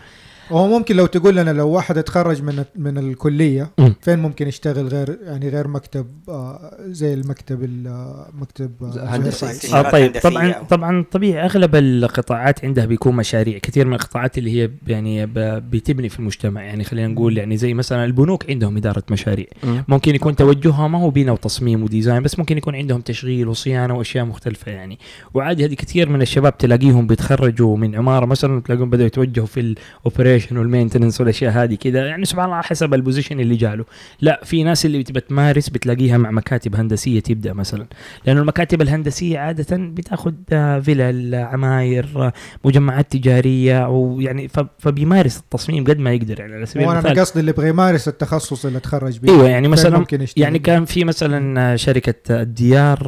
وهو 0.50 0.68
ممكن 0.78 0.96
لو 0.96 1.06
تقول 1.06 1.36
لنا 1.36 1.50
لو 1.50 1.68
واحد 1.68 1.98
اتخرج 1.98 2.42
من 2.42 2.64
من 2.76 2.98
الكلية. 2.98 3.70
فين 4.00 4.18
ممكن 4.18 4.48
يشتغل 4.48 4.86
غير 4.88 5.18
يعني 5.22 5.48
غير 5.48 5.68
مكتب 5.68 6.06
آه 6.28 6.76
زي 6.86 7.14
المكتب 7.14 7.64
ال- 7.64 7.86
آه، 7.86 8.28
مكتب 8.40 8.70
آه، 8.82 9.04
هندسي. 9.16 9.76
آه 9.76 9.90
طيب. 9.90 10.12
طبعا 10.22 10.52
طبعا 10.70 11.04
طبيعي. 11.10 11.44
أغلب 11.46 11.74
القطاعات 11.76 12.64
عندها 12.64 12.84
بيكون 12.86 13.16
مشاريع 13.16 13.58
كثير 13.58 13.86
من 13.86 13.92
القطاعات 13.94 14.38
اللي 14.38 14.62
هي 14.62 14.70
يعني 14.86 15.26
ب- 15.26 15.32
بتبني 15.70 16.08
في 16.08 16.18
المجتمع. 16.18 16.62
يعني 16.62 16.84
خلينا 16.84 17.08
نقول 17.08 17.38
يعني 17.38 17.56
زي 17.56 17.74
مثلا 17.74 18.04
البنوك 18.04 18.50
عندهم 18.50 18.76
إدارة 18.76 19.02
مشاريع. 19.10 19.46
مم. 19.64 19.84
ممكن 19.88 20.14
يكون 20.14 20.36
توجهها 20.36 20.88
ما 20.88 20.98
هو 21.00 21.10
بناء 21.10 21.34
وتصميم 21.34 21.82
وديزاين 21.82 22.22
بس 22.22 22.38
ممكن 22.38 22.58
يكون 22.58 22.74
عندهم 22.74 23.00
تشغيل 23.00 23.48
وصيانة 23.48 23.94
وأشياء 23.98 24.24
مختلفة 24.24 24.72
يعني. 24.72 24.98
وعادي 25.34 25.64
هذه 25.64 25.74
كثير 25.74 26.08
من 26.08 26.22
الشباب 26.22 26.58
تلاقيهم 26.58 27.06
بيتخرجوا 27.06 27.76
من 27.76 27.94
عمارة 27.94 28.26
مثلا 28.26 28.60
تلاقيهم 28.60 28.90
بدأوا 28.90 29.06
يتوجهوا 29.06 29.46
في 29.46 29.60
ال 29.60 29.68
operation 29.68 30.35
وال 30.52 30.62
maintenance 30.62 31.20
والاشياء 31.20 31.52
هذه 31.52 31.74
كذا 31.74 32.06
يعني 32.06 32.24
سبحان 32.24 32.44
الله 32.44 32.62
حسب 32.62 32.94
ال 32.94 32.99
position 32.99 33.40
اللي 33.40 33.56
جاله. 33.56 33.84
لا 34.20 34.40
في 34.44 34.62
ناس 34.62 34.86
اللي 34.86 34.98
بتبى 34.98 35.20
تمارس 35.20 35.68
بتلاقيها 35.68 36.18
مع 36.18 36.30
مكاتب 36.30 36.76
هندسية 36.76 37.20
تبدأ 37.20 37.52
مثلا. 37.52 37.86
لأنه 38.26 38.40
المكاتب 38.40 38.82
الهندسية 38.82 39.38
عاده 39.38 39.76
بتاخذ 39.76 40.32
آه، 40.52 40.78
فيلل 40.80 41.34
آه، 41.34 41.44
عماير 41.44 42.08
آه، 42.16 42.32
مجمعات 42.64 43.12
تجارية 43.12 43.88
ويعني 43.88 44.48
فبيمارس 44.78 45.38
التصميم 45.38 45.84
قد 45.84 45.98
ما 45.98 46.12
يقدر 46.12 46.40
يعني 46.40 46.54
على 46.54 46.66
سبيل 46.66 46.86
وأنا 46.86 46.98
المثال. 46.98 47.20
قصدي 47.20 47.40
اللي 47.40 47.50
يبغى 47.50 47.68
يمارس 47.68 48.08
التخصص 48.08 48.66
اللي 48.66 48.80
تخرج 48.80 49.18
به 49.18 49.32
أيوه 49.32 49.48
يعني 49.48 49.68
مثلا؟ 49.68 50.06
يعني 50.36 50.58
كان 50.58 50.84
في 50.84 51.04
مثلا 51.04 51.76
شركة 51.76 52.40
الديار 52.42 52.98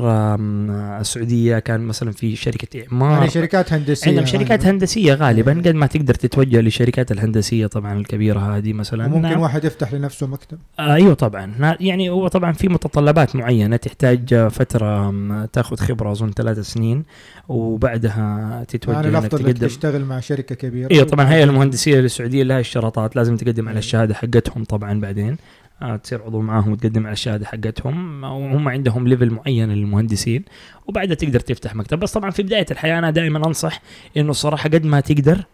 السعودية 1.01 1.59
كان 1.59 1.81
مثلا 1.81 2.13
في 2.13 2.37
شركة 2.37 2.83
إعمار. 2.83 3.19
يعني 3.19 3.31
شركات 3.31 3.73
هندسية 3.73 4.11
عندهم 4.11 4.27
شركات. 4.27 4.67
هندسية 4.67 5.15
غالبا 5.15 5.53
قد 5.53 5.75
ما 5.75 5.87
تقدر 5.87 6.15
تتوجه 6.15 6.61
للشركات 6.61 7.13
الهندسية 7.19 7.67
طبعا 7.67 7.99
الكبيرة 7.99 8.39
هذه 8.57 8.73
مثلا. 8.73 9.07
وممكن 9.07 9.23
نعم. 9.23 9.41
واحد 9.41 9.65
يفتح 9.65 9.93
لنفسه 9.95 10.27
مكتب. 10.27 10.59
آه 10.79 10.95
أيوه 10.95 11.15
طبعا. 11.15 11.55
نا- 11.59 11.77
يعني 11.81 12.11
هو 12.11 12.29
طبعا 12.29 12.53
في 12.53 12.69
متطلبات 12.69 13.37
معينة 13.37 13.77
تحتاج 13.77 14.35
فترة 14.35 15.15
تاخذ 15.53 15.77
خبرة 15.77 16.13
أظن 16.13 16.31
ثلاث 16.31 16.59
سنين 16.59 17.05
وبعدها 17.49 18.65
تتوجه 18.69 18.95
يعني 18.97 19.09
إنك 19.09 19.19
الافضل 19.19 19.39
إنك 19.47 19.57
تقدم. 19.57 19.67
تشتغل 19.67 20.05
مع 20.05 20.21
شركة 20.21 20.55
كبيرة. 20.55 20.91
أيوه 20.91 21.05
طبعا 21.05 21.29
هي 21.33 21.45
المهندسية 21.45 22.01
السعودية 22.01 22.43
لها 22.43 22.61
اشتراطات 22.61 23.17
لازم 23.17 23.37
تقدم 23.37 23.69
على 23.69 23.79
الشهادة 23.79 24.15
حقتهم 24.15 24.65
طبعا 24.65 25.01
بعدين. 25.01 25.37
آه 25.83 25.97
تصير 25.97 26.23
عضو 26.23 26.41
معاهم 26.41 26.73
وتقدم 26.73 27.07
على 27.07 27.13
الشهادة 27.13 27.47
حقتهم. 27.47 28.25
وهم 28.25 28.69
عندهم 28.69 29.09
level 29.09 29.31
معين 29.31 29.69
للمهندسين 29.73 30.45
وبعدها 30.87 31.15
تقدر 31.15 31.41
تفتح 31.41 31.75
مكتب. 31.75 31.99
بس 31.99 32.13
طبعا 32.13 32.31
في 32.31 32.43
بداية 32.43 32.67
الحياة 32.71 32.99
أنا 32.99 33.11
دائما 33.11 33.47
أنصح 33.47 33.81
إنه 34.17 34.31
الصراحة 34.31 34.69
قد 34.69 34.85
ما 34.87 35.01
تقدر 35.01 35.45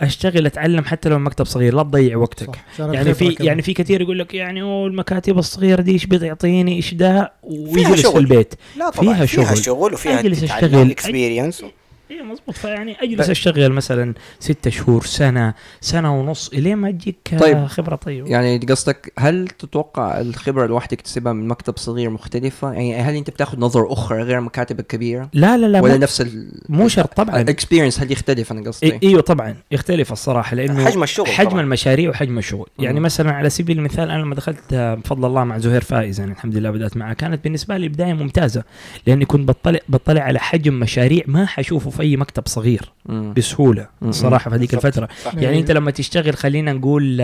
أشتغل 0.00 0.46
أتعلم 0.46 0.84
حتى 0.84 1.08
لو 1.08 1.18
مكتب 1.18 1.44
صغير 1.44 1.74
لا 1.74 1.82
تضيع 1.82 2.16
وقتك 2.16 2.56
صح 2.78 2.84
يعني 2.84 3.14
في 3.14 3.34
كمان. 3.34 3.46
يعني 3.46 3.62
في 3.62 3.74
كثير 3.74 4.00
يقول 4.00 4.18
لك 4.18 4.34
يعني 4.34 4.62
أوه 4.62 4.86
المكاتب 4.86 5.38
الصغيرة 5.38 5.82
دي 5.82 5.92
إيش 5.92 6.06
بتعطيني 6.06 6.76
إيش 6.76 6.94
ده 6.94 7.32
ويجلس 7.42 7.90
في 7.90 7.96
شغل. 7.96 8.20
البيت 8.20 8.54
لا 8.76 8.90
طبعا 8.90 9.14
فيها 9.14 9.26
فيها 9.26 9.54
شغل. 9.54 9.64
شغل 9.64 9.94
وفيها 9.94 10.20
أجلس 10.20 10.40
تتعلم 10.40 10.64
أشتغل. 10.64 10.90
experience 10.90 11.64
اي 12.12 12.22
مضبوط 12.22 12.54
فيعني 12.54 12.96
أجلس 13.02 13.30
أشتغل 13.30 13.72
مثلا 13.72 14.14
ستة 14.40 14.70
شهور 14.70 15.04
سنة 15.04 15.54
سنة 15.80 16.20
ونص 16.20 16.48
إلين 16.48 16.76
ما 16.76 16.90
تجيك 16.90 17.36
طيب. 17.40 17.66
خبرة 17.66 17.96
طيبة 17.96 18.28
يعني 18.28 18.58
قصدك 18.58 19.12
هل 19.18 19.48
تتوقع 19.48 20.20
الخبرة 20.20 20.64
الواحد 20.64 20.88
تكتسبها 20.88 21.32
من 21.32 21.48
مكتب 21.48 21.76
صغير 21.76 22.10
مختلفة؟ 22.10 22.72
يعني 22.72 22.96
هل 22.96 23.14
أنت 23.14 23.30
بتاخذ 23.30 23.58
نظر 23.60 23.92
أخرى 23.92 24.22
غير 24.22 24.38
المكاتب 24.38 24.80
الكبيرة؟ 24.80 25.28
لا 25.32 25.56
لا 25.56 25.66
لا 25.66 25.80
ولا 25.80 25.96
نفس 25.98 26.20
ال 26.20 26.52
مو 26.68 26.88
شرط 26.88 27.14
طبعا 27.16 27.40
ال 27.40 27.45
experience 27.45 28.00
هل 28.00 28.12
يختلف 28.12 28.52
أنا 28.52 28.68
قصدي؟ 28.70 28.90
إي- 28.92 29.02
إيوه 29.02 29.20
طبعا 29.20 29.54
يختلف 29.70 30.12
الصراحة 30.12 30.56
لأنه 30.56 30.84
حجم 30.84 31.02
الشغل 31.02 31.26
حجم 31.26 31.48
طبعاً. 31.50 31.60
المشاريع 31.60 32.10
وحجم 32.10 32.38
الشغل 32.38 32.66
يعني 32.78 32.98
مم. 33.00 33.04
مثلا 33.04 33.32
على 33.32 33.50
سبيل 33.50 33.78
المثال 33.78 34.10
أنا 34.10 34.22
لما 34.22 34.34
دخلت 34.34 34.72
آه، 34.72 34.94
بفضل 34.94 35.24
الله 35.28 35.44
مع 35.44 35.58
زهير 35.58 35.80
فايز 35.80 36.20
يعني 36.20 36.32
الحمد 36.32 36.56
لله 36.56 36.70
بدأت 36.70 36.96
معه 36.96 37.12
كانت 37.12 37.44
بالنسبة 37.44 37.76
لي 37.76 37.88
بداية 37.88 38.12
ممتازة 38.12 38.64
لأني 39.06 39.24
كنت 39.24 39.48
بطلع 39.48 39.78
بطلع 39.88 40.20
على 40.22 40.38
حجم 40.38 40.74
مشاريع 40.80 41.22
ما 41.26 41.46
حشوفه 41.46 41.90
في 41.90 42.01
أي 42.02 42.16
مكتب 42.16 42.42
صغير 42.46 42.92
مم. 43.06 43.32
بسهولة 43.36 43.86
مم. 44.02 44.08
الصراحه 44.08 44.50
في 44.50 44.56
هذيك. 44.56 44.74
الفترة 44.74 45.08
صح. 45.24 45.34
يعني 45.34 45.58
أنت 45.58 45.70
لما 45.70 45.90
تشتغل 45.90 46.34
خلينا 46.36 46.72
نقول 46.72 47.20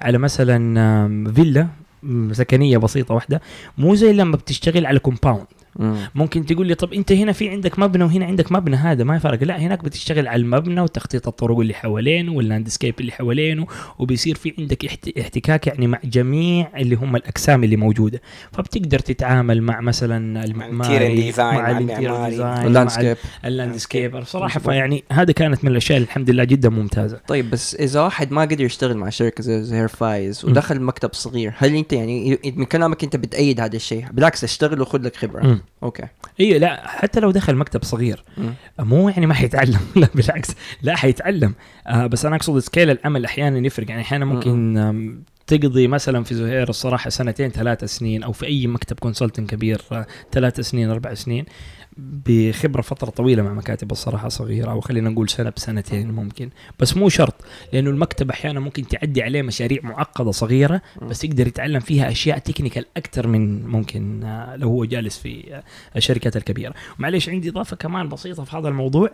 على 0.00 0.18
مثلا 0.18 1.32
فيلا 1.34 1.68
سكنية 2.32 2.78
بسيطة 2.78 3.14
واحدة 3.14 3.40
مو 3.78 3.94
زي 3.94 4.12
لما 4.12 4.36
بتشتغل 4.36 4.86
على 4.86 4.98
compound. 4.98 5.46
ممكن 6.14 6.46
تقول 6.46 6.66
لي 6.66 6.74
طب 6.74 6.92
أنت 6.92 7.12
هنا 7.12 7.32
في 7.32 7.48
عندك 7.50 7.78
مبنى 7.78 8.04
وهنا 8.04 8.24
عندك 8.26 8.52
مبنى 8.52 8.76
هذا 8.76 9.04
ما 9.04 9.16
يفرق. 9.16 9.44
لا 9.44 9.58
هناك 9.58 9.84
بتشتغل 9.84 10.28
على 10.28 10.42
المبنى 10.42 10.80
وتخطيط 10.80 11.28
الطرق 11.28 11.58
اللي 11.58 11.74
حوالينه 11.74 12.32
وال 12.32 12.43
landscape 12.43 12.94
اللي 13.00 13.12
حوالينه 13.12 13.66
وبيصير 13.98 14.34
في 14.34 14.54
عندك 14.58 14.84
احت- 14.84 15.18
احتكاك 15.18 15.66
يعني 15.66 15.86
مع 15.86 16.00
جميع 16.04 16.68
اللي 16.76 16.96
هم 16.96 17.16
الأقسام 17.16 17.64
اللي 17.64 17.76
موجودة. 17.76 18.20
فبتقدر 18.52 18.98
تتعامل 18.98 19.62
مع 19.62 19.80
مثلا 19.80 20.44
المعماري 20.44 21.32
مع 21.38 21.70
ال 21.70 21.75
interior 21.75 22.18
مع 22.44 22.64
ال 22.66 22.71
landscape 22.71 23.16
ال 23.44 23.52
landscape 23.52 24.24
صراحة 24.24 24.58
مظبوط. 24.58 24.72
فيعني 24.72 25.04
هذا 25.12 25.32
كانت 25.32 25.64
من 25.64 25.70
الأشياء 25.70 25.98
الحمد 25.98 26.30
لله 26.30 26.44
جدا 26.44 26.68
ممتازة. 26.68 27.20
طيب 27.28 27.50
بس 27.50 27.74
إذا 27.74 28.00
واحد 28.00 28.32
ما 28.32 28.40
قدر 28.40 28.60
يشتغل 28.64 28.96
مع 28.96 29.08
شركة 29.08 29.42
زي 29.42 29.62
زهير 29.62 29.88
فايز 29.88 30.44
مم. 30.44 30.50
ودخل 30.50 30.80
مكتب 30.82 31.10
صغير 31.12 31.52
هل 31.58 31.74
أنت 31.76 31.92
يعني 31.92 32.38
من 32.56 32.64
كلامك 32.64 33.04
أنت 33.04 33.16
بتأيد 33.16 33.60
هذا 33.60 33.76
الشيء؟ 33.76 34.04
بالعكس 34.12 34.44
اشتغل 34.44 34.80
وخذ 34.80 35.02
لك 35.02 35.16
خبرة. 35.16 35.60
okay. 35.82 36.06
أيوه 36.40 36.58
لا 36.58 36.88
حتى 36.88 37.20
لو 37.20 37.30
دخل 37.30 37.54
مكتب 37.56 37.84
صغير 37.84 38.24
مم. 38.38 38.54
مو 38.78 39.08
يعني 39.08 39.26
ما 39.26 39.34
حيتعلم. 39.34 39.80
لا 39.96 40.08
بالعكس. 40.14 40.50
لا 40.82 40.96
حيتعلم. 40.96 41.54
آه 41.86 42.06
بس 42.06 42.24
أنا 42.26 42.36
أقصد 42.36 42.58
scale 42.58 42.90
العمل 42.90 43.24
أحيانا 43.24 43.66
يفرق. 43.66 43.90
يعني 43.90 44.02
أحيانا 44.02 44.24
ممكن 44.24 44.76
تقضي 45.46 45.88
مثلا 45.88 46.24
في 46.24 46.34
زهير 46.34 46.68
الصراحة 46.68 47.10
سنتين 47.10 47.50
ثلاث 47.50 47.84
سنين 47.84 48.22
أو 48.22 48.32
في 48.32 48.46
أي 48.46 48.66
مكتب 48.66 48.98
consulting 48.98 49.50
كبير 49.50 49.82
آه، 49.92 50.06
ثلاث 50.32 50.60
سنين 50.60 50.90
أربع 50.90 51.14
سنين. 51.14 51.44
بخبرة 51.98 52.82
فترة 52.82 53.10
طويلة 53.10 53.42
مع 53.42 53.52
مكاتب 53.52 53.92
الصراحة 53.92 54.28
صغيرة 54.28 54.70
أو 54.70 54.80
خلينا 54.80 55.10
نقول 55.10 55.28
سنة 55.28 55.50
بسنتين 55.50 56.10
ممكن. 56.10 56.50
بس 56.80 56.96
مو 56.96 57.08
شرط 57.08 57.34
لأنه 57.72 57.90
المكتب 57.90 58.30
أحيانا 58.30 58.60
ممكن 58.60 58.88
تعدي 58.88 59.22
عليه 59.22 59.42
مشاريع 59.42 59.80
معقدة 59.82 60.30
صغيرة 60.30 60.82
بس 61.02 61.24
يقدر 61.24 61.46
يتعلم 61.46 61.80
فيها 61.80 62.10
أشياء 62.10 62.38
تكنيكال 62.38 62.86
أكثر 62.96 63.26
من 63.26 63.66
ممكن 63.66 64.24
آه، 64.24 64.56
لو 64.56 64.68
هو 64.68 64.84
جالس 64.84 65.18
في 65.18 65.54
آه، 65.54 65.62
الشركات 65.96 66.36
الكبيرة. 66.36 66.74
معليش 66.98 67.28
عندي 67.28 67.48
إضافة 67.48 67.76
كمان 67.76 68.08
بسيطة 68.08 68.44
في 68.44 68.56
هذا 68.56 68.68
الموضوع. 68.68 69.10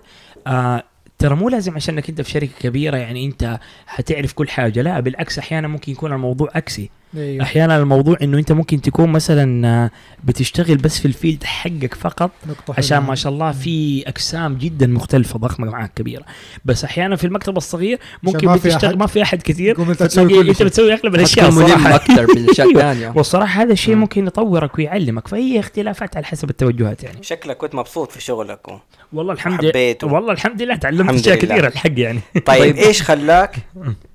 آه 0.47 0.85
ترى 1.19 1.35
مو 1.35 1.49
لازم 1.49 1.75
عشانك 1.75 2.09
أنت 2.09 2.21
في 2.21 2.31
شركة 2.31 2.53
كبيرة 2.61 2.97
يعني 2.97 3.27
أنت 3.27 3.61
حتعرف 3.87 4.33
كل 4.33 4.49
حاجة 4.49 4.83
لا 4.83 5.01
بالعكس 5.01 5.39
أحيانا 5.39 5.69
ممكن 5.69 5.93
يكون 5.93 6.13
الموضوع 6.13 6.51
عكسي. 6.55 6.91
أيوه. 7.17 7.43
أحيانا 7.43 7.77
الموضوع 7.77 8.17
إنه 8.23 8.39
أنت 8.39 8.53
ممكن 8.53 8.81
تكون 8.81 9.13
مثلا 9.13 9.91
بتشتغل 10.25 10.77
بس 10.77 10.99
في 10.99 11.05
الفيلد 11.07 11.45
حقك 11.45 11.95
فقط 11.95 12.31
عشان 12.69 12.97
حلوة. 12.97 13.09
ما 13.09 13.15
شاء 13.15 13.33
الله 13.33 13.53
في 13.53 14.05
اقسام 14.09 14.55
جدا 14.55 14.87
مختلفة 14.87 15.39
ضخمة 15.39 15.71
معك 15.71 15.93
كبيرة. 15.97 16.25
بس 16.65 16.85
أحيانا 16.85 17.17
في 17.17 17.27
المكتب 17.27 17.57
الصغير 17.57 17.99
ممكن 18.23 18.47
ما 18.47 18.57
في 18.57 18.69
بتشتغل 18.69 18.91
أحد. 18.91 18.99
ما 18.99 19.07
في 19.07 19.23
أحد 19.23 19.43
كثير 19.43 19.83
أنت 19.83 20.03
بتسوي 20.03 20.93
أغلب 20.93 21.15
الأشياء 21.15 21.49
الصراحه 21.49 21.95
أكثر 21.95 22.27
بالاشياء 22.27 22.69
أيوة. 22.69 22.81
الثانية 22.91 23.13
والصراحة 23.17 23.63
هذا 23.63 23.73
الشيء 23.73 23.95
مم. 23.95 24.01
ممكن 24.01 24.27
يطورك 24.27 24.79
ويعلمك 24.79 25.29
فهي 25.29 25.61
اختلافات 25.61 26.17
على 26.17 26.27
حسب 26.27 26.51
التوجهات 26.51 27.03
يعني. 27.03 27.23
شكلك 27.23 27.57
كنت 27.57 27.75
مبسوط 27.75 28.13
في 28.13 28.21
شغلك. 28.21 28.69
و... 28.69 28.79
والله 29.13 29.33
الحمد 29.33 29.61
لله. 29.61 29.71
حبيته. 29.71 30.07
والله 30.07 30.33
الحمد 30.33 30.63
لله 30.63 30.77
تعلمت 30.77 31.21
أشياء. 31.21 31.37
كثيرة 31.37 31.67
الحق 31.67 31.91
يعني. 31.97 32.21
طيب 32.47 32.77
إيش 32.87 33.03
خلاك 33.03 33.57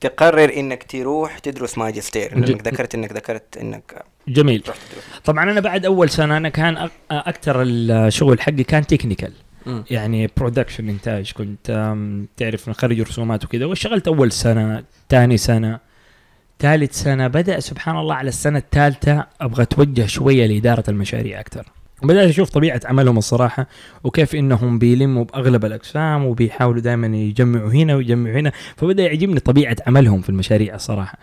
تقرر 0.02 0.54
إنك 0.58 0.84
تروح 0.84 1.40
تدرس 1.40 1.78
ماجستير؟ 1.78 2.38
لأنك 2.38 2.68
ذكرت 2.68 2.87
فكره 2.88 3.00
إنك 3.00 3.14
ذكرت 3.14 3.58
إنك 3.58 4.04
جميل. 4.28 4.64
طبعا 5.26 5.52
أنا 5.52 5.60
بعد 5.60 5.86
أول 5.86 6.10
سنة 6.10 6.38
أنا 6.38 6.50
كان 6.50 6.90
أكثر 7.12 7.62
الشغل 7.62 8.42
حقي 8.42 8.64
كان 8.64 8.88
technical. 8.88 9.34
يعني 9.92 10.30
production 10.38 10.90
إنتاج. 10.90 11.32
كنت 11.32 11.96
تعرف 12.38 12.70
نخرج 12.70 13.02
رسومات 13.02 13.46
وكذا. 13.46 13.66
واشتغلت 13.66 14.08
أول 14.08 14.32
سنة 14.32 14.84
ثاني 15.10 15.38
سنة 15.38 15.80
ثالث 16.60 16.94
سنة. 16.94 17.28
بدأ 17.28 17.60
سبحان 17.60 17.98
الله 17.98 18.16
على 18.16 18.30
السنة 18.30 18.58
الثالثة 18.58 19.28
أبغى 19.42 19.64
أتوجه 19.64 20.06
شوية 20.06 20.48
لإدارة 20.48 20.84
المشاريع 20.90 21.40
أكثر. 21.40 21.66
بدأت 22.04 22.30
أشوف 22.30 22.50
طبيعة 22.50 22.82
عملهم 22.86 23.18
الصراحة 23.18 23.68
وكيف 24.04 24.36
إنهم 24.36 24.80
بيلموا 24.80 25.24
بأغلب 25.24 25.66
الأقسام 25.66 26.26
وبيحاولوا 26.26 26.82
دائما 26.82 27.18
يجمعوا 27.18 27.72
هنا 27.72 27.96
ويجمعوا 27.96 28.40
هنا. 28.40 28.52
فبدأ 28.76 29.04
يعجبني 29.04 29.40
طبيعة 29.40 29.76
عملهم 29.88 30.22
في 30.22 30.30
المشاريع 30.30 30.76
الصراحة. 30.76 31.18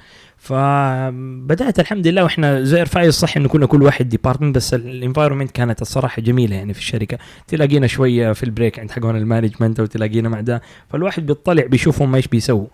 فبدأت 0.45 1.81
الحمد 1.81 2.07
لله 2.07 2.23
وإحنا 2.23 2.63
زي 2.63 2.83
رفاعي 2.83 3.11
صح 3.11 3.37
إنه 3.37 3.49
كنا 3.49 3.67
كل 3.67 3.83
واحد 3.83 4.09
department 4.09 4.57
بس 4.57 4.75
ال 4.75 4.81
environment 4.81 5.51
كانت 5.51 5.83
الصراحة 5.83 6.23
جميلة 6.23 6.57
يعني 6.57 6.75
في 6.75 6.79
الشركة. 6.79 7.19
تلاقينا 7.49 7.87
شوية 7.87 8.33
في 8.33 8.43
ال 8.43 8.49
break 8.49 8.79
عند 8.79 8.91
حقون 8.91 9.17
ال 9.17 9.23
management 9.23 9.81
أو 9.81 9.87
تلاقينا 9.87 10.29
مع 10.29 10.41
ده. 10.41 10.63
فالواحد 10.91 11.27
بيطلع 11.27 11.67
بيشوف 11.67 12.03
هم 12.03 12.15
إيش 12.15 12.29
بيسووا. 12.29 12.67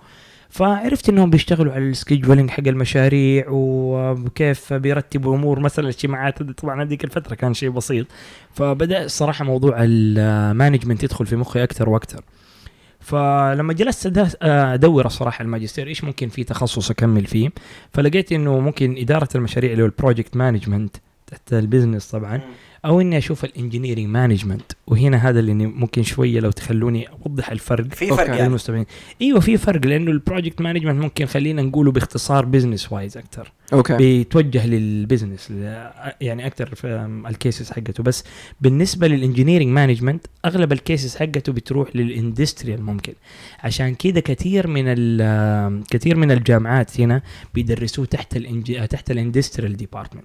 فعرفت 0.49 1.09
إنهم 1.09 1.31
بيشتغلوا 1.31 1.73
على 1.73 1.89
ال 1.89 1.94
scheduling 1.94 2.51
حق 2.51 2.69
المشاريع 2.69 3.45
وكيف 3.49 4.73
بيرتبوا 4.73 5.37
أمور 5.37 5.61
مثلا 5.61 5.85
الاجتماعات. 5.85 6.43
طبعا 6.43 6.83
هذيك 6.83 7.05
الفترة 7.05 7.35
كان 7.35 7.55
شيء 7.55 7.71
بسيط. 7.71 8.07
فبدأ 8.55 9.05
الصراحة 9.05 9.45
موضوع 9.45 9.77
ال 9.81 9.92
management 9.92 11.03
يدخل 11.03 11.27
في 11.27 11.37
مخي 11.37 11.63
أكثر 11.63 11.89
وأكثر. 11.89 12.21
فلما 13.11 13.73
جلست 13.73 14.37
أدور 14.43 15.07
الصراحه 15.07 15.43
الماجستير 15.43 15.87
إيش 15.87 16.05
ممكن 16.05 16.29
في 16.29 16.45
تخصص 16.45 16.91
أكمل 16.91 17.27
فيه؟ 17.27 17.51
فلقيت 17.93 18.33
إنه 18.33 18.61
ممكن 18.61 18.95
إدارة 18.99 19.29
المشاريع 19.35 19.73
اللي 19.73 19.83
هو 19.83 19.87
ال 19.87 19.93
project 19.93 20.37
management 20.37 20.97
تحت 21.27 21.53
ال 21.53 21.59
business 21.59 22.11
طبعا. 22.11 22.41
أو 22.85 23.01
إني 23.01 23.19
أشوف 23.19 23.45
ال 23.45 23.50
engineering 23.50 24.07
management 24.07 24.73
وهنا 24.87 25.29
هذا 25.29 25.41
اللي 25.41 25.55
ممكن 25.55 26.03
شوية 26.03 26.41
لو 26.41 26.51
تخلوني 26.51 27.09
أوضح 27.27 27.51
الفرق. 27.51 27.95
في. 27.95 28.09
فرق 28.09 28.37
يعني. 28.37 28.43
للمستمعين 28.49 28.87
أيوه 29.23 29.41
في 29.41 29.57
فرق 29.57 29.87
لأنه 29.87 30.11
ال 30.11 30.17
project 30.17 30.61
management 30.61 31.03
ممكن 31.03 31.27
خلينا 31.27 31.63
نقوله 31.63 31.93
باختصار 31.93 32.45
business 32.45 32.93
wise 32.93 33.17
أكثر 33.17 33.53
okay. 33.73 33.97
بيتوجه 33.97 34.67
لل 34.67 34.84
business 34.84 35.53
يعني 36.21 36.47
أكثر 36.47 36.75
في 36.75 37.21
ال 37.29 37.36
cases 37.36 37.71
حقته. 37.71 38.03
بس 38.03 38.25
بالنسبة 38.61 39.09
لل 39.09 39.18
engineering 39.18 39.69
management 39.69 40.27
أغلب 40.45 40.73
ال 40.73 40.80
cases 40.80 41.17
حقته 41.17 41.53
بتروح 41.53 41.97
لل 41.97 42.11
industrial 42.11 42.83
ممكن. 42.83 43.13
عشان 43.63 43.95
كده 43.95 44.21
كثير 44.21 44.67
من 44.67 44.85
كثير 45.91 46.17
من 46.17 46.31
الجامعات 46.31 47.01
هنا 47.01 47.23
بيدرسوه 47.55 48.05
تحت 48.05 48.37
ال 48.37 48.44
eng... 48.44 48.87
تحت 48.87 49.11
ال 49.11 49.17
industrial 49.17 49.77
department. 49.77 50.25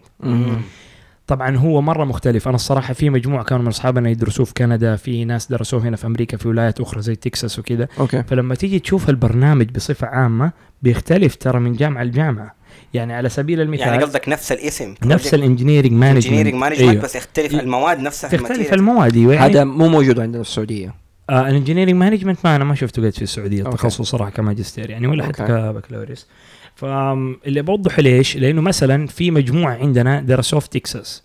طبعا 1.28 1.58
هو 1.58 1.82
مرة 1.82 2.06
مختلف 2.06 2.48
أنا 2.48 2.56
الصراحة 2.56 2.94
في 2.94 3.10
مجموعة 3.10 3.44
كانوا 3.44 3.62
من 3.64 3.68
أصحابنا 3.70 4.10
يدرسوه 4.10 4.46
في 4.46 4.54
كندا 4.54 4.96
في 4.96 5.26
ناس 5.26 5.48
درسوه 5.48 5.84
هنا 5.84 5.96
في 5.98 6.08
أمريكا 6.08 6.38
في 6.38 6.48
ولايات 6.48 6.82
أخرى 6.82 7.02
زي 7.02 7.16
تكساس 7.16 7.60
وكذا 7.60 7.88
okay 8.00 8.24
فلما 8.24 8.56
تيجي 8.56 8.80
تشوف 8.80 9.10
البرنامج 9.10 9.70
بصفة 9.70 10.08
عامة 10.08 10.52
بيختلف 10.82 11.36
ترى 11.36 11.60
من 11.60 11.74
جامعة 11.74 12.04
لجامعة 12.04 12.56
يعني 12.94 13.14
على 13.14 13.30
سبيل 13.30 13.62
المثال 13.62 13.88
يعني 13.88 14.04
قصدك 14.04 14.30
نفس 14.30 14.52
الاسم 14.52 14.96
نفس 15.06 15.34
ال 15.34 15.38
engineering 15.38 15.92
management 15.92 16.26
engineering 16.26 16.56
management 16.62 16.90
أيوه. 16.90 17.04
بس 17.04 17.16
يختلف. 17.16 17.54
المواد 17.54 18.00
نفسها 18.00 18.30
في 18.30 18.38
تختلف. 18.38 18.74
المواد. 18.74 19.16
يعني 19.16 19.38
هذا 19.38 19.64
مو 19.64 19.88
موجود 19.88 20.20
عندنا 20.20 20.44
في 20.44 20.50
السعودية 20.50 20.94
آه 21.30 21.50
ال 21.50 21.53
engineering 21.53 21.96
management 21.96 22.40
ما 22.44 22.56
أنا 22.56 22.64
ما 22.64 22.76
شفته 22.76 23.06
قد 23.06 23.14
في 23.14 23.22
السعودية. 23.22 23.64
التخصص 23.64 24.02
صراحة 24.02 24.32
كماجستير 24.32 24.90
يعني 24.90 25.08
ولا 25.08 25.24
حتى. 25.26 25.44
كبكالوريوس 25.44 26.28
فاللي 26.76 27.62
بوضحه 27.62 28.02
ليش؟ 28.02 28.38
لأنه 28.38 28.62
مثلا 28.62 29.08
في 29.08 29.32
مجموعة 29.32 29.74
عندنا 29.76 30.22
درسوه 30.22 30.60
في 30.60 30.70
تكساس 30.70 31.24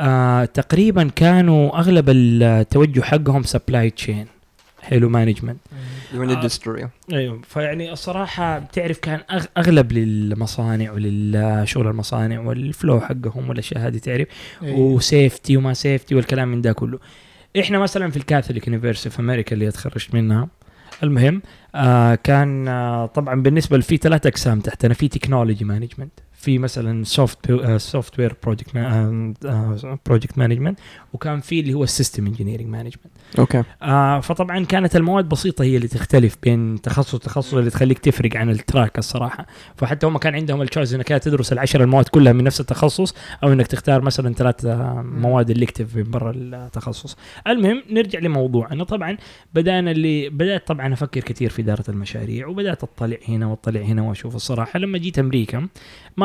آه 0.00 0.44
تقريبا 0.44 1.10
كانوا 1.16 1.78
أغلب 1.78 2.04
التوجه 2.10 3.00
حقهم 3.00 3.42
supply 3.42 3.90
chain 3.90 4.26
حلو 4.82 5.08
management 5.08 5.56
من 6.14 6.30
ال 6.30 6.36
industry 6.36 6.88
أيوه. 7.12 7.40
فيعني 7.48 7.92
الصراحة 7.92 8.58
بتعرف 8.58 8.98
كان 8.98 9.20
أغ- 9.32 9.46
أغلب 9.58 9.92
للمصانع 9.92 10.92
وللشغل 10.92 11.86
المصانع 11.86 12.40
وال 12.40 12.60
flow 12.60 13.00
حقهم 13.00 13.48
والأشياء 13.48 13.86
هذه 13.86 13.98
تعرف. 13.98 14.26
إيه. 14.62 14.72
و 14.74 14.86
safety 14.86 15.56
وما 15.56 15.74
safety 15.74 16.14
والكلام 16.14 16.48
من 16.48 16.60
ده 16.62 16.72
كله. 16.72 16.98
إحنا 17.60 17.78
مثلا 17.78 18.10
في 18.10 18.16
ال 18.16 18.22
Catholic 18.22 18.66
University 18.66 19.10
في 19.10 19.20
أمريكا 19.20 19.54
اللي 19.54 19.70
تخرجت 19.70 20.14
منها 20.14 20.48
المهم 21.02 21.42
آه 21.74 22.14
كان 22.14 22.68
آه 22.68 23.06
طبعا 23.06 23.42
بالنسبة 23.42 23.80
في 23.80 23.96
ثلاث 23.96 24.26
أقسام 24.26 24.60
تحتنا 24.60 24.94
في 24.94 25.08
technology 25.08 25.64
management 25.64 26.12
في 26.36 26.58
مثلا 26.58 27.04
soft 27.04 27.52
software 27.76 28.34
project 28.42 28.70
project 30.06 30.38
management 30.38 30.78
وكان 31.12 31.40
في 31.40 31.60
اللي 31.60 31.74
هو 31.74 31.84
ال 31.84 31.90
system 31.90 32.26
engineering 32.26 32.68
management 32.68 33.06
okay. 33.38 33.62
آه 33.82 34.20
فطبعا 34.20 34.64
كانت 34.64 34.96
المواد 34.96 35.28
بسيطة 35.28 35.64
هي 35.64 35.76
اللي 35.76 35.88
تختلف 35.88 36.36
بين 36.42 36.82
تخصص 36.82 37.14
وتخصص 37.14 37.54
اللي 37.54 37.70
تخليك 37.70 37.98
تفرق 37.98 38.36
عن 38.36 38.50
ال 38.50 38.58
track 38.58 38.98
الصراحة. 38.98 39.46
فحتى 39.76 40.06
هم 40.06 40.18
كان 40.18 40.34
عندهم 40.34 40.62
ال 40.62 40.67
choice 40.67 40.94
إنك 40.94 41.10
يا 41.10 41.18
تدرس 41.18 41.52
العشر 41.52 41.82
المواد 41.82 42.08
كلها 42.08 42.32
من 42.32 42.44
نفس 42.44 42.60
التخصص 42.60 43.14
أو 43.42 43.52
إنك 43.52 43.66
تختار 43.66 44.02
مثلا 44.02 44.34
ثلاث 44.34 44.64
آه، 44.64 45.02
مواد 45.02 45.50
elective 45.50 45.96
من 45.96 46.10
برا 46.10 46.32
التخصص. 46.36 47.16
المهم 47.46 47.82
نرجع 47.90 48.18
لموضوعنا. 48.18 48.84
طبعا 48.84 49.16
بدأنا 49.54 49.90
اللي 49.90 50.28
بدأت 50.28 50.66
طبعا 50.66 50.92
أفكر 50.92 51.20
كثير 51.20 51.50
في 51.50 51.62
إدارة 51.62 51.84
المشاريع 51.88 52.46
وبدأت 52.46 52.82
أطلع 52.82 53.16
هنا 53.28 53.46
وأطلع 53.46 53.80
هنا 53.80 54.02
وأشوف 54.02 54.36
الصراحة. 54.36 54.78
لما 54.78 54.98
جيت 54.98 55.18
أمريكا 55.18 55.68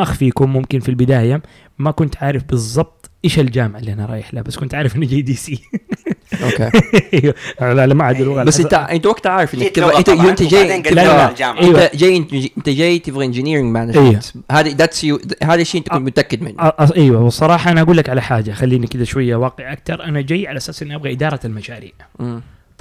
ما 0.02 0.08
اخفيكم 0.08 0.54
ممكن 0.54 0.80
في 0.80 0.90
البداية. 0.90 1.42
ما 1.80 1.92
كنت 1.92 2.18
عارف 2.18 2.44
بالضبط 2.44 3.10
إيش 3.26 3.40
الجامعة 3.40 3.80
اللي 3.80 3.94
أنا 3.94 4.06
رايح 4.06 4.34
لها 4.34 4.44
بس 4.44 4.58
كنت 4.58 4.76
عارف 4.76 4.96
إنه 4.96 5.06
DC 5.06 5.62
okay. 6.44 6.70
على 7.60 7.82
على 7.82 7.94
معهد 7.94 8.22
اللغة 8.22 8.44
بس 8.44 8.60
انت 8.60 8.74
أنت 8.74 9.06
وقتها 9.06 9.30
عارف 9.30 9.56
إنك 9.56 9.70
تبغى 9.70 9.98
انت 9.98 10.10
طبعاً، 10.10 10.30
أنت 10.30 10.44
جاي 10.44 10.76
انت 10.76 10.88
لا، 10.92 11.06
لا. 11.06 11.62
أيوة. 11.62 11.90
جاي 11.94 12.18
إنت 12.58 12.70
جاي 12.70 13.00
تبغى 13.00 13.26
engineering 13.26 13.74
management 13.74 14.24
هذا 14.52 14.70
that's 14.70 15.04
you 15.04 15.20
هذا 15.44 15.62
الشيء 15.62 15.82
أنت 15.82 15.90
كنت 15.90 16.02
متأكد 16.02 16.42
منه. 16.42 16.74
أيوه. 16.98 17.22
والصراحة 17.22 17.72
أنا 17.72 17.82
أقول 17.82 17.98
لك 17.98 18.10
على 18.10 18.22
حاجة 18.22 18.52
خليني 18.52 18.88
كذا 18.88 19.04
شوية 19.04 19.36
واقعي 19.36 19.74
أكثر 19.74 20.04
أنا 20.04 20.22
جاي 20.22 20.48
على 20.48 20.58
أساس 20.58 20.84
إني 20.84 20.96
أبغى 20.96 21.12
إدارة 21.12 21.40
المشاريع. 21.46 21.92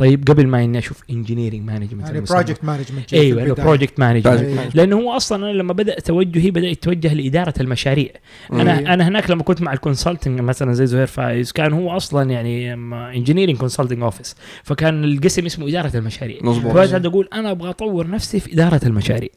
طيب 0.00 0.24
قبل 0.28 0.46
ما 0.46 0.64
إني 0.64 0.78
أشوف 0.78 1.02
engineering 1.10 1.62
management 1.62 2.06
يعني 2.06 2.20
project 2.20 2.64
management 2.64 3.14
أيوه 3.14 3.54
project 3.54 4.00
management 4.00 4.60
Project 4.60 4.76
لأنه 4.76 4.96
هو 4.96 5.16
أصلا 5.16 5.50
أنا 5.50 5.52
لما 5.52 5.72
بدأ 5.72 6.00
توجهي 6.00 6.50
بدأ 6.50 6.68
يتوجه 6.68 7.14
لإدارة 7.14 7.54
المشاريع. 7.60 8.10
مم. 8.50 8.60
أنا 8.60 8.94
انا 8.94 9.08
هناك 9.08 9.30
لما 9.30 9.42
كنت 9.42 9.62
مع 9.62 9.72
ال 9.72 9.78
consulting 9.78 10.40
مثلا 10.40 10.72
زي 10.72 10.86
زهير 10.86 11.06
فايز 11.06 11.52
كان 11.52 11.72
هو 11.72 11.90
أصلا 11.96 12.30
يعني 12.30 12.74
engineering 13.16 13.56
consulting 13.56 14.02
office 14.02 14.36
فكان 14.62 15.04
القسم 15.04 15.46
اسمه 15.46 15.68
إدارة 15.68 15.96
المشاريع. 15.96 16.38
مظبوط. 16.42 16.76
أقول 16.76 17.28
أنا 17.32 17.50
أبغى 17.50 17.70
أطور 17.70 18.10
نفسي 18.10 18.40
في 18.40 18.52
إدارة 18.52 18.80
المشاريع. 18.86 19.30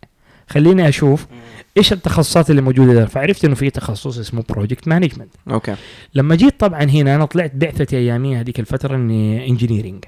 خليني 0.49 0.89
أشوف 0.89 1.28
إيش 1.78 1.93
التخصصات 1.93 2.49
اللي 2.49 2.62
موجودة 2.62 2.93
ده 2.93 3.06
فعرفت 3.06 3.45
إنه 3.45 3.56
في 3.56 3.69
تخصص 3.69 4.17
اسمه 4.17 4.43
project 4.49 4.88
management 4.88 5.29
okay. 5.51 5.75
لما 6.15 6.36
جيت 6.36 6.60
طبعا 6.60 6.84
هنا 6.84 7.15
أنا 7.15 7.26
طلعت 7.26 7.52
بعثتي 7.56 7.97
أياميها 7.97 8.41
هذيك 8.41 8.60
الفترة 8.60 8.95
إني 8.95 9.47
engineering 9.47 10.05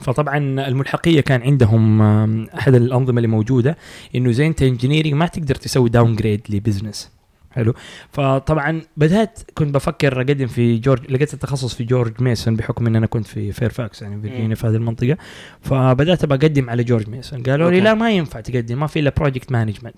فطبعا 0.00 0.38
الملحقية 0.38 1.20
كان 1.20 1.42
عندهم 1.42 2.02
أحد 2.46 2.74
الأنظمة 2.74 3.16
اللي 3.16 3.28
موجودة 3.28 3.76
إنه 4.14 4.32
زي 4.32 4.46
أنت 4.46 4.62
engineering 4.62 5.14
ما 5.14 5.26
تقدر 5.26 5.54
تسوي 5.54 5.88
downgrade 5.88 6.16
ل 6.16 6.40
business 6.48 7.14
حلو؟ 7.50 7.74
فطبعا 8.12 8.82
بدأت 8.96 9.38
كنت 9.54 9.74
بفكر 9.74 10.16
أقدم 10.20 10.46
في 10.46 10.78
جورج 10.78 11.10
لقيت 11.10 11.34
التخصص 11.34 11.74
في 11.74 11.84
جورج 11.84 12.22
ميسون 12.22 12.56
بحكم 12.56 12.86
إن 12.86 12.96
أنا 12.96 13.06
كنت 13.06 13.26
في 13.26 13.52
فيرفاكس 13.52 14.02
يعني 14.02 14.20
فيرجينيا 14.22 14.54
في 14.54 14.66
هذه 14.66 14.74
المنطقة. 14.74 15.16
فبدأت 15.60 16.24
ابى 16.24 16.34
اقدم 16.34 16.70
على 16.70 16.84
جورج 16.84 17.08
ميسون. 17.08 17.42
قالوا 17.42 17.70
لي. 17.70 17.80
لا 17.80 17.94
ما 17.94 18.10
ينفع 18.10 18.40
تقدم 18.40 18.80
ما 18.80 18.86
في 18.86 19.00
إلا 19.00 19.12
project 19.16 19.52
management 19.52 19.96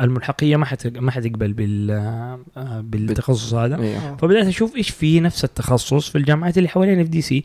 الملحقية 0.00 0.56
ما 0.56 0.64
حت 0.64 0.86
ما 0.86 1.10
حتقبل 1.10 1.52
بال 1.52 1.90
آه، 2.56 2.80
بالتخصص 2.80 3.54
هذا. 3.54 3.76
فبدأت 4.16 4.46
أشوف 4.46 4.76
إيش 4.76 4.90
في 4.90 5.20
نفس 5.20 5.44
التخصص 5.44 6.08
في 6.08 6.18
الجامعات 6.18 6.58
اللي 6.58 6.68
حوالينا 6.68 7.04
في 7.04 7.08
دي 7.10 7.20
سي 7.20 7.44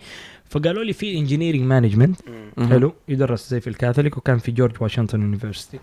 فقالوا 0.50 0.84
لي 0.84 0.94
في 0.94 1.18
engineering 1.18 1.62
management. 1.62 2.20
حلو. 2.70 2.94
يدرس 3.08 3.50
زي 3.50 3.60
في 3.60 3.68
الكاثوليك 3.68 4.18
وكان 4.18 4.38
في 4.38 4.52
جورج 4.52 4.76
واشنطن 4.80 5.22
University 5.22 5.80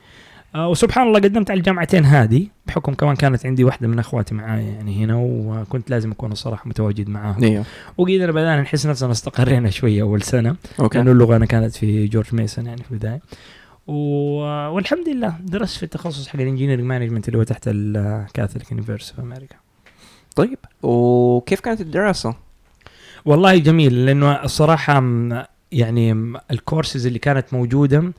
آه 0.54 0.68
وسبحان 0.68 1.06
الله 1.06 1.20
قدمت 1.20 1.50
على 1.50 1.58
الجامعتين 1.58 2.04
هذه 2.04 2.46
بحكم 2.66 2.94
كمان 2.94 3.16
كانت 3.16 3.46
عندي 3.46 3.64
واحدة 3.64 3.88
من 3.88 3.98
أخواتي 3.98 4.34
معايا 4.34 4.62
يعني 4.62 5.04
هنا 5.04 5.16
وكنت 5.16 5.90
لازم 5.90 6.10
أكون 6.10 6.32
الصراحه 6.32 6.68
متواجد 6.68 7.08
معاهم. 7.08 7.44
إيوه. 7.44 7.64
وقدرنا 7.98 8.32
بدأنا 8.32 8.60
نحس 8.62 8.86
نفسنا 8.86 9.12
استقرينا 9.12 9.70
شوية 9.70 10.02
أول 10.02 10.22
سنة. 10.22 10.56
أوكي. 10.80 10.98
لأنه 10.98 11.12
اللغة 11.12 11.36
أنا 11.36 11.46
كانت 11.46 11.74
في 11.74 12.06
جورج 12.06 12.34
ميسون 12.34 12.66
يعني 12.66 12.82
في 12.82 12.90
البداية. 12.92 13.20
و... 13.86 13.94
والحمد 14.74 15.08
لله 15.08 15.36
درست 15.40 15.76
في 15.76 15.82
التخصص 15.82 16.28
حق 16.28 16.40
ال 16.40 16.44
engineering 16.44 16.84
management 16.86 17.28
اللي 17.28 17.38
هو 17.38 17.42
تحت 17.42 17.62
ال 17.66 17.78
Catholic 17.78 18.70
University 18.70 19.14
في 19.14 19.22
أمريكا 19.22 19.56
طيب. 20.36 20.58
وكيف 20.82 21.60
كانت 21.60 21.80
الدراسة؟ 21.80 22.34
والله 23.24 23.58
جميل 23.58 24.06
لأنه 24.06 24.32
الصراحة 24.44 25.04
يعني 25.72 26.32
الكورسز 26.50 27.06
اللي 27.06 27.18
كانت 27.18 27.54
موجودة 27.54 28.12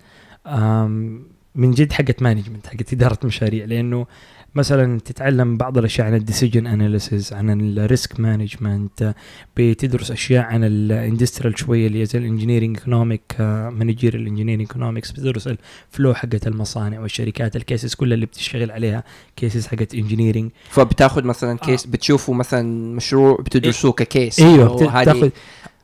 من 1.55 1.71
جد 1.71 1.93
حقت 1.93 2.21
management 2.23 2.67
حقت 2.67 2.93
إدارة 2.93 3.19
مشاريع 3.23 3.65
لأنه 3.65 4.07
مثلا 4.55 4.99
تتعلم 4.99 5.57
بعض 5.57 5.77
الأشياء 5.77 6.07
عن 6.07 6.13
ال 6.13 6.19
decision 6.19 6.67
analysis 6.67 7.33
عن 7.33 7.77
ال 7.77 7.86
risk 7.86 8.19
management 8.19 9.13
بتدرس 9.57 10.11
أشياء 10.11 10.43
عن 10.43 10.63
ال 10.63 10.72
industrial 10.72 11.59
شوية 11.59 11.87
اللي 11.87 12.01
هي 12.01 12.05
زي 12.05 12.19
ال 12.19 12.24
engineering 12.24 12.77
economic 12.77 13.35
managerial 13.39 14.21
ال 14.21 14.25
engineering 14.25 14.61
economics 14.61 15.11
بتدرس 15.11 15.47
ال 15.47 15.61
flow 15.61 16.13
حقت 16.13 16.47
المصانع 16.47 16.99
والشركات 16.99 17.55
ال 17.55 17.62
cases 17.62 17.93
كلها 17.93 18.15
اللي 18.15 18.25
بتشتغل 18.25 18.71
عليها 18.71 19.03
cases 19.35 19.67
حقت 19.67 19.95
engineering 19.95 20.51
فبتاخذ 20.69 21.23
مثلا 21.23 21.57
case 21.57 21.85
بتشوفوا 21.85 22.35
مثلا 22.35 22.95
مشروع 22.95 23.37
بتدرسوه 23.41 23.91
ك 23.91 24.01
case 24.01 24.39
أيوه 24.39 24.75
بتاخذ 25.01 25.29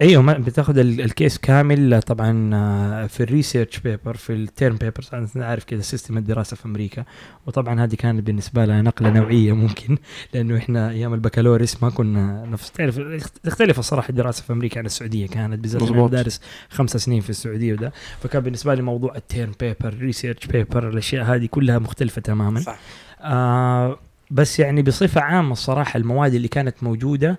أيوه 0.01 0.21
ما- 0.21 0.33
بتاخذ 0.37 0.77
ال- 0.77 1.01
ال 1.01 1.09
case 1.09 1.37
كامل 1.37 2.01
طبعا 2.01 2.49
آه، 2.55 3.07
في 3.07 3.23
ال 3.23 3.30
research 3.30 3.79
paper 3.79 4.17
في 4.17 4.33
ال 4.33 4.42
term 4.42 4.75
papers 4.75 5.09
أنا 5.13 5.45
عارف 5.45 5.63
كذا 5.63 5.81
system 5.81 6.17
الدراسة 6.17 6.55
في 6.55 6.65
أمريكا. 6.65 7.03
وطبعا 7.47 7.83
هذه 7.83 7.95
كانت 7.95 8.27
بالنسبة 8.27 8.65
لها 8.65 8.81
نقلة 8.81 9.09
نوعية 9.09 9.53
ممكن 9.53 9.97
لأنه 10.33 10.57
إحنا 10.57 10.89
أيام 10.89 11.13
البكالوريوس 11.13 11.83
ما 11.83 11.89
كنا 11.89 12.45
نفس 12.45 12.71
تعرف 12.71 12.99
تختلف 13.43 13.79
الصراحه 13.79 14.09
الدراسة 14.09 14.43
في 14.43 14.53
أمريكا 14.53 14.79
عن 14.79 14.85
السعودية. 14.85 15.27
كانت 15.27 15.59
بالذات 15.59 15.81
مظبوط. 15.81 16.11
دارس 16.11 16.41
خمسة 16.69 16.99
سنين 16.99 17.21
في 17.21 17.29
السعودية 17.29 17.73
وده 17.73 17.91
فكان 18.23 18.41
بالنسبة 18.43 18.73
لي 18.73 18.81
موضوع 18.81 19.15
ال 19.15 19.23
term 19.23 19.51
paper 19.59 19.93
research 19.99 20.45
paper 20.47 20.89
الأشياء 20.89 21.25
هذه 21.25 21.45
كلها 21.45 21.79
مختلفة 21.79 22.21
تماما. 22.21 22.59
صح. 22.59 22.79
آه 23.21 23.99
بس 24.31 24.59
يعني 24.59 24.81
بصفة 24.81 25.21
عامة 25.21 25.51
الصراحة 25.51 25.97
المواد 25.97 26.33
اللي 26.33 26.47
كانت 26.47 26.83
موجودة 26.83 27.29
آم، 27.29 27.37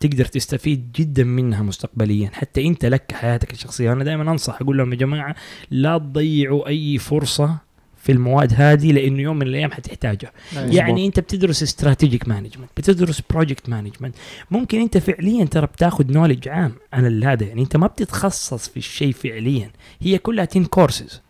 تقدر 0.00 0.24
تستفيد 0.24 0.92
جدا 0.92 1.24
منها 1.24 1.62
مستقبليا. 1.62 2.30
حتى 2.32 2.66
أنت 2.66 2.84
لك 2.84 3.12
حياتك 3.12 3.52
الشخصية. 3.52 3.92
أنا 3.92 4.04
دائما 4.04 4.30
أنصح 4.32 4.60
أقول 4.60 4.78
لهم 4.78 4.92
يا 4.92 4.98
جماعة 4.98 5.34
لا 5.70 5.98
تضيعوا 5.98 6.68
أي 6.68 6.98
فرصة 6.98 7.66
في 7.96 8.12
المواد 8.12 8.52
هذه 8.56 8.92
لأنه 8.92 9.22
يوم 9.22 9.36
من 9.36 9.46
الأيام 9.46 9.70
حتحتاجها. 9.72 10.32
يعني 10.52 11.06
أنت 11.06 11.20
بتدرس 11.20 11.62
strategic 11.62 12.28
management 12.28 12.70
بتدرس 12.76 13.22
project 13.30 13.68
management 13.68 14.14
ممكن 14.50 14.80
أنت 14.80 14.98
فعليا 14.98 15.44
ترى 15.44 15.66
بتاخذ 15.66 16.12
knowledge 16.12 16.48
عام 16.48 16.72
عن 16.92 17.24
هذا. 17.24 17.46
يعني 17.46 17.62
أنت 17.62 17.76
ما 17.76 17.86
بتتخصص 17.86 18.68
في 18.68 18.76
الشيء 18.76 19.12
فعليا. 19.12 19.70
هي 20.00 20.18
كلها 20.18 20.44
ten 20.44 20.64
courses 20.64 21.22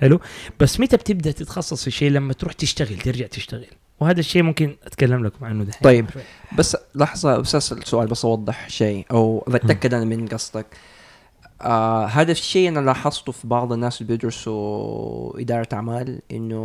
حلو؟ 0.00 0.20
بس 0.60 0.80
متى 0.80 0.96
بتبدأ 0.96 1.30
تتخصص 1.30 1.80
في 1.82 1.88
الشيء 1.88 2.10
لما 2.10 2.32
تروح 2.32 2.52
تشتغل 2.52 2.98
ترجع 2.98 3.26
تشتغل. 3.26 3.66
وهذا 4.00 4.20
الشيء 4.20 4.42
ممكن 4.42 4.76
أتكلم 4.86 5.24
لكم 5.24 5.44
عنه 5.44 5.64
دحين 5.64 5.82
طيب. 5.82 6.06
بس 6.58 6.76
لحظة 6.94 7.38
بس 7.38 7.54
أسأل 7.54 7.86
سؤال 7.86 8.06
بس 8.06 8.24
أوضح 8.24 8.68
شيء 8.68 9.06
أو 9.10 9.44
بتأكد 9.48 9.94
أنا 9.94 10.04
من 10.04 10.28
قصدك 10.28 10.66
آه 11.62 12.06
هذا 12.06 12.32
الشيء 12.32 12.68
أنا 12.68 12.80
لاحظته 12.80 13.32
في 13.32 13.48
بعض 13.48 13.72
الناس 13.72 14.00
اللي 14.00 14.12
بيدرسوا 14.12 15.40
إدارة 15.40 15.68
أعمال 15.72 16.20
إنه 16.32 16.56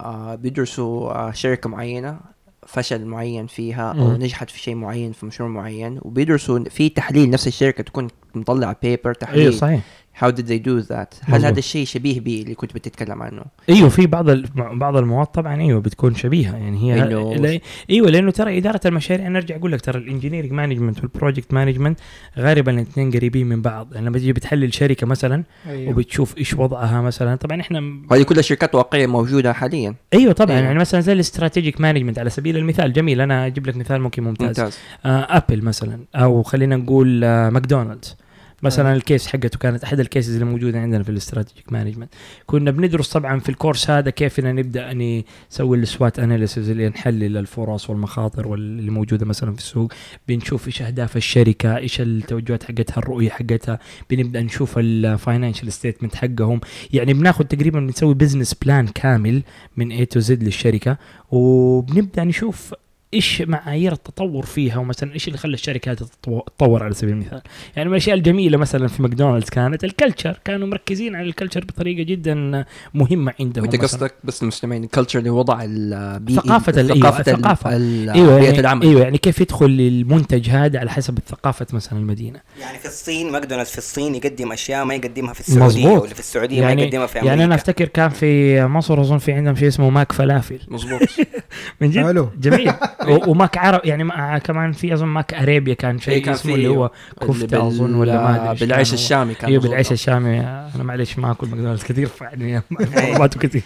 آه 0.00 0.34
بيدرسوا 0.34 1.10
آه 1.10 1.32
شركة 1.32 1.68
معينة 1.68 2.20
فشل 2.66 3.04
معين 3.04 3.46
فيها 3.46 3.92
أو 3.92 4.08
مم. 4.08 4.14
نجحت 4.14 4.50
في 4.50 4.58
شيء 4.58 4.74
معين 4.74 5.12
في 5.12 5.26
مشروع 5.26 5.48
معين 5.48 5.98
وبيدرسوا 6.02 6.58
في 6.70 6.88
تحليل 6.88 7.30
نفس 7.30 7.46
الشركة 7.46 7.82
تكون 7.82 8.08
مطلعة 8.34 8.76
paper 8.82 9.04
أيوه 9.04 9.14
تحليل 9.14 9.54
صحيح 9.54 9.80
how 10.22 10.26
did 10.30 10.44
they 10.46 10.58
do 10.68 10.88
that? 10.88 11.14
هل. 11.22 11.44
هذا 11.44 11.58
الشيء 11.58 11.86
شبيه 11.86 12.20
به 12.20 12.42
اللي 12.42 12.54
كنت 12.54 12.74
بتتكلم 12.74 13.22
عنه؟ 13.22 13.42
أيوه 13.68 13.88
في 13.88 14.06
بعض 14.06 14.28
ال- 14.30 14.46
بعض 14.56 14.96
المواد 14.96 15.26
طبعا 15.26 15.60
أيوه 15.60 15.80
بتكون 15.80 16.14
شبيهة. 16.14 16.56
يعني 16.56 16.78
هي 16.92 17.00
لا- 17.00 17.60
أيوه 17.90 18.10
لأنه 18.10 18.30
ترى 18.30 18.58
إدارة 18.58 18.80
المشاريع 18.86 19.26
أنا 19.26 19.38
أرجع 19.38 19.56
أقول 19.56 19.72
لك 19.72 19.80
ترى 19.80 19.98
ال 19.98 20.02
engineering 20.02 20.52
management 20.52 21.00
وال 21.00 21.12
project 21.12 21.54
management 21.54 21.98
غالبا 22.38 22.72
الاثنين 22.72 23.10
قريبين 23.10 23.46
من 23.46 23.62
بعض. 23.62 23.94
يعني 23.94 24.06
لما 24.06 24.18
تيجي 24.18 24.32
بتحلل 24.32 24.74
شركة 24.74 25.06
مثلا 25.06 25.42
أيوة. 25.68 25.90
وبتشوف 25.92 26.38
إيش 26.38 26.54
وضعها 26.54 27.00
مثلا 27.00 27.36
طبعا 27.36 27.60
إحنا 27.60 27.78
هذه 28.12 28.22
كلها 28.22 28.42
شركات 28.42 28.74
واقعية 28.74 29.06
موجودة 29.06 29.52
حاليا. 29.52 29.94
أيوه 30.14 30.32
طبعا. 30.32 30.56
أيوة. 30.56 30.66
يعني 30.66 30.78
مثلا 30.78 31.00
زي 31.00 31.12
ال 31.12 31.19
strategic 31.19 31.80
management 31.80 32.18
على 32.18 32.30
سبيل 32.30 32.56
المثال 32.56 32.92
جميل 32.92 33.20
أنا 33.20 33.46
أجيب 33.46 33.66
لك 33.66 33.76
مثال 33.76 34.00
ممكن 34.00 34.22
ممتاز, 34.24 34.46
ممتاز. 34.48 34.78
آه 35.06 35.26
ابل 35.36 35.64
مثلا 35.64 35.98
أو 36.14 36.42
خلينا 36.42 36.76
نقول 36.76 37.24
آه 37.24 37.50
ماكدونالدز 37.50 38.16
مثلا. 38.62 38.92
ال 38.92 38.99
case 38.99 39.26
حقته 39.26 39.58
كانت 39.58 39.84
أحد 39.84 40.00
ال 40.00 40.05
cases 40.05 40.32
اللي 40.32 40.44
موجودة 40.44 40.80
عندنا 40.80 41.02
في 41.02 41.08
ال 41.08 41.14
strategic 41.14 41.72
management. 41.72 42.14
كنا 42.46 42.70
بندرس 42.70 43.08
طبعا 43.08 43.38
في 43.40 43.48
ال 43.48 43.54
course 43.54 43.90
هذا 43.90 44.10
كيف 44.10 44.38
إن 44.38 44.54
نبدأ 44.54 44.92
نسوي 44.92 45.78
ال 45.78 45.86
SWOT 45.86 46.18
analysis 46.18 46.70
اللي 46.70 46.88
نحلل 46.88 47.36
الفرص 47.36 47.90
والمخاطر 47.90 48.48
واللي 48.48 48.90
موجودة 48.90 49.26
مثلا 49.26 49.52
في 49.52 49.58
السوق. 49.58 49.92
بنشوف 50.28 50.66
إيش 50.66 50.82
أهداف 50.82 51.16
الشركة 51.16 51.76
إيش 51.76 52.00
التوجهات 52.00 52.62
حقتها 52.62 52.98
الرؤية 52.98 53.30
حقتها. 53.30 53.78
بنبدأ 54.10 54.42
نشوف 54.42 54.78
ال 54.78 54.87
financial 54.87 55.72
statement 55.72 56.14
حقهم. 56.14 56.60
يعني 56.92 57.14
بناخذ 57.14 57.44
تقريبا 57.44 57.80
بنسوي 57.80 58.14
business 58.14 58.54
plan 58.54 58.86
كامل 58.86 59.42
من 59.76 59.90
A 59.90 60.06
to 60.06 60.20
Z 60.20 60.42
للشركة. 60.42 60.98
وبنبدأ 61.30 62.24
نشوف 62.24 62.74
إيش 63.14 63.42
معايير 63.42 63.92
التطور 63.92 64.46
فيها 64.46 64.78
ومثلا 64.78 65.12
إيش 65.14 65.26
اللي 65.28 65.38
خلى 65.38 65.54
الشركة 65.54 65.92
هذه 65.92 65.96
تتطو- 65.98 66.44
تتطور 66.46 66.82
على 66.82 66.94
سبيل 66.94 67.14
المثال؟ 67.14 67.42
يعني 67.76 67.88
من 67.88 67.94
الأشياء 67.94 68.16
الجميلة 68.16 68.58
مثلا 68.58 68.88
في 68.88 69.02
ماكدونالدز 69.02 69.48
كانت 69.48 69.84
ال 69.84 69.91
culture 69.91 70.40
كانوا 70.44 70.68
مركزين 70.68 71.14
على 71.14 71.26
ال 71.28 71.33
culture 71.33 71.64
بطريقة 71.64 72.02
جدا 72.02 72.64
مهمة 72.94 73.32
عندهم 73.40 73.66
مثلاً. 73.66 73.80
قصدك 73.82 74.14
بس 74.24 74.42
المستمعين 74.42 74.84
ال 74.84 74.88
culture 74.88 75.18
اللي 75.18 75.30
وضع 75.30 75.60
البيئي 75.64 76.36
ثقافة 76.40 76.80
ال- 76.80 76.92
أيوة، 76.92 77.00
ثقافة 77.10 77.32
ال- 77.32 77.36
الثقافة. 77.36 77.76
ال- 77.76 78.10
أيوه 78.10 78.36
بيئة 78.36 78.44
يعني 78.46 78.60
العمل. 78.60 78.86
أيوه 78.86 79.00
يعني 79.02 79.18
كيف 79.18 79.40
يدخل 79.40 79.66
المنتج 79.66 80.50
هذا 80.50 80.78
على 80.78 80.90
حسب 80.90 81.18
ثقافه 81.28 81.66
مثلا 81.72 81.98
المدينة؟ 81.98 82.40
يعني 82.60 82.78
في 82.78 82.86
الصين 82.86 83.32
ماكدونالدز 83.32 83.70
في 83.70 83.78
الصين 83.78 84.14
يقدم 84.14 84.52
أشياء 84.52 84.84
ما 84.84 84.94
يقدمها 84.94 85.32
في 85.32 85.40
السعودية 85.40 85.64
مظبوط. 85.86 86.00
واللي 86.00 86.14
في 86.14 86.20
السعودية 86.20 86.60
ما 86.60 86.68
يعني 86.68 86.82
يقدمها 86.82 87.06
في 87.06 87.12
أمريكا 87.18 87.28
يعني 87.30 87.44
أنا 87.44 87.54
أفتكر 87.54 87.84
كان 87.88 88.08
في 88.08 88.62
مصر 88.64 89.00
أظن 89.00 89.18
في 89.18 89.32
عندهم 89.32 89.56
شيء 89.56 89.68
اسمه 89.68 89.90
ماك 89.90 90.12
فلافل. 90.12 90.58
مظبوط. 90.68 91.00
من 91.80 91.90
جد؟ 91.90 92.04
حلو. 92.04 92.28
جميل. 92.40 92.72
وماك 93.08 93.58
عرب 93.58 93.80
يعني 93.84 94.04
ما- 94.04 94.38
كمان 94.38 94.72
في 94.72 94.94
أظن 94.94 95.06
ماك 95.06 95.34
أريبيا 95.34 95.74
كان 95.74 95.94
إيه، 95.94 96.00
شيء 96.00 96.18
كان 96.24 96.34
اسمه 96.34 96.54
اللي 96.54 96.68
هو 96.68 96.90
كفتة 97.20 97.46
بال- 97.46 97.66
أظن 97.66 97.94
ولا 97.94 98.22
ما 98.22 98.50
أدري 98.52 98.66
بالعيش. 98.66 98.94
الشامي 98.94 99.34
كان 99.34 99.50
أيوه. 99.50 99.62
بالعيش 99.62 99.92
الشامي. 99.92 100.40
أنا 100.40 100.82
معلش 100.82 101.18
ما 101.18 101.30
أكل 101.30 101.46
ماكدونالدز 101.48 101.82
كثير 101.84 102.06
فيعني 102.06 102.62
معلوماته 102.70 103.40
كثير. 103.40 103.62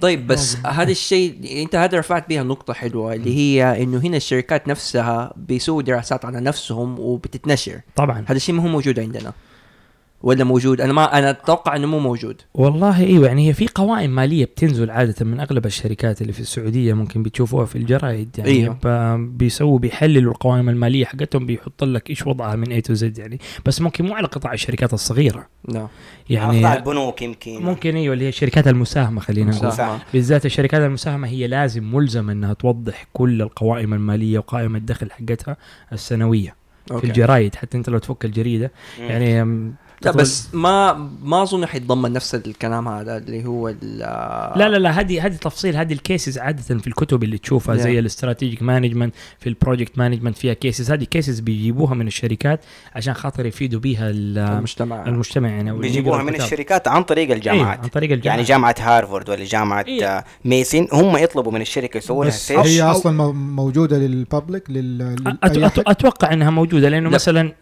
طيب 0.00 0.26
بس 0.26 0.56
هذا 0.66 0.90
الشيء 0.90 1.62
أنت 1.62 1.76
هذا 1.76 1.98
رفعت 1.98 2.28
بها 2.28 2.42
نقطة 2.42 2.74
حلوة 2.74 3.14
اللي 3.14 3.36
هي 3.36 3.82
إنه 3.82 3.98
هنا 3.98 4.16
الشركات 4.16 4.68
نفسها 4.68 5.32
بيسووا 5.36 5.82
دراسات 5.82 6.24
على 6.24 6.40
نفسهم 6.40 6.98
وبتتنشر. 6.98 7.80
طبعا. 7.96 8.24
هذا 8.28 8.36
الشيء 8.36 8.54
ما 8.54 8.62
هو 8.62 8.66
موجود 8.68 9.00
عندنا. 9.00 9.32
ولا 10.22 10.44
موجود؟ 10.44 10.80
أنا 10.80 10.92
ما 10.92 11.18
أنا 11.18 11.30
أتوقع 11.30 11.76
إنه 11.76 11.86
مو 11.86 11.98
موجود. 11.98 12.40
والله 12.54 13.00
إيوه 13.00 13.26
يعني 13.26 13.48
هي 13.48 13.52
في 13.52 13.68
قوائم 13.74 14.10
مالية 14.10 14.44
بتنزل 14.44 14.90
عادة 14.90 15.24
من 15.26 15.40
أغلب 15.40 15.66
الشركات 15.66 16.22
اللي 16.22 16.32
في 16.32 16.40
السعودية 16.40 16.92
ممكن 16.94 17.22
بتشوفوها 17.22 17.64
في 17.66 17.76
الجرايد. 17.78 18.28
يعني 18.38 18.50
أيوه. 18.50 18.78
ب- 18.84 19.38
بيسووا 19.38 19.78
بيحللوا 19.78 20.32
القوائم 20.32 20.68
المالية 20.68 21.04
حقتهم 21.04 21.46
بيحط 21.46 21.84
لك 21.84 22.10
إيش 22.10 22.26
وضعها 22.26 22.56
من 22.56 22.72
اي 22.72 22.80
تو 22.80 22.94
زد 22.94 23.18
يعني. 23.18 23.40
بس 23.66 23.80
ممكن 23.80 24.04
مو 24.06 24.14
على 24.14 24.26
قطاع 24.26 24.52
الشركات 24.52 24.94
الصغيرة. 24.94 25.46
لا. 25.68 25.86
يعني 26.30 26.60
يعني 26.60 26.76
البنوك 26.78 27.22
يمكن. 27.22 27.62
ممكن 27.62 27.96
إيوه 27.96 28.14
اللي 28.14 28.24
هي 28.24 28.28
الشركات 28.28 28.68
المساهمة 28.68 29.20
خلينا 29.20 29.50
نقول. 29.50 29.98
بالذات 30.12 30.46
الشركات 30.46 30.80
المساهمة 30.80 31.28
هي 31.28 31.46
لازم 31.46 31.94
ملزمه 31.94 32.32
إنها 32.32 32.52
توضح 32.52 33.06
كل 33.12 33.42
القوائم 33.42 33.94
المالية 33.94 34.38
وقائمه 34.38 34.78
الدخل 34.78 35.10
حقتها 35.10 35.56
السنوية 35.92 36.54
في 36.86 36.94
okay. 36.94 37.06
الجرايد. 37.06 37.54
حتى 37.54 37.78
أنت 37.78 37.88
لو 37.90 37.98
تفك 37.98 38.24
الجريدة 38.24 38.72
مم. 39.00 39.04
يعني 39.04 39.42
لا 40.02 40.10
بس 40.10 40.48
ما 40.54 40.92
ما 41.24 41.42
أظن 41.42 41.66
حيتضمن 41.66 42.12
نفس 42.12 42.34
الكلام 42.34 42.88
هذا 42.88 43.16
اللي 43.16 43.44
هو 43.46 43.68
ال- 43.68 43.98
لا 44.58 44.68
لا 44.68 44.76
لا 44.78 44.90
هذه 45.00 45.26
هذه 45.26 45.34
تفصيل 45.36 45.76
هذه 45.76 45.92
ال 45.92 46.00
cases 46.00 46.38
عادة 46.38 46.62
في 46.62 46.86
الكتب 46.86 47.22
اللي 47.24 47.38
تشوفها 47.38 47.76
Yeah. 47.76 47.78
زي 47.80 47.98
ال 47.98 48.04
strategic 48.04 48.62
management 48.62 49.14
في 49.40 49.48
ال 49.48 49.54
project 49.54 49.98
management 49.98 50.38
فيها 50.38 50.52
cases 50.54 50.90
هذه 50.90 51.04
cases 51.04 51.40
بيجيبوها 51.40 51.94
من 51.94 52.06
الشركات 52.06 52.60
عشان 52.94 53.14
خاطر 53.14 53.46
يفيدوا 53.46 53.80
بيها 53.80 54.10
ال- 54.10 54.38
المجتمع 54.38 55.06
المجتمع 55.06 55.48
يعني 55.48 55.72
بيجيبوها 55.78 56.22
من. 56.22 56.34
الشركات 56.34 56.88
عن 56.88 57.02
طريق 57.02 57.24
أيوة، 57.24 57.36
الجامعات 57.36 57.78
عن 57.80 57.88
طريق 57.88 58.12
الجامعة 58.12 58.36
يعني 58.36 58.48
جامعة 58.48 58.74
هارفارد 58.78 59.30
ولا 59.30 59.44
جامعة 59.44 59.84
إيه. 59.88 60.06
آه، 60.18 60.24
ميسن 60.44 60.88
هم 60.92 61.16
يطلبوا 61.16 61.52
من 61.52 61.60
الشركة 61.60 61.98
يسووا 61.98 62.24
لها 62.24 62.32
search 62.32 62.66
هي 62.66 62.80
أو- 62.82 62.84
أصلا 62.84 63.12
مو- 63.12 63.32
موجودة 63.32 63.98
لل 63.98 64.16
public 64.16 64.70
لل 64.70 65.16
أت- 65.44 65.48
أت-؟ 65.48 65.82
أتوقع 65.86 66.32
إنها 66.32 66.50
موجودة 66.50 66.88
لأنه 66.88 67.08
لا. 67.08 67.14
مثلا 67.14 67.52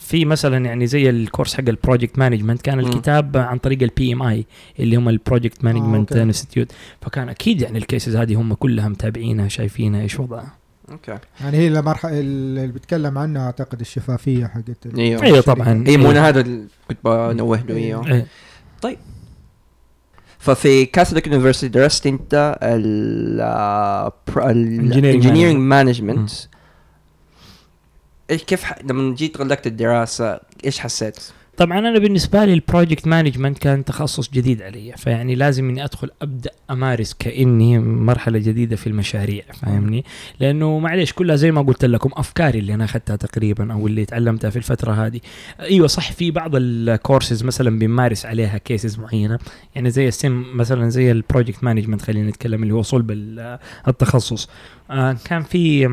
في 0.00 0.24
مثلا 0.24 0.64
يعني 0.66 0.86
زي 0.86 1.10
ال 1.10 1.16
course 1.16 1.53
حق 1.54 1.68
ال 1.68 1.74
project 1.74 2.18
management 2.18 2.62
كان. 2.62 2.80
الكتاب 2.80 3.36
عن 3.36 3.58
طريق 3.58 3.82
ال 3.82 4.12
PMI 4.12 4.46
اللي 4.78 4.96
هم 4.96 5.08
ال 5.08 5.15
project 5.15 5.64
management. 5.64 6.12
institute 6.12 6.72
فكان 7.00 7.28
أكيد 7.28 7.62
يعني 7.62 7.78
ال 7.78 7.84
cases 7.84 8.16
هذه 8.16 8.40
هم 8.40 8.54
كلها 8.54 8.88
متابعينها 8.88 9.48
شايفينها 9.48 10.00
إيش 10.00 10.20
وضعها 10.20 10.56
okay 10.90 11.18
يعني 11.40 11.56
هي 11.56 11.68
المرحلة 11.68 12.20
اللي 12.20 12.66
بيتكلم 12.66 13.18
عنها 13.18 13.42
أعتقد 13.42 13.80
الشفافية 13.80 14.46
حقت 14.46 14.98
إيوه 14.98 15.22
إيوه 15.22 15.40
طبعا 15.40 15.84
اي 15.86 15.96
مو 15.96 16.10
أنا 16.10 16.28
هذا 16.28 16.40
اللي 16.40 16.66
كنت 16.88 16.98
بنوه 17.04 17.64
له 17.68 17.76
اياه 17.76 18.06
إيه. 18.06 18.26
ففي 20.38 20.86
Catholic 20.86 21.26
University 21.26 21.68
درست 21.78 22.06
أنت 22.06 22.58
ال 24.38 24.48
engineering 24.48 25.56
management 25.56 26.18
مم. 26.18 26.26
إيش 28.30 28.44
كيف. 28.44 28.64
لما 28.82 29.14
جيت 29.14 29.36
غلقت 29.36 29.66
الدراسة 29.66 30.40
إيش 30.64 30.78
حسيت؟ 30.78 31.16
طبعا 31.56 31.78
أنا 31.78 31.98
بالنسبة 31.98 32.44
لي 32.44 32.52
ال 32.54 32.61
project 32.61 33.06
management 33.06 33.58
كان 33.58 33.84
تخصص 33.84 34.30
جديد 34.30 34.62
علي 34.62 34.92
فيعني 34.96 35.34
لازم 35.34 35.68
إني 35.68 35.84
أدخل 35.84 36.10
أبدأ 36.22 36.50
أمارس 36.70 37.14
كأني 37.18 37.78
مرحلة 37.78 38.38
جديدة 38.38 38.76
في 38.76 38.86
المشاريع 38.86 39.42
فاهمني؟ 39.62 40.04
لأنه 40.40 40.78
معليش 40.78 41.12
كلها 41.12 41.36
زي 41.36 41.50
ما 41.52 41.62
قلت 41.62 41.84
لكم 41.84 42.10
أفكاري 42.16 42.58
اللي 42.58 42.74
أنا 42.74 42.84
أخذتها 42.84 43.16
تقريبا 43.16 43.72
أو 43.72 43.86
اللي 43.86 44.04
تعلمتها 44.04 44.50
في 44.50 44.56
الفترة 44.56 44.92
هذه. 45.06 45.20
أيوه 45.60 45.86
صح 45.86 46.12
في 46.12 46.30
بعض 46.30 46.50
الكورسز 46.54 47.44
مثلا 47.44 47.78
بنمارس 47.78 48.26
عليها 48.26 48.58
cases 48.58 48.98
معينة 48.98 49.38
يعني 49.74 49.90
زي 49.90 50.08
ال 50.08 50.20
sim 50.20 50.56
مثلا 50.56 50.88
زي 50.88 51.12
ال 51.12 51.19
project 51.19 51.64
management 51.64 52.02
خلينا 52.02 52.28
نتكلم 52.28 52.62
اللي 52.62 52.74
هو 52.74 52.82
صلب 52.82 53.10
ال- 53.10 53.58
التخصص. 53.88 54.48
آه 54.90 55.16
كان 55.24 55.42
في 55.42 55.88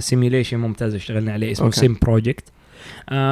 simulation 0.00 0.56
ممتاز 0.58 0.94
اشتغلنا 0.94 1.32
عليه 1.32 1.52
اسمه. 1.52 1.70
sim 1.70 1.96
project 2.02 2.44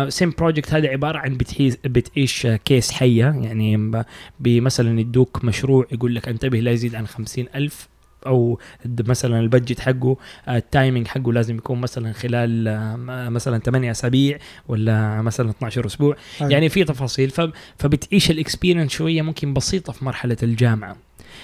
sim 0.08 0.30
project 0.38 0.74
هذا 0.74 0.88
عبارة 0.88 1.18
عن 1.18 1.36
بتعيش 1.36 1.74
بتعيش 1.84 2.46
آه، 2.46 2.56
case 2.56 2.90
حية 2.90 3.24
يعني 3.24 3.92
بمثلا 4.40 5.00
يدوك 5.00 5.44
مشروع 5.44 5.86
يقول 5.92 6.14
لك 6.14 6.28
انتبه 6.28 6.60
لا 6.60 6.70
يزيد 6.70 6.94
عن 6.94 7.06
خمسين 7.06 7.46
ألف 7.54 7.88
أو 8.26 8.58
مثلا 8.86 9.40
ال 9.40 9.46
budget 9.46 9.80
حقه 9.80 10.16
آه، 10.48 10.56
ال 10.56 10.63
timing 10.63 11.06
حقه 11.06 11.32
لازم 11.32 11.56
يكون 11.56 11.80
مثلا 11.80 12.12
خلال 12.12 12.68
آه، 12.68 13.28
مثلا 13.28 13.58
8 13.58 13.90
أسابيع 13.90 14.38
ولا 14.68 15.22
مثلا 15.22 15.50
12 15.50 15.86
أسبوع 15.86 16.16
أيوة. 16.40 16.52
يعني 16.52 16.68
في 16.68 16.84
تفاصيل 16.84 17.32
فبتعيش 17.78 18.30
ال 18.30 18.36
experience 18.36 18.92
شوية 18.92 19.22
ممكن 19.22 19.54
بسيطة 19.54 19.92
في 19.92 20.04
مرحلة 20.04 20.36
الجامعة 20.42 20.96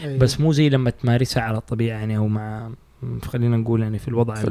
أيوة. 0.03 0.19
بس 0.19 0.41
مو 0.41 0.53
زي 0.53 0.69
لما 0.69 0.91
تمارسها 0.91 1.43
على 1.43 1.59
الطبيعة 1.59 1.99
يعني 1.99 2.17
أو 2.17 2.29
مع 2.29 2.71
خلينا 3.23 3.57
نقول 3.57 3.83
يعني 3.83 3.99
في 3.99 4.09
الوضع 4.09 4.35
في 4.35 4.49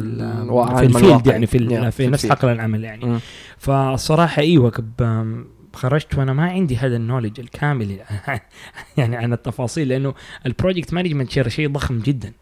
في 0.77 0.85
ال 0.85 0.91
field. 0.91 1.27
يعني 1.27 1.45
في, 1.45 1.57
Yeah، 1.59 1.83
في 1.83 1.91
في 1.91 2.07
نفس. 2.07 2.25
حقل 2.25 2.49
العمل 2.49 2.83
يعني 2.83 3.05
مم. 3.05 3.19
فالصراحة 3.57 4.41
أيوه 4.41 4.69
كب 4.71 4.93
خرجت 5.73 6.17
وأنا 6.17 6.33
ما 6.33 6.43
عندي 6.43 6.77
هذا 6.77 6.95
ال 6.95 7.00
knowledge 7.00 7.39
الكامل 7.39 7.97
يعني 8.97 9.17
عن 9.17 9.33
التفاصيل 9.33 9.87
لأنه 9.87 10.13
ال 10.45 10.51
project 10.51 10.93
management 10.93 11.47
شيء 11.47 11.69
ضخم 11.69 11.99
جدا 11.99 12.33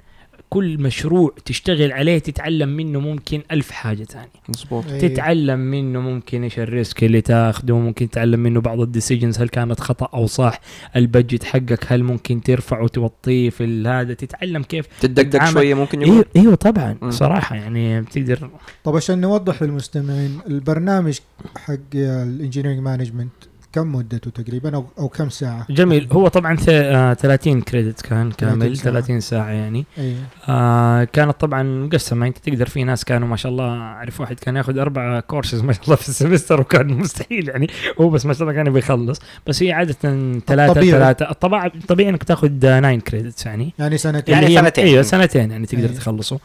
كل 0.49 0.77
مشروع 0.77 1.33
تشتغل 1.45 1.91
عليه 1.91 2.17
تتعلم 2.19 2.69
منه 2.69 2.99
ممكن 2.99 3.41
ألف 3.51 3.71
حاجة 3.71 4.03
ثانية. 4.03 4.27
مظبوط. 4.49 4.85
أيوة. 4.87 4.99
تتعلم 4.99 5.59
منه 5.59 5.99
ممكن 5.99 6.43
إيش 6.43 6.59
ال 6.59 6.68
risk 6.68 7.03
اللي 7.03 7.21
تاخده 7.21 7.77
ممكن 7.77 8.09
تتعلم 8.09 8.39
منه 8.39 8.61
بعض 8.61 8.79
ال 8.81 8.87
decisions 8.87 9.39
هل 9.39 9.49
كانت 9.49 9.79
خطأ 9.79 10.09
أو 10.13 10.27
صح 10.27 10.59
ال 10.95 11.02
budget 11.02 11.43
حقك 11.43 11.85
هل 11.87 12.03
ممكن 12.03 12.41
ترفعه 12.41 12.83
وتوطيه 12.83 13.49
في 13.49 13.63
ال- 13.63 13.87
هذا 13.87 14.13
تتعلم 14.13 14.63
كيف 14.63 14.85
تدقدق 15.01 15.45
شوية 15.45 15.73
ممكن 15.73 16.01
يقول. 16.01 16.11
إيوه 16.13 16.25
أيوه 16.35 16.55
طبعا 16.55 16.95
مم. 17.01 17.11
صراحة 17.11 17.55
يعني 17.55 18.01
بتقدر. 18.01 18.49
طب 18.83 18.95
عشان 18.95 19.21
نوضح 19.21 19.63
للمستمعين 19.63 20.39
البرنامج 20.47 21.19
حق 21.57 21.73
ال 21.95 22.02
engineering 22.02 22.79
management 22.79 23.31
كم 23.73 23.95
مدته 23.95 24.31
تقريبا 24.43 24.75
أو 24.75 24.85
أو 24.99 25.09
كم 25.09 25.29
ساعة؟ 25.29 25.65
جميل 25.69 26.07
هو 26.11 26.27
طبعا 26.27 26.55
ث- 26.55 26.65
آه 26.69 27.13
30 27.13 27.61
credit 27.61 28.01
كان 28.01 28.31
30 28.31 28.59
كامل 28.59 28.77
ساعة. 28.77 28.91
30 28.93 29.19
ساعة 29.19 29.49
يعني 29.49 29.85
أيوه 29.97 30.17
آه 30.49 31.03
كانت 31.03 31.31
طبعا 31.41 31.63
مقسمة 31.63 32.27
أنت 32.27 32.37
تقدر 32.37 32.65
في 32.69 32.83
ناس 32.83 33.05
كانوا 33.05 33.27
ما 33.27 33.35
شاء 33.35 33.51
الله 33.51 33.69
أعرف 33.69 34.21
واحد 34.21 34.39
كان 34.39 34.55
ياخذ 34.55 34.77
أربع 34.77 35.19
كورسز 35.19 35.61
ما 35.61 35.73
شاء 35.73 35.83
الله 35.83 35.95
في 35.95 36.09
ال 36.09 36.15
semester 36.15 36.61
وكان 36.61 36.87
مستحيل 36.87 37.49
يعني 37.49 37.69
هو 38.01 38.09
بس 38.09 38.25
ما 38.25 38.33
شاء 38.33 38.41
الله 38.49 38.53
كان 38.63 38.73
بيخلص 38.73 39.21
بس 39.47 39.63
هي 39.63 39.71
عادة 39.71 39.93
ثلاثة. 40.47 40.73
ثلاثة 40.81 41.31
الطبيعي 41.31 41.69
طبيعي 41.87 42.09
إنك 42.09 42.23
تاخذ 42.23 42.49
9 42.59 42.95
credits 42.99 43.45
يعني 43.45 43.73
يعني 43.79 43.97
سنتين 43.97 44.35
يعني 44.35 44.55
سنتين. 44.55 44.85
أيوه 44.85 45.01
سنتين 45.01 45.51
يعني 45.51 45.65
تقدر 45.65 45.83
أيوة. 45.83 45.95
تخلصه 45.97 46.39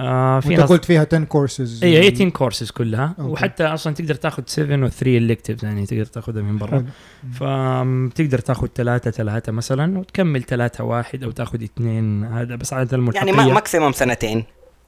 آه 0.00 0.40
في 0.40 0.48
وانت 0.48 0.60
ناس 0.60 0.70
قلت 0.70 0.84
فيها 0.84 1.06
10 1.12 1.24
كورسز 1.24 1.84
اي 1.84 2.10
18 2.10 2.28
كورسز 2.28 2.70
كلها 2.70 3.14
okay. 3.18 3.30
وحتى 3.30 3.64
أصلا 3.64 3.94
تقدر 3.94 4.14
تاخذ 4.14 4.42
7 4.46 4.84
و 4.84 4.88
3 4.88 5.18
electives 5.18 5.64
يعني 5.64 5.86
تقدر 5.86 6.04
تاخذها 6.04 6.42
من 6.42 6.58
برا. 6.58 6.86
فتقدر 7.32 8.38
تاخذ 8.38 8.68
ثلاثة 8.74 9.10
ثلاثة 9.10 9.52
مثلا 9.52 9.98
وتكمل 9.98 10.42
ثلاثة 10.42 10.84
واحد 10.84 11.24
أو 11.24 11.30
تاخذ 11.30 11.62
اثنين 11.62 12.24
هذا 12.24 12.56
بس 12.56 12.72
عادة 12.72 12.96
الملحقية 12.96 13.26
يعني 13.26 13.48
ما 13.48 13.54
maximum 13.54 13.92
سنتين 13.92 14.44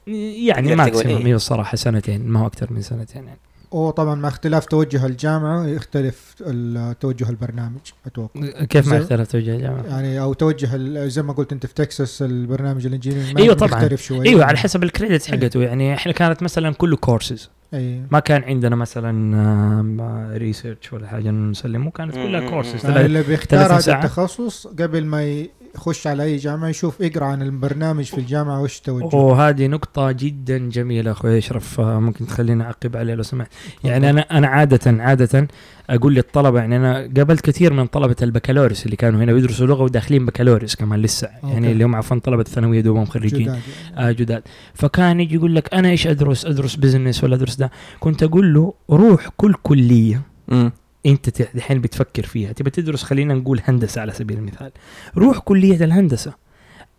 يعني 0.07 0.75
maximum 0.75 1.17
إيه. 1.17 1.27
هي 1.27 1.35
الصراحة 1.35 1.77
سنتين 1.77 2.29
ما 2.29 2.41
هو 2.41 2.47
أكثر 2.47 2.73
من 2.73 2.83
سنتين 2.83 3.25
يعني 3.25 3.39
وطبعا 3.75 4.15
مع 4.15 4.29
اختلاف 4.29 4.67
توجه 4.67 5.07
الجامعة 5.07 5.67
يختلف 5.67 6.35
توجه 7.01 7.31
البرنامج 7.31 7.81
أتوقع 8.07 8.65
كيف 8.65 8.89
ما 8.89 8.99
اختلف 8.99 9.33
توجه 9.33 9.55
الجامعة؟ 9.55 9.83
يعني 9.87 10.21
أو 10.21 10.33
توجه 10.33 10.75
ال- 10.75 11.11
زي 11.11 11.23
ما 11.23 11.33
قلت 11.33 11.53
أنت 11.53 11.67
في 11.67 11.75
تكساس 11.75 12.23
البرنامج 12.23 12.87
ال 12.87 12.91
engineering 12.91 13.41
أيوة 13.41 13.55
طبعاً. 13.55 13.83
يختلف 13.83 14.03
شوي 14.03 14.27
أيوه 14.29 14.45
على 14.45 14.57
حسب 14.59 14.83
ال 14.83 14.89
credit 14.89 15.27
حقته 15.31 15.63
يعني 15.63 15.95
إحنا 15.95 16.13
كانت 16.13 16.43
مثلا 16.43 16.75
كله 16.75 16.97
كورسز 16.97 17.51
أيوه 17.75 18.07
ما 18.11 18.21
كان 18.21 18.43
عندنا 18.45 18.77
مثلا 18.77 20.37
research 20.37 20.93
ولا 20.93 21.09
حاجة 21.09 21.31
نسلمه 21.31 21.91
كانت 21.91 22.15
كلها. 22.15 22.51
كورسز 22.51 22.87
يعني 22.87 23.07
اللي 23.07 23.23
بيختار 23.23 23.59
30 23.61 23.73
هذا 23.73 23.81
ساعة. 23.81 24.05
التخصص 24.05 24.67
قبل 24.67 25.05
ما 25.05 25.45
يخش 25.75 26.07
على 26.07 26.23
أي 26.23 26.37
جامعة 26.37 26.69
يشوف 26.69 27.01
يقرأ 27.01 27.25
عن 27.25 27.43
البرنامج 27.43 28.05
في 28.05 28.19
الجامعة 28.19 28.63
وش 28.63 28.81
توجهه 28.81 29.15
وهذه 29.15 29.67
نقطة 29.67 30.13
جدا 30.13 30.59
جميلة 30.59 31.11
أخوي 31.11 31.39
أشرف. 31.39 31.81
ممكن 31.81 32.27
تخليني 32.27 32.63
أعقب 32.63 32.97
عليه 32.97 33.15
لو 33.15 33.23
سمحت. 33.23 33.51
يعني 33.85 34.11
أنا 34.11 34.21
أنا 34.21 34.47
عادة 34.47 35.03
عادة 35.03 35.49
أقول 35.91 36.15
للطلبة 36.15 36.59
يعني 36.59 36.77
أنا 36.77 37.11
قابلت 37.17 37.41
كثير 37.41 37.73
من 37.73 37.87
طلبة 37.87 38.17
البكالوريوس 38.23 38.85
اللي 38.87 38.97
كانوا 38.97 39.21
هنا 39.25 39.33
بيدرسوا 39.33 39.67
لغة 39.67 39.83
وداخلين 39.83 40.27
بكالوريوس 40.27 40.75
كمان 40.75 41.03
لسه. 41.03 41.29
يعني 41.43 41.57
okay. 41.57 41.73
اللي 41.73 41.85
هم 41.85 41.97
عفوا 41.97 42.19
طلبة 42.19 42.41
الثانوية 42.43 42.81
دوبهم 42.81 43.05
خريجين. 43.05 43.43
جداد 43.43 43.59
آه 43.97 44.13
جداد. 44.13 44.43
فكان 44.75 45.21
يجي 45.21 45.35
يقول 45.35 45.55
لك 45.55 45.75
أنا 45.75 45.89
إيش 45.89 46.07
أدرس؟ 46.07 46.47
أدرس 46.47 46.77
business 46.77 47.25
ولا 47.25 47.35
أدرس 47.35 47.57
ده؟ 47.57 47.71
كنت 48.01 48.23
أقول 48.23 48.55
له 48.55 48.75
روح 48.91 49.29
كل 49.37 49.55
كلية. 49.63 50.23
مم. 50.49 50.73
انت 51.07 51.43
دحين 51.43 51.81
بتفكر 51.81 52.23
فيها. 52.23 52.53
تبي 52.53 52.71
تدرس 52.71 53.03
خلينا 53.03 53.35
نقول 53.35 53.61
هندسة 53.65 54.01
على 54.01 54.13
سبيل 54.13 54.39
المثال. 54.39 54.71
روح 55.17 55.39
كلية 55.39 55.85
الهندسة. 55.85 56.33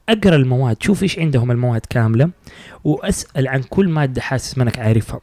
اقرأ 0.10 0.36
المواد 0.36 0.84
شوف 0.84 1.04
إيش 1.04 1.20
عندهم 1.20 1.52
المواد 1.52 1.82
كاملة 1.90 2.30
واسأل 2.84 3.48
عن 3.48 3.62
كل 3.62 3.90
مادة 3.90 4.22
حاسس 4.22 4.58
منك 4.58 4.71
مو 4.71 4.80
عارفها. 4.80 5.20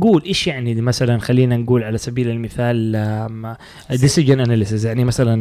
قول 0.00 0.22
إيش 0.26 0.46
يعني 0.46 0.74
مثلا 0.80 1.18
خلينا 1.18 1.56
نقول 1.56 1.84
على 1.84 1.98
سبيل 1.98 2.30
المثال 2.30 3.56
decision 3.90 4.40
analysis 4.40 4.86
يعني 4.86 5.04
مثلا 5.04 5.36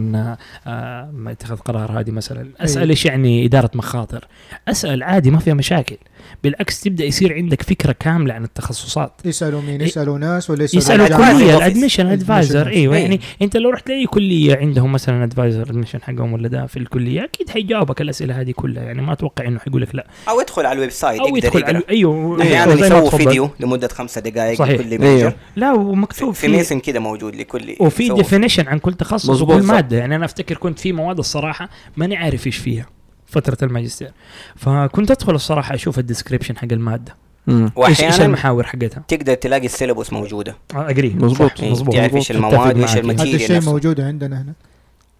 ما 1.11 1.31
اتخذ 1.31 1.57
قرار 1.57 1.99
هذه 1.99 2.11
مثلا. 2.11 2.49
اسأل 2.59 2.81
أيوة. 2.81 2.91
إيش 2.91 3.05
يعني 3.05 3.45
إدارة 3.45 3.71
مخاطر. 3.75 4.27
اسأل 4.67 5.03
عادي 5.03 5.31
ما 5.31 5.39
فيها 5.39 5.53
مشاكل. 5.53 5.97
بالعكس 6.43 6.81
تبدأ 6.81 7.05
يصير 7.05 7.33
عندك 7.33 7.61
فكرة 7.61 7.91
كاملة 7.99 8.33
عن 8.33 8.43
التخصصات 8.43 9.11
يسألوا 9.25 9.61
مين. 9.61 9.81
يسألوا 9.81 10.17
ناس 10.17 10.49
ولا 10.49 10.63
يسألوا 10.63 11.05
الجامعة؟ 11.05 11.37
كلية. 11.37 11.57
ال 11.57 11.62
admission 11.62 12.07
advisor 12.07 12.67
إيوه 12.67 12.95
إيه. 12.95 13.01
يعني 13.01 13.19
أنت 13.41 13.57
لو 13.57 13.69
رحت 13.69 13.89
لأي 13.89 14.05
كلية 14.05 14.55
عندهم 14.55 14.91
مثلا 14.91 15.23
advisor 15.23 15.61
admission 15.61 16.01
حقهم 16.01 16.33
ولا 16.33 16.47
ده 16.47 16.65
في 16.65 16.77
الكلية 16.79 17.23
أكيد 17.23 17.49
حيجاوبك 17.49 18.01
الأسئلة 18.01 18.41
هذه 18.41 18.51
كلها 18.51 18.83
يعني 18.83 19.01
ما 19.01 19.13
أتوقع 19.13 19.47
إنه 19.47 19.59
حيقول 19.59 19.81
لك 19.81 19.95
لا 19.95 20.07
أو 20.29 20.41
ادخل 20.41 20.65
على 20.65 20.75
ال 20.75 20.89
website 20.91 21.19
أو 21.21 21.35
يدخل 21.35 21.63
على 21.63 21.81
أيوه 21.89 22.41
أحيانا 22.41 22.75
ما 22.75 22.85
يسووا 22.85 23.09
تفضل. 23.09 23.23
فيديو 23.23 23.49
لمدة 23.59 23.87
خمسة 23.87 24.21
دقائق 24.21 24.57
صحيح. 24.57 24.79
لكل 24.81 24.91
أيوه. 24.91 25.15
major 25.15 25.33
لا 25.55 25.73
ومكتوب 25.73 26.33
في 26.33 26.47
ميسن 26.47 26.79
كده 26.79 26.99
موجود 26.99 27.35
لكل 27.35 27.75
وفي 27.79 28.09
definition 28.09 28.67
عن 28.67 28.79
كل 28.79 28.93
تخصص 28.93 29.41
وكل. 29.41 29.63
مادة 29.63 29.97
يعني 29.97 30.15
أنا 30.15 30.25
أفتكر 30.25 30.57
كنت 30.57 30.79
في 30.79 30.91
مواد 30.91 31.17
الصراحة 31.19 31.69
ماني 31.97 32.15
عارف 32.15 32.47
إيش 32.47 32.57
فيها 32.57 32.85
فترة 33.29 33.57
الماجستير. 33.63 34.11
فكنت 34.55 35.11
أدخل 35.11 35.35
الصراحة 35.35 35.75
أشوف 35.75 35.99
ال 35.99 36.04
description 36.04 36.57
حق 36.57 36.67
المادة. 36.71 37.15
مم. 37.47 37.63
إيش 37.63 37.71
واحيانا 37.75 38.25
المحاور 38.25 38.63
حقتها؟ 38.63 39.03
تقدر 39.07 39.33
تلاقي 39.33 39.65
ال 39.65 39.71
syllabus 39.71 40.13
موجودة. 40.13 40.55
اقري 40.75 41.15
مظبوط، 41.19 41.61
إيه، 41.61 41.71
مظبوط 41.71 41.95
تعرف 41.95 42.05
مظبوط. 42.05 42.15
إيش 42.15 42.31
المواد 42.31 42.77
وايش. 42.79 42.97
ال 42.97 43.01
material 43.01 43.35
هذا 43.35 43.43
الشيء 43.43 43.55
نفسه. 43.57 43.71
موجود 43.71 44.01
عندنا 44.01 44.41
هنا. 44.41 44.53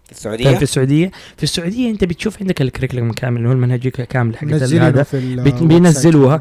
في 0.06 0.12
السعودية؟ 0.12 0.56
في 0.56 0.62
السعودية. 0.62 1.10
في 1.36 1.42
السعودية 1.42 1.90
أنت 1.90 2.04
بتشوف 2.04 2.40
عندك 2.40 2.62
ال 2.62 2.66
curriculum 2.66 3.12
كامل 3.12 3.36
اللي 3.36 3.48
هو 3.48 3.52
المنهج 3.52 3.88
كامل 3.88 4.36
حق 4.36 4.44
منزلينه 4.44 4.88
هذا 4.88 5.06
بينزلوها. 5.60 6.40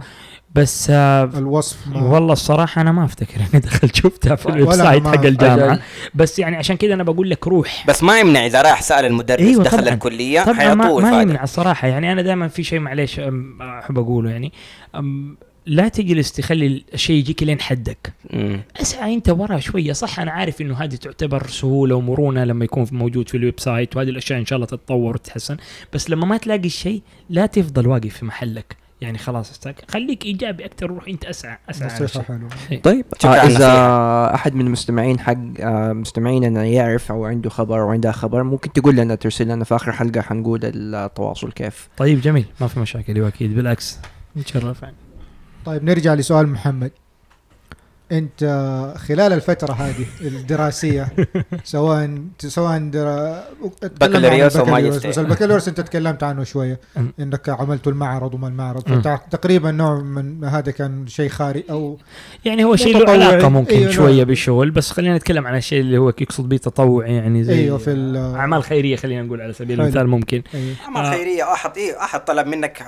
بس 0.56 0.88
آه 0.90 1.24
الوصف 1.24 1.88
ما 1.88 2.02
والله 2.02 2.34
الصراحة 2.34 2.82
أنا 2.82 2.92
ما 2.92 3.06
أفتكر 3.06 3.40
إني 3.54 3.60
دخلت 3.62 3.96
شفتها 3.96 4.36
في 4.36 4.46
ال 4.50 4.74
website 4.74 5.08
حق 5.08 5.26
الجامعة. 5.26 5.74
أجل. 5.74 5.82
بس 6.16 6.40
يعني 6.40 6.56
عشان 6.56 6.78
كذا 6.78 6.94
أنا 6.94 7.04
بقول 7.04 7.30
لك 7.30 7.48
روح. 7.48 7.86
بس 7.88 8.04
ما 8.04 8.20
يمنع 8.20 8.46
إذا 8.46 8.62
راح 8.62 8.82
سأل 8.82 9.06
المدرس 9.06 9.40
أيوة 9.40 9.64
دخل 9.64 9.78
طبعاً. 9.82 9.94
الكلية 9.94 10.42
طبعا 10.44 10.74
ما, 10.74 11.00
ما 11.00 11.22
يمنع 11.22 11.44
الصراحة. 11.44 11.88
يعني 11.88 12.12
أنا 12.12 12.22
دائما 12.22 12.48
في 12.48 12.64
شيء 12.64 12.80
معليش 12.80 13.20
أحب 13.20 14.00
أقوله 14.00 14.30
يعني. 14.30 14.54
أم، 14.96 15.38
لا 15.66 15.88
تجلس 15.88 16.32
تخلي 16.32 16.84
الشيء 16.94 17.16
يجيك 17.16 17.44
لين 17.44 17.62
حدك. 17.62 18.14
مم. 18.34 18.62
اسعى 18.82 19.14
أنت 19.14 19.30
ورا 19.30 19.60
شوية. 19.60 19.94
صح 19.94 20.20
أنا 20.20 20.32
عارف 20.32 20.62
إنه 20.62 20.76
هذه 20.84 20.96
تعتبر 20.96 21.48
سهولة 21.48 21.96
ومرونة 21.96 22.44
لما 22.44 22.66
يكون 22.66 22.86
في- 22.86 22.96
موجود 22.96 23.30
في 23.30 23.38
ال 23.38 23.60
website 23.60 23.96
وهذه 23.98 24.10
الأشياء 24.10 24.40
إن 24.40 24.46
شاء 24.46 24.56
الله 24.58 24.68
تتطور 24.68 25.16
وتتحسن. 25.16 25.58
بس 25.94 26.10
لما 26.10 26.26
ما 26.26 26.38
تلاقي 26.38 26.66
الشيء 26.66 27.02
لا 27.30 27.46
تفضل 27.46 27.88
واقف 27.88 28.18
في 28.18 28.26
محلك. 28.26 28.76
يعني 29.02 29.18
خلاص 29.18 29.52
stuck 29.52 29.92
خليك 29.92 30.26
إيجابي 30.26 30.66
أكثر 30.66 30.88
روح 30.88 31.08
أنت 31.08 31.26
اسعى 31.26 31.58
أسعى 31.70 31.90
على 31.90 32.04
نصيحه 32.04 32.20
الشيء. 32.22 32.36
حلوة. 32.68 32.82
طيب 32.84 33.06
شكراً 33.20 33.32
آه 33.32 33.46
إذا. 33.48 34.36
أحد 34.36 34.56
من 34.56 34.66
المستمعين 34.66 35.20
حق 35.20 35.36
آه 35.60 35.94
مستمعينا 35.94 36.66
يعرف 36.66 37.12
أو 37.12 37.26
عنده 37.26 37.50
خبر 37.50 37.82
أو 37.82 37.90
عندها 37.90 38.12
خبر 38.12 38.44
ممكن 38.44 38.74
تقول 38.74 38.96
لنا 38.96 39.16
ترسل 39.16 39.48
لنا 39.48 39.64
في 39.64 39.76
آخر 39.76 39.92
حلقة 39.92 40.22
حنقول 40.22 40.60
التواصل 40.64 41.52
كيف. 41.52 41.90
طيب 41.98 42.22
جميل. 42.22 42.46
ما 42.62 42.68
في 42.68 42.80
مشاكل 42.80 43.16
أيوه 43.16 43.28
أكيد. 43.28 43.56
بالعكس. 43.56 44.00
نتشرف. 44.38 44.82
يعني 44.82 44.96
طيب 45.66 45.84
نرجع 45.84 46.14
لسؤال 46.14 46.48
محمد. 46.50 46.92
انت 48.12 48.44
خلال 48.98 49.34
الفترة 49.34 49.74
هذه 49.74 50.06
الدراسية 50.22 51.08
سواء 51.64 52.20
سواء 52.40 52.80
درا... 52.80 53.44
بكالوريوس 53.84 54.56
البكالوريوس، 54.56 54.70
ماجستير. 54.70 55.10
بس 55.12 55.20
البكالوريوس 55.20 55.68
أنت 55.68 55.82
تكلمت 55.82 56.24
عنه 56.24 56.44
شوية. 56.44 56.80
إنك 57.20 57.50
عملت 57.50 57.88
المعرض 57.88 58.34
وما 58.34 58.48
المعرض 58.48 58.92
أم. 58.92 59.02
فتقريبا 59.02 59.72
نوع 59.72 60.00
من 60.02 60.44
هذا 60.44 60.72
كان 60.72 61.08
شيء 61.08 61.30
خاري 61.30 61.64
أو 61.70 61.98
يعني 62.46 62.64
هو 62.64 62.76
شيء 62.76 62.98
له. 62.98 63.12
علاقة 63.12 63.50
ممكن 63.50 63.76
أيوة، 63.76 63.92
شوية. 63.92 64.24
بالشغل 64.24 64.72
بس 64.72 64.92
خلينا 64.92 65.18
نتكلم 65.18 65.48
عن 65.48 65.56
الشيء 65.56 65.80
اللي 65.82 65.98
هو 65.98 66.10
يقصد 66.22 66.50
به 66.50 66.58
تطوعي 66.58 67.16
يعني 67.16 67.44
زي 67.44 67.54
أيوه 67.60 67.78
في 67.78 67.92
ال- 67.92 68.36
أعمال 68.36 68.64
خيرية 68.64 68.96
خلينا 68.96 69.22
نقول 69.22 69.42
على 69.42 69.54
سبيل. 69.54 69.82
المثال 69.82 70.08
ممكن 70.08 70.42
أيوة. 70.54 70.76
أعمال 70.86 71.06
آه. 71.06 71.12
خيرية 71.12 71.54
احد 71.54 71.78
إيه 71.78 72.00
احد 72.04 72.26
طلب 72.26 72.48
منك 72.48 72.84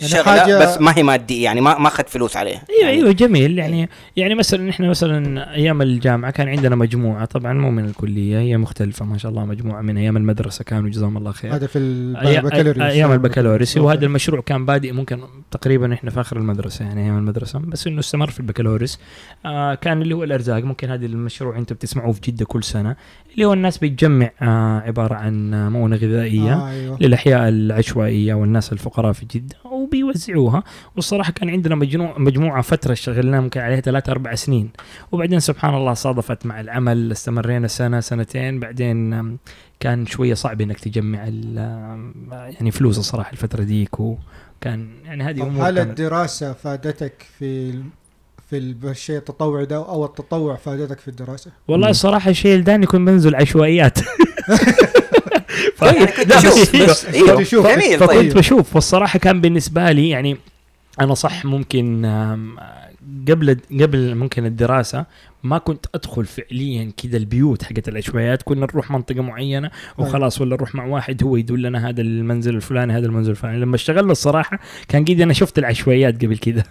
يعني 0.00 0.12
شغلة 0.12 0.44
حاجة- 0.44 0.62
بس 0.62 0.80
ما 0.80 0.96
هي 0.98 1.02
مادية 1.02 1.44
يعني 1.44 1.60
ما 1.60 1.78
ما 1.78 1.88
اخذت 1.88 2.08
فلوس 2.08 2.36
عليها. 2.36 2.62
أيوه 2.70 2.80
يعني 2.90 2.96
أيوه 2.96 3.12
جميل. 3.12 3.58
يعني 3.58 3.88
يعني 4.16 4.34
مثلا 4.34 4.70
إحنا 4.70 4.88
مثلا 4.88 5.54
أيام 5.54 5.82
الجامعة 5.82 6.30
كان 6.30 6.48
عندنا 6.48 6.76
مجموعة 6.76 7.24
طبعا 7.24 7.52
مو 7.52 7.70
من 7.70 7.84
الكلية 7.84 8.38
هي 8.38 8.56
مختلفة 8.56 9.04
ما 9.04 9.18
شاء 9.18 9.30
الله 9.30 9.44
مجموعة 9.44 9.80
من 9.82 9.96
أيام 9.98 10.16
المدرسة 10.16 10.64
كانوا 10.64 10.90
جزاهم 10.90 11.16
الله 11.16 11.32
خير. 11.32 11.54
هذا 11.54 11.66
في 11.66 11.78
البكالوريوس 11.78 12.78
أي- 12.78 12.80
أيام 12.90 13.12
البكالوريوس. 13.12 13.76
وهذا 13.76 14.06
المشروع 14.06 14.40
كان 14.40 14.66
بادئ 14.66 14.92
ممكن 14.92 15.20
تقريبا 15.50 15.94
إحنا 15.94 16.10
في 16.10 16.20
آخر 16.20 16.36
المدرسة 16.36 16.84
يعني 16.84 17.04
أيام 17.04 17.18
المدرسة. 17.18 17.58
بس 17.58 17.86
إنه 17.86 17.98
استمر 18.00 18.30
في 18.30 18.40
البكالوريوس. 18.40 18.98
آه 19.46 19.74
كان 19.74 20.02
اللي 20.02 20.14
هو 20.14 20.24
الأرزاق. 20.24 20.64
ممكن 20.64 20.90
هذا 20.90 21.06
المشروع 21.06 21.58
أنتم 21.58 21.74
بتسمعوه 21.74 22.12
في 22.12 22.20
جدة 22.24 22.44
كل 22.44 22.64
سنة. 22.64 22.96
اللي 23.34 23.44
هو 23.44 23.52
الناس 23.52 23.78
بتجمع 23.78 24.30
آه 24.42 24.80
عبارة 24.80 25.14
عن 25.14 25.54
آه، 25.54 25.68
مؤونه 25.68 25.96
غذائية 25.96 26.52
آه 26.54 26.70
أيوه. 26.70 26.98
للأحياء 27.00 27.48
العشوائية 27.48 28.34
والناس 28.34 28.72
الفقراء 28.72 29.12
في 29.12 29.26
جدة. 29.34 29.56
وبيوزعوها 29.82 30.62
والصراحة 30.96 31.32
كان 31.32 31.50
عندنا 31.50 31.74
مجموعه 31.74 32.18
مجموعة 32.18 32.62
فترة 32.62 32.92
اشتغلنا 32.92 33.40
ممكن 33.40 33.60
عليها 33.60 33.80
ثلاث 33.80 34.08
أربع 34.08 34.34
سنين. 34.34 34.70
وبعدين 35.12 35.40
سبحان 35.40 35.74
الله 35.74 35.94
صادفت 35.94 36.46
مع 36.46 36.60
العمل 36.60 37.12
استمرينا 37.12 37.68
سنة 37.68 38.00
سنتين. 38.00 38.60
بعدين 38.60 39.38
كان 39.80 40.06
شوية 40.06 40.34
صعب 40.34 40.60
إنك 40.60 40.78
تجمع 40.80 41.24
يعني 42.30 42.70
فلوس 42.70 42.98
الصراحة 42.98 43.32
الفترة 43.32 43.62
ديك 43.62 44.00
وكان 44.00 44.88
يعني 45.04 45.24
هذه 45.24 45.42
أمور 45.42 45.68
هل 45.68 45.78
الدراسة 45.78 46.52
فادتك 46.52 47.26
في 47.38 47.72
في 48.50 48.58
ال- 48.58 48.76
الشيء 48.88 49.16
التطوعي 49.16 49.66
ده 49.66 49.76
أو 49.76 50.04
التطوع 50.04 50.56
فادتك 50.56 50.98
في 50.98 51.08
الدراسة؟ 51.08 51.50
والله. 51.68 51.88
الصراحة 51.88 52.30
الشيء 52.30 52.52
اللي 52.52 52.64
داني 52.64 52.86
كنت 52.86 53.08
بنزل 53.08 53.34
عشوائيات. 53.34 53.98
ف- 55.76 55.82
يعني 55.82 56.06
كنت 56.06 56.28
لا،. 56.28 56.86
بس 56.86 57.06
أيوه. 57.06 57.42
جميل 57.42 57.98
فكنت 57.98 58.10
طيب 58.10 58.34
بشوف 58.34 58.74
والصراحه 58.74 59.18
كان 59.18 59.40
بالنسبة 59.40 59.92
لي 59.92 60.08
يعني 60.08 60.36
أنا 61.00 61.14
صح 61.14 61.44
ممكن 61.44 62.06
قبل 63.28 63.56
قبل 63.80 64.14
ممكن 64.14 64.46
الدراسة 64.46 65.06
ما 65.42 65.58
كنت 65.58 65.86
أدخل 65.94 66.26
فعليا 66.26 66.92
كذا 66.96 67.16
البيوت 67.16 67.62
حقت 67.62 67.88
العشوائيات 67.88 68.42
كنا 68.42 68.66
نروح 68.66 68.90
منطقة 68.90 69.22
معينة 69.22 69.70
وخلاص 69.98 70.40
ولا 70.40 70.56
نروح 70.56 70.74
مع 70.74 70.84
واحد 70.84 71.22
هو 71.22 71.36
يدلنا 71.36 71.88
هذا 71.88 72.00
المنزل 72.00 72.54
الفلاني 72.54 72.92
هذا 72.92 73.06
المنزل 73.06 73.30
الفلاني 73.30 73.58
لما 73.58 73.74
اشتغلنا 73.74 74.12
الصراحة 74.12 74.58
كان 74.88 75.04
قد 75.04 75.20
أنا 75.20 75.32
شفت 75.32 75.58
العشوائيات 75.58 76.24
قبل 76.24 76.38
كذا 76.38 76.62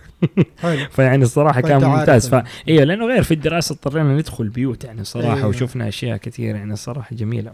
فيعني 0.95 1.23
الصراحة 1.23 1.61
كان 1.61 1.83
ممتاز 1.83 2.29
ف... 2.29 2.33
يعني. 2.33 2.47
أيوه 2.67 2.83
لأنه 2.83 3.05
غير 3.07 3.23
في 3.23 3.33
الدراسة 3.33 3.73
اضطرينا 3.73 4.15
ندخل 4.15 4.49
بيوت 4.49 4.83
يعني 4.83 5.01
الصراحة 5.01 5.35
أيوة. 5.35 5.47
وشفنا 5.47 5.87
أشياء 5.87 6.17
كثير 6.17 6.55
يعني 6.55 6.73
الصراحة 6.73 7.15
جميلة 7.15 7.51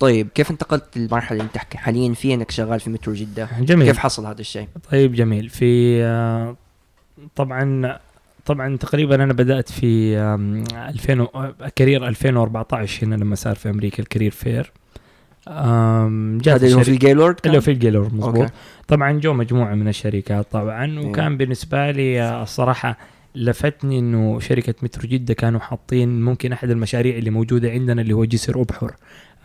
طيب 0.00 0.28
كيف 0.34 0.50
انتقلت 0.50 0.84
للمرحلة 0.98 1.40
اللي 1.40 1.50
انت 1.54 1.76
حاليا 1.76 2.14
فيها 2.14 2.34
إنك 2.34 2.50
شغال 2.50 2.80
في 2.80 2.90
مترو 2.90 3.14
جدة؟ 3.14 3.48
جميل. 3.60 3.86
كيف 3.86 3.98
حصل 3.98 4.26
هذا 4.26 4.40
الشيء؟ 4.40 4.68
طيب 4.90 5.12
جميل. 5.14 5.48
في 5.48 6.02
آه، 6.04 6.56
طبعا 7.36 7.98
طبعا 8.46 8.76
تقريبا 8.76 9.14
أنا 9.24 9.32
بدأت 9.32 9.70
في 9.72 10.18
آم، 10.18 10.64
2000 10.74 11.20
و- 11.20 11.52
career 11.76 12.08
2014 12.08 13.04
هنا 13.06 13.14
لما 13.14 13.34
صار 13.34 13.54
في 13.54 13.70
أمريكا 13.70 14.02
ال 14.02 14.06
career 14.06 14.30
fair. 14.30 14.72
جات 15.48 16.64
هذا 16.64 16.82
في 16.82 16.88
الجيلورد 16.90 17.36
اللي 17.46 17.56
هو 17.56 17.60
في 17.60 17.70
الجيلورد 17.70 18.14
مضبوط. 18.14 18.50
طبعا 18.88 19.12
جو 19.12 19.32
مجموعة 19.32 19.74
من 19.74 19.88
الشركات 19.88 20.46
طبعا 20.52 20.84
إيه. 21.00 21.06
وكان 21.06 21.36
بالنسبة 21.36 21.90
لي 21.90 22.22
آه، 22.22 22.42
الصراحة 22.42 22.98
لفتني 23.34 23.98
إنه 23.98 24.40
شركة 24.40 24.74
مترو 24.82 25.08
جدة 25.08 25.34
كانوا 25.34 25.60
حاطين 25.60 26.22
ممكن 26.22 26.52
أحد 26.52 26.70
المشاريع 26.70 27.16
اللي 27.16 27.30
موجودة 27.30 27.70
عندنا 27.70 28.02
اللي 28.02 28.12
هو 28.14 28.24
جسر 28.24 28.60
أبحر. 28.60 28.92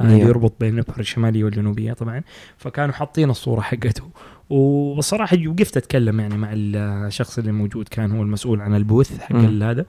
اللي 0.02 0.16
أيوه. 0.16 0.28
يربط 0.28 0.54
بين 0.60 0.74
الابحر 0.74 1.00
الشماليه 1.00 1.44
والجنوبية 1.44 1.94
طبعا. 1.94 2.24
فكانوا 2.58 2.94
حاطين 2.94 3.30
الصورة 3.30 3.62
حقته. 3.62 4.10
وبصراحه 4.50 5.38
وقفت 5.48 5.78
أتكلم 5.78 6.20
يعني 6.20 6.38
مع 6.38 6.50
الشخص 6.54 7.38
اللي 7.38 7.52
موجود 7.52 7.88
كان 7.88 8.12
هو 8.12 8.22
المسؤول 8.22 8.62
عن 8.62 8.76
ال 8.76 8.83
booth 8.83 9.20
حق. 9.20 9.36
هذا. 9.36 9.86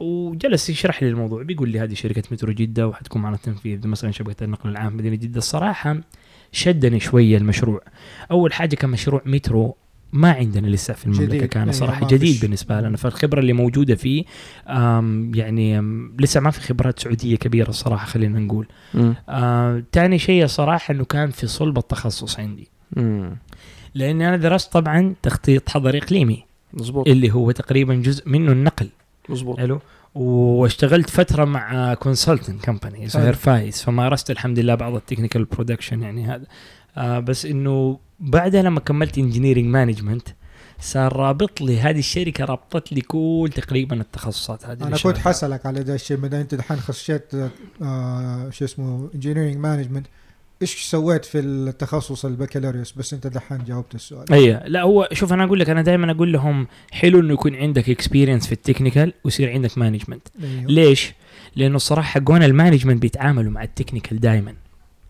وجلس 0.00 0.70
يشرح 0.70 1.02
لي 1.02 1.08
الموضوع. 1.08 1.42
بيقول 1.42 1.68
لي 1.68 1.80
هذه 1.80 1.94
شركة 1.94 2.22
مترو 2.30 2.52
جدة 2.52 2.88
وحتكون 2.88 3.22
معنا 3.22 3.36
تنفيذ 3.36 3.86
مثلا 3.86 4.10
شبكة 4.10 4.44
النقل 4.44 4.70
العام 4.70 4.96
مدينة 4.96 5.16
جدة. 5.16 5.38
الصراحه 5.38 6.00
شدني 6.52 7.00
شوية 7.00 7.36
المشروع. 7.36 7.80
أول 8.30 8.52
حاجة 8.52 8.74
كان 8.74 8.90
مشروع 8.90 9.22
مترو 9.26 9.76
ما 10.14 10.32
عندنا 10.32 10.66
لسه 10.66 10.94
في 10.94 11.04
المملكة 11.06 11.24
جديد. 11.26 11.44
كان 11.44 11.62
أيوة، 11.62 11.72
صراحة 11.72 12.06
جديد. 12.06 12.40
بالنسبة 12.40 12.80
لنا 12.80 12.96
فالخبرة 12.96 13.40
اللي 13.40 13.52
موجودة 13.52 13.94
فيه 13.94 14.24
يعني 15.34 15.80
لسه 16.18 16.40
ما 16.40 16.50
في 16.50 16.60
خبرات 16.60 16.98
سعودية 16.98 17.36
كبيرة 17.36 17.68
الصراحة 17.68 18.06
خلينا 18.06 18.38
نقول 18.38 18.66
مم. 18.94 19.14
آه، 19.28 19.82
شيء 20.16 20.46
صراحة 20.46 20.94
إنه 20.94 21.04
كان 21.04 21.30
في 21.30 21.46
صلب 21.46 21.78
التخصص 21.78 22.40
عندي. 22.40 22.68
لاني 23.94 24.28
أنا 24.28 24.36
درست 24.36 24.72
طبعا 24.72 25.14
تخطيط 25.22 25.68
حضري 25.68 25.98
إقليمي 25.98 26.44
مظبوط 26.72 27.08
اللي 27.08 27.32
هو 27.32 27.50
تقريبا 27.50 27.94
جزء 27.94 28.28
منه 28.28 28.52
النقل 28.52 28.88
مظبوط 29.28 29.58
حلو 29.58 29.80
واشتغلت 30.14 31.10
فترة 31.10 31.44
مع 31.44 31.94
consultant 31.94 32.64
company. 32.64 33.06
غير 33.06 33.32
فايز 33.32 33.82
فمارست 33.82 34.30
الحمد 34.30 34.58
لله 34.58 34.74
بعض 34.74 34.94
ال 34.94 34.99
technical 34.99 35.44
production 35.44 36.02
يعني 36.02 36.26
هذا 36.26 36.44
آه 36.96 37.18
بس 37.18 37.46
إنه 37.46 37.98
بعدها 38.20 38.62
لما 38.62 38.80
كملت 38.80 39.18
engineering 39.18 39.66
management 39.66 40.28
صار 40.80 41.16
رابط 41.16 41.60
لي 41.60 41.80
هذه 41.80 41.98
الشركة 41.98 42.44
رابطت 42.44 42.92
لي 42.92 43.00
كل 43.00 43.50
تقريبا 43.54 44.00
التخصصات 44.00 44.66
هذه 44.66 44.86
أنا 44.86 44.96
كنت. 44.96 45.18
حسألك 45.18 45.66
على 45.66 45.82
ده 45.82 45.94
الشيء 45.94 46.16
ما 46.16 46.40
أنت 46.40 46.54
دحين 46.54 46.76
خشيت 46.76 47.34
آه 47.82 48.50
شو 48.50 48.64
اسمه 48.64 49.10
engineering 49.14 49.56
management 49.56 50.06
إيش 50.62 50.82
سويت 50.82 51.24
في 51.24 51.38
التخصص 51.38 52.24
البكالوريوس 52.24 52.92
بس 52.92 53.14
أنت 53.14 53.26
دحين 53.26 53.64
جاوبت 53.64 53.94
السؤال 53.94 54.32
أيوه 54.32 54.66
لا 54.66 54.82
هو 54.82 55.08
شوف 55.12 55.32
أنا 55.32 55.44
أقول 55.44 55.60
لك 55.60 55.70
أنا 55.70 55.82
دائما 55.82 56.12
أقول 56.12 56.32
لهم 56.32 56.66
حلو 56.90 57.20
إنه 57.20 57.32
يكون 57.32 57.54
عندك 57.54 57.90
experience 57.90 58.46
في 58.46 58.52
ال 58.52 58.58
technical 58.58 59.12
ويصير 59.24 59.50
عندك 59.52 59.78
management 59.78 60.28
أيوه. 60.42 60.64
ليش؟ 60.64 61.12
لأنه 61.56 61.76
الصراحة 61.76 62.20
حقون 62.20 62.42
ال 62.42 62.47
management 62.47 63.02
بيتعاملوا 63.02 63.52
مع 63.52 63.62
ال 63.62 63.68
technical 63.68 64.20
دائما 64.20 64.54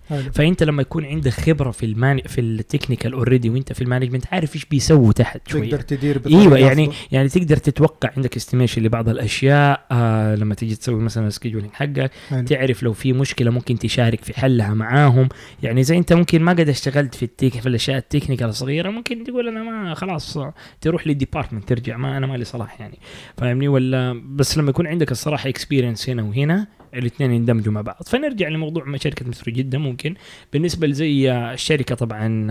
حلو. 0.08 0.32
فأنت 0.32 0.62
لما 0.62 0.82
يكون 0.82 1.04
عندك 1.04 1.32
خبرة 1.32 1.70
في 1.70 1.86
ال 1.86 1.95
man 1.95 2.20
في 2.20 2.40
ال 2.40 2.48
technical 2.48 3.12
already 3.12 3.50
وأنت 3.50 3.72
في 3.72 3.82
ال 3.82 3.86
management 3.86 4.24
عارف 4.32 4.54
إيش 4.54 4.64
بيسووا 4.64 5.12
تحت 5.12 5.40
تقدر 5.46 5.58
شوية 5.58 5.76
تدير 5.76 6.18
بطريقة 6.18 6.40
إيوه 6.40 6.58
يعني 6.58 6.84
أفضل. 6.84 6.96
يعني 7.12 7.28
تقدر 7.28 7.56
تتوقع 7.56 8.10
عندك 8.16 8.36
estimation 8.36 8.82
لبعض 8.82 9.08
الأشياء 9.08 9.86
آه 9.90 10.34
لما 10.34 10.54
تيجي 10.54 10.76
تسوي 10.76 11.00
مثلا 11.00 11.30
scheduling 11.30 11.72
حقك. 11.72 12.10
تعرف 12.46 12.82
لو 12.82 12.92
في 12.92 13.12
مشكلة 13.12 13.50
ممكن 13.50 13.78
تشارك 13.78 14.24
في 14.24 14.40
حلها 14.40 14.74
معاهم 14.74 15.28
يعني 15.62 15.82
زي 15.82 15.98
أنت 15.98 16.12
ممكن 16.12 16.42
ما 16.42 16.52
قد 16.52 16.68
اشتغلت 16.68 17.14
في 17.14 17.22
ال 17.22 17.30
tech 17.30 17.60
في 17.60 17.68
الأشياء 17.68 17.98
ال 17.98 18.03
technical 18.03 18.48
الصغيرة 18.48 18.90
ممكن 18.90 19.24
تقول 19.24 19.48
أنا 19.48 19.62
ما 19.62 19.94
خلاص 19.94 20.38
تروح 20.80 21.06
لل 21.06 21.17
department 21.17 21.68
ترجع 21.68 21.96
ما 21.96 22.16
أنا 22.16 22.26
مالي 22.26 22.44
صلاح 22.44 22.80
يعني 22.80 22.98
فاهمني 23.38 23.68
ولا 23.68 24.22
بس 24.26 24.58
لما 24.58 24.70
يكون 24.70 24.86
عندك 24.86 25.12
الصراحة 25.12 25.48
experience 25.48 26.10
هنا 26.10 26.22
وهنا 26.22 26.66
الاثنين 26.98 27.30
يندمجوا 27.32 27.72
مع 27.72 27.80
بعض. 27.80 28.02
فنرجع 28.06 28.48
لموضوع 28.48 28.84
ما 28.84 28.98
شركة 28.98 29.26
مترو 29.26 29.52
جده 29.52 29.78
ممكن. 29.78 30.14
بالنسبة 30.52 30.86
لزي 30.86 31.32
الشركة 31.32 31.94
طبعا 31.94 32.48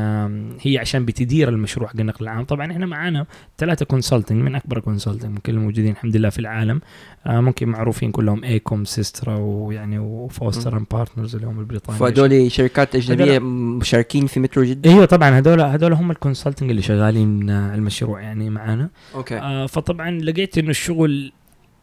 هي 0.62 0.78
عشان 0.78 1.06
بتدير 1.06 1.50
المشروع 1.50 1.90
حق 1.90 2.00
النقل 2.00 2.24
العام 2.26 2.44
طبعا 2.44 2.72
إحنا 2.72 2.86
معانا 2.86 3.26
ثلاثة 3.58 3.86
consulting 3.86 4.44
من 4.44 4.56
أكبر 4.56 4.80
consulting 4.80 5.32
ممكن 5.32 5.54
الموجودين 5.54 5.92
الحمد 5.92 6.18
لله 6.18 6.30
في 6.30 6.40
العالم. 6.40 6.82
آه، 7.26 7.40
ممكن 7.40 7.70
معروفين 7.70 8.12
كلهم 8.12 8.44
AECOM 8.44 8.86
Systra 8.86 9.36
ويعني 9.36 10.00
و 10.00 10.11
Foster 10.11 10.78
and 10.78 10.86
Partners 10.92 11.36
اللي 11.36 11.48
هم 11.48 11.60
البريطانيين. 11.60 12.00
فهذول 12.06 12.52
شركات 12.52 12.96
أجنبية 12.96 13.40
مشاركين 13.40 14.28
في 14.28 14.40
مترو 14.40 14.64
جده 14.64 14.92
أيوه 14.92 15.06
طبعا 15.06 15.30
هذول 15.30 15.62
هذول 15.62 15.94
هم 15.94 16.12
ال 16.12 16.17
consulting 16.17 16.70
اللي 16.70 16.82
شغالين 16.82 17.50
آه، 17.50 17.76
المشروع 17.76 18.22
يعني 18.22 18.50
معانا. 18.50 18.90
أوكي. 19.16 19.38
آه 19.38 19.66
فطبعا 19.66 20.12
لقيت 20.12 20.58
إنه 20.58 20.70
الشغل 20.70 21.32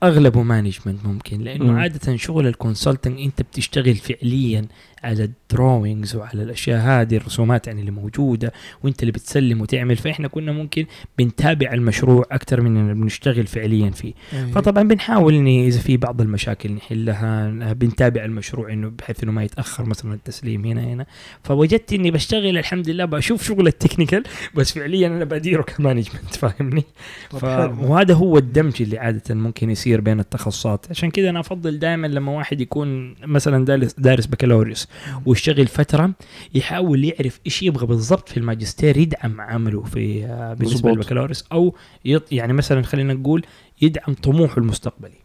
أغلبه 0.03 0.43
management 0.43 1.05
ممكن 1.07 1.41
لأنه 1.41 1.65
مم. 1.65 1.79
عادة 1.79 2.17
شغل 2.17 2.47
ال 2.47 2.54
consulting 2.54 3.21
أنت 3.21 3.43
بتشتغل 3.43 3.95
فعليا 3.95 4.67
على 5.05 5.25
ال 5.25 5.35
drawings 5.35 6.17
وعلى 6.17 6.43
الأشياء 6.43 6.81
هذه 6.81 7.17
الرسومات 7.17 7.67
يعني 7.67 7.81
اللي 7.81 7.91
موجودة 7.91 8.53
وأنت 8.83 9.03
اللي 9.03 9.13
بتسلم 9.13 9.61
وتعمل 9.61 9.97
فإحنا 9.97 10.29
كنا 10.29 10.53
ممكن 10.53 10.87
بنتابع 11.19 11.73
المشروع 11.73 12.25
أكثر 12.33 12.61
من 12.61 12.77
إننا 12.77 12.95
بنشتغل 12.95 13.47
فعليا 13.47 13.91
فيه. 13.91 14.13
إيه. 14.33 14.53
فطبعا 14.53 14.83
بنحاول 14.83 15.35
إني 15.35 15.67
إذا 15.67 15.81
في 15.81 15.97
بعض 15.97 16.21
المشاكل 16.21 16.73
نحلها 16.73 17.51
بنتابع 17.73 18.25
المشروع 18.25 18.73
إنه 18.73 18.93
بحيث 18.99 19.23
إنه 19.23 19.33
ما 19.33 19.45
يتأخر 19.45 19.85
مثلا 19.85 20.15
التسليم 20.15 20.65
هنا 20.65 20.85
هنا. 20.85 21.07
فوجدت 21.45 21.93
إني 21.93 22.11
بشتغل 22.11 22.59
الحمد 22.59 22.89
لله 22.89 23.05
بشوف 23.05 23.43
شغل 23.43 23.67
ال 23.67 23.72
technical 23.72 24.23
بس 24.55 24.73
فعليا 24.73 25.07
أنا 25.07 25.25
بديره 25.25 25.63
ك 25.63 25.69
management 25.69 26.35
فاهمني؟ 26.35 26.85
ف... 27.31 27.45
وهذا 27.45 28.15
هو 28.15 28.39
الدمج 28.39 28.83
اللي 28.83 28.99
عادة 28.99 29.35
ممكن 29.35 29.71
يصير 29.71 30.01
بين 30.01 30.21
التخصصات. 30.21 30.87
عشان 30.91 31.11
كذا 31.11 31.31
أنا 31.31 31.41
أفضل 31.41 31.79
دائما 31.79 32.07
لما 32.07 32.33
واحد 32.33 32.61
يكون 32.61 33.15
مثلا 33.25 33.65
دارس, 33.65 33.95
دارس 33.99 34.27
بكالوريوس. 34.27 34.89
ويشتغل 35.27 35.67
فترة 35.67 36.13
يحاول 36.55 37.05
يعرف 37.05 37.41
إيش 37.47 37.63
يبغى 37.63 37.87
بالضبط 37.87 38.29
في 38.29 38.37
الماجستير 38.37 38.97
يدعم 38.97 39.41
عمله 39.41 39.83
في 39.83 40.25
آه، 40.25 40.55
بالنسبة. 40.55 40.91
للبكالوريوس 40.91 41.45
أو 41.53 41.75
يط... 42.05 42.33
يعني 42.33 42.53
مثلا 42.53 42.83
خلينا 42.83 43.15
نقول 43.15 43.47
يدعم 43.83 44.15
طموحه 44.15 44.59
المستقبلي 44.59 45.19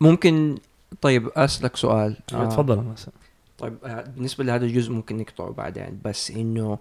ممكن 0.00 0.58
طيب 1.00 1.28
أسألك 1.28 1.76
سؤال 1.76 2.16
آه. 2.34 2.48
تفضل 2.48 2.76
مثلا 2.76 3.14
طيب 3.58 3.74
آه، 3.84 4.04
بالنسبة 4.16 4.44
لهذا 4.44 4.64
الجزء 4.64 4.92
ممكن 4.92 5.16
نقطعه 5.16 5.50
بعدين 5.50 5.98
بس 6.04 6.30
إنه 6.30 6.78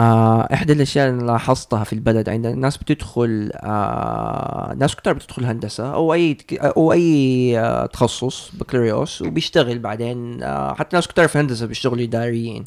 آه 0.00 0.48
إحدى 0.52 0.72
الأشياء 0.72 1.08
اللي 1.08 1.24
لاحظتها 1.26 1.84
في 1.84 1.92
البلد 1.92 2.28
عندنا 2.28 2.52
الناس 2.52 2.76
بتدخل 2.76 3.50
آه 3.54 4.74
ناس 4.78 4.96
كتار 4.96 5.12
بتدخل 5.14 5.44
هندسة 5.44 5.94
أو 5.94 6.14
أي 6.14 6.36
أو 6.52 6.92
أي 6.92 7.58
آه 7.58 7.86
تخصص 7.86 8.50
بكالوريوس 8.54 9.22
وبيشتغل 9.22 9.78
بعدين 9.78 10.42
آه 10.42 10.74
حتى 10.74 10.96
ناس 10.96 11.08
كتار 11.08 11.28
في 11.28 11.38
هندسة 11.38 11.66
بيشتغلوا 11.66 12.04
إداريين 12.04 12.64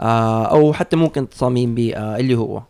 آه 0.00 0.44
أو 0.44 0.72
حتى 0.72 0.96
ممكن 0.96 1.28
تصاميم 1.28 1.74
بيئه 1.74 2.16
اللي 2.16 2.34
هو. 2.34 2.62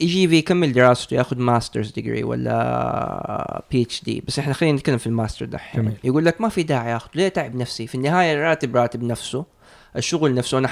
يجي 0.00 0.26
بيكمل 0.26 0.72
دراسته 0.72 1.14
ياخذ 1.14 1.38
masters 1.38 1.90
degree 1.90 2.24
ولا 2.24 3.62
PhD 3.70 4.22
بس 4.26 4.38
إحنا 4.38 4.52
خلينا 4.54 4.76
نتكلم 4.78 4.98
في 4.98 5.06
الماستر 5.06 5.46
دحين. 5.46 5.94
يقول 6.04 6.24
لك 6.24 6.40
ما 6.40 6.48
في 6.48 6.62
داعي 6.62 6.96
آخذ 6.96 7.08
ليه 7.14 7.28
تعب 7.28 7.54
نفسي؟ 7.54 7.86
في 7.86 7.94
النهاية 7.94 8.34
الراتب 8.34 8.76
راتب 8.76 9.02
نفسه 9.02 9.44
الشغل 9.96 10.34
نفسه 10.34 10.58
أنا 10.58 10.68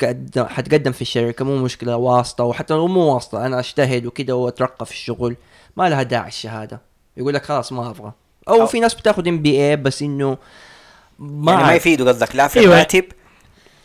حتقدم 0.00 0.44
حتقدم 0.44 0.92
في 0.92 1.02
الشركة 1.02 1.44
مو 1.44 1.56
مشكلة 1.56 1.96
واسطة 1.96 2.44
وحتى 2.44 2.74
لو 2.74 2.86
مو 2.86 3.14
واسطة 3.14 3.46
أنا 3.46 3.58
أجتهد 3.60 4.06
وكذا 4.06 4.32
وأترقى 4.32 4.86
في 4.86 4.92
الشغل 4.92 5.36
ما 5.76 5.88
لها 5.88 6.02
داعي 6.02 6.28
الشهادة 6.28 6.80
يقول 7.16 7.34
لك 7.34 7.44
خلاص 7.44 7.72
ما 7.72 7.90
أبغى 7.90 8.12
أو, 8.48 8.66
أو- 8.66 8.70
في 8.70 8.80
ناس 8.80 8.94
بتاخذ 8.94 9.28
MBA 9.28 9.76
بس 9.76 10.02
إنه 10.02 10.36
ما 11.18 11.52
يعني 11.52 11.64
ما. 11.64 11.74
يفيدوا 11.74 12.08
قصدك 12.08 12.36
لا 12.36 12.48
في 12.48 12.60
أيوة. 12.60 12.72
الراتب 12.74 13.04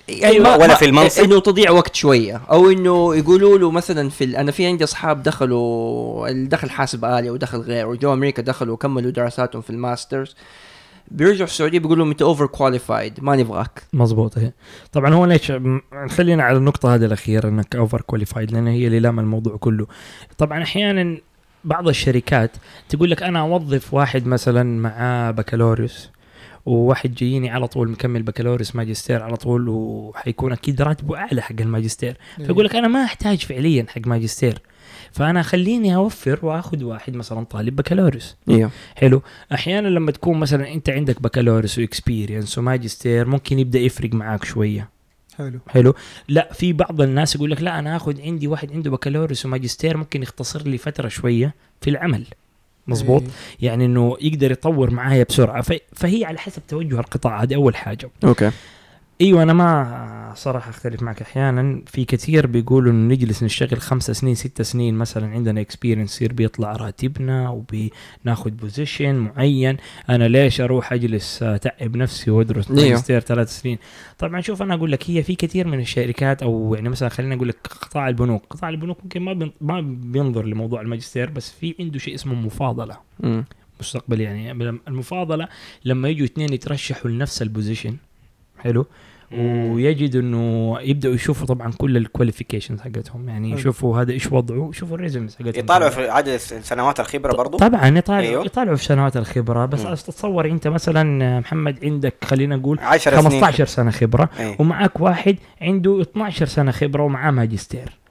يعني 0.08 0.26
أيوة، 0.26 0.58
ولا 0.58 0.68
ما- 0.68 0.76
في 0.76 0.86
المنصب. 0.86 1.24
إنه 1.24 1.40
تضيع 1.40 1.72
وقت 1.72 1.96
شوية 1.96 2.42
أو 2.52 2.70
إنه 2.70 3.16
يقولوا 3.16 3.58
له 3.58 3.72
مثلا 3.72 4.10
في 4.10 4.24
ال- 4.24 4.36
أنا 4.36 4.52
في 4.52 4.66
عندي 4.66 4.84
أصحاب 4.84 5.24
دخلوا 5.24 6.28
الدخل 6.30 6.70
حاسب 6.70 7.06
آلي 7.06 7.30
ودخل 7.30 7.58
غير 7.62 7.88
وجو 7.88 8.14
أمريكا 8.14 8.42
دخلوا 8.42 8.74
وكملوا 8.74 9.12
دراساتهم 9.12 9.62
في 9.62 9.70
ال 9.70 9.78
masters 9.78 10.36
بيرجعوا 11.12 11.48
السعودية 11.48 11.80
بيقولوا 11.80 12.06
أنت 12.06 12.22
overqualified 12.22 13.24
ما 13.24 13.36
نبغاك 13.36 13.84
مظبوط 13.94 14.38
هي. 14.38 14.52
طبعا 14.92 15.14
هو 15.14 15.26
ليش 15.26 15.54
خلينا 16.10 16.44
على 16.44 16.58
النقطة 16.58 16.96
هذه 16.96 17.06
الأخيرة 17.06 17.50
إنك 17.50 17.76
overqualified 17.76 18.52
لأن 18.52 18.68
هي 18.68 18.88
اللي 18.88 19.00
لام 19.00 19.20
الموضوع 19.20 19.58
كله. 19.58 19.88
طبعا 20.38 20.64
أحيانا 20.64 21.18
بعض 21.64 21.88
الشركات 21.88 22.52
تقول 22.90 23.12
لك 23.12 23.24
أنا 23.24 23.40
أوظف 23.40 23.94
واحد 23.94 24.28
مثلا 24.28 24.82
معاه 24.82 25.32
بكالوريوس 25.32 26.10
وواحد 26.66 27.16
جاييني 27.16 27.50
على 27.50 27.68
طول 27.68 27.90
مكمل 27.90 28.24
بكالوريوس 28.24 28.76
ماجستير 28.76 29.24
على 29.24 29.38
طول 29.38 29.70
وحيكون 29.70 30.52
أكيد 30.52 30.82
راتبه 30.82 31.18
أعلى 31.18 31.42
حق 31.42 31.56
الماجستير. 31.60 32.18
فيقول 32.38 32.66
لك 32.66 32.76
أنا 32.76 32.88
ما 32.88 33.04
أحتاج 33.04 33.38
فعليا 33.38 33.86
حق 33.90 34.08
ماجستير. 34.08 34.62
فأنا 35.12 35.42
خليني 35.42 35.96
أوفر 35.96 36.40
وأخذ 36.46 36.84
واحد 36.84 37.16
مثلا 37.16 37.44
طالب 37.44 37.76
بكالوريوس. 37.76 38.36
إيوه. 38.50 38.72
حلو. 38.96 39.22
أحيانا 39.54 39.88
لما 39.88 40.12
تكون 40.12 40.40
مثلا 40.40 40.74
أنت 40.74 40.90
عندك 40.90 41.22
بكالوريوس 41.22 41.80
و 41.80 41.87
experience 41.87 42.58
وماجستير 42.58 43.28
ممكن 43.28 43.60
يبدأ 43.60 43.80
يفرق 43.80 44.14
معاك 44.14 44.46
شوية. 44.46 44.90
حلو. 45.38 45.60
حلو. 45.68 45.94
لا 46.28 46.54
في 46.54 46.74
بعض 46.74 47.02
الناس 47.02 47.36
يقول 47.36 47.52
لك 47.52 47.62
لا 47.62 47.80
أنا 47.80 47.96
آخذ 47.96 48.22
عندي 48.22 48.48
واحد 48.48 48.72
عنده 48.72 48.92
بكالوريوس 48.92 49.46
وماجستير 49.46 49.98
ممكن 49.98 50.24
يختصر 50.24 50.62
لي 50.62 50.78
فترة 50.78 51.08
شوية 51.08 51.56
في 51.82 51.90
العمل. 51.90 52.26
مظبوط؟ 52.88 53.22
إيه. 53.22 53.30
يعني 53.62 53.86
إنه 53.86 54.18
يقدر 54.22 54.52
يطور 54.52 54.90
معايا 54.90 55.24
بسرعة. 55.24 55.66
فهي 55.94 56.26
على 56.26 56.38
حسب 56.38 56.62
توجه 56.68 57.00
القطاع. 57.00 57.44
هذه 57.44 57.56
أول 57.56 57.76
حاجة. 57.76 58.10
أوكي. 58.24 58.52
إيوه 59.22 59.44
أنا 59.44 59.54
ما 59.54 60.34
صراحة 60.36 60.70
أختلف 60.70 61.02
معك. 61.04 61.22
أحيانا 61.22 61.82
في 61.88 62.06
كثير 62.06 62.48
بيقولوا 62.48 62.92
إنه 62.92 63.14
نجلس 63.14 63.44
نشتغل 63.44 63.82
خمسة 63.82 64.14
سنين 64.14 64.36
ستة 64.36 64.64
سنين 64.64 64.96
مثلا 64.96 65.28
عندنا 65.28 65.62
experience 65.62 66.16
يصير 66.16 66.34
بيطلع 66.34 66.72
راتبنا 66.72 67.50
وبناخذ 67.50 68.50
position 68.52 69.16
معين. 69.16 69.78
أنا 70.10 70.28
ليش 70.28 70.62
أروح 70.62 70.94
أجلس 70.94 71.44
أتعب 71.44 71.98
نفسي 71.98 72.32
وأدرس 72.32 72.72
أيوه. 72.72 72.90
ماجستير 72.90 73.20
ثلاث 73.20 73.60
سنين؟ 73.60 73.78
طبعا 74.18 74.42
شوف 74.42 74.62
أنا 74.62 74.74
أقول 74.74 74.92
لك 74.92 75.10
هي 75.10 75.24
في 75.24 75.36
كثير 75.36 75.68
من 75.68 75.80
الشركات 75.80 76.44
أو 76.44 76.76
يعني 76.76 76.90
مثلا 76.90 77.10
خلينا 77.10 77.36
أقول 77.36 77.48
لك 77.48 77.68
قطاع 77.68 78.10
البنوك. 78.10 78.46
قطاع 78.50 78.70
البنوك 78.70 78.98
ممكن 79.04 79.22
ما 79.22 79.52
ما 79.62 79.82
بينظر 79.82 80.46
لموضوع 80.46 80.82
الماجستير 80.82 81.30
بس 81.30 81.52
في 81.52 81.76
عنده 81.80 82.00
شيء 82.00 82.16
اسمه 82.16 82.34
مفاضلة. 82.34 82.98
مم. 83.20 83.46
مستقبل 83.80 84.22
يعني. 84.22 84.52
المفاضلة 84.88 85.48
لما 85.86 86.10
يجوا 86.10 86.26
اثنين 86.26 86.54
يترشحوا 86.54 87.12
لنفس 87.12 87.42
ال 87.42 87.48
position 87.48 87.98
حلو؟ 88.60 88.86
ويجد 89.34 90.16
إنه 90.16 90.76
يبدأوا 90.82 91.14
يشوفوا 91.14 91.48
طبعا 91.48 91.72
كل 91.78 91.98
ال 91.98 92.03
qualifications 92.03 92.82
حقتهم 92.82 93.30
يعني. 93.30 93.52
يشوفوا 93.52 94.02
هذا 94.02 94.12
إيش 94.12 94.32
وضعه 94.32 94.70
يشوفوا 94.70 94.96
ال 94.96 95.01
resumes 95.01 95.36
حقتهم 95.36 95.54
يطالعوا 95.56 95.90
في 95.90 96.10
عدد 96.10 96.38
سنوات 96.38 97.00
الخبرة 97.00 97.36
برضو 97.36 97.58
طبعا 97.58 97.88
يطالعوا 97.88 98.24
أيوه. 98.24 98.46
يطالعوا 98.46 98.76
في 98.76 98.84
سنوات 98.86 99.18
الخبرة 99.18 99.66
بس 99.66 99.86
مم. 99.86 99.94
تتصور 99.94 100.46
أنت 100.46 100.68
مثلا 100.68 101.40
محمد 101.40 101.80
عندك 101.84 102.14
خلينا 102.24 102.56
نقول 102.56 102.80
10 102.80 103.22
سنين 103.22 103.32
15 103.32 103.66
سنة 103.66 103.92
خبرة 103.92 104.30
أي. 104.40 104.56
ومعك 104.60 105.00
واحد 105.00 105.36
عنده 105.62 106.02
12 106.02 106.46
سنة 106.46 106.72
خبرة 106.72 107.04
ومعاه 107.04 107.32
ماجستير 107.32 108.02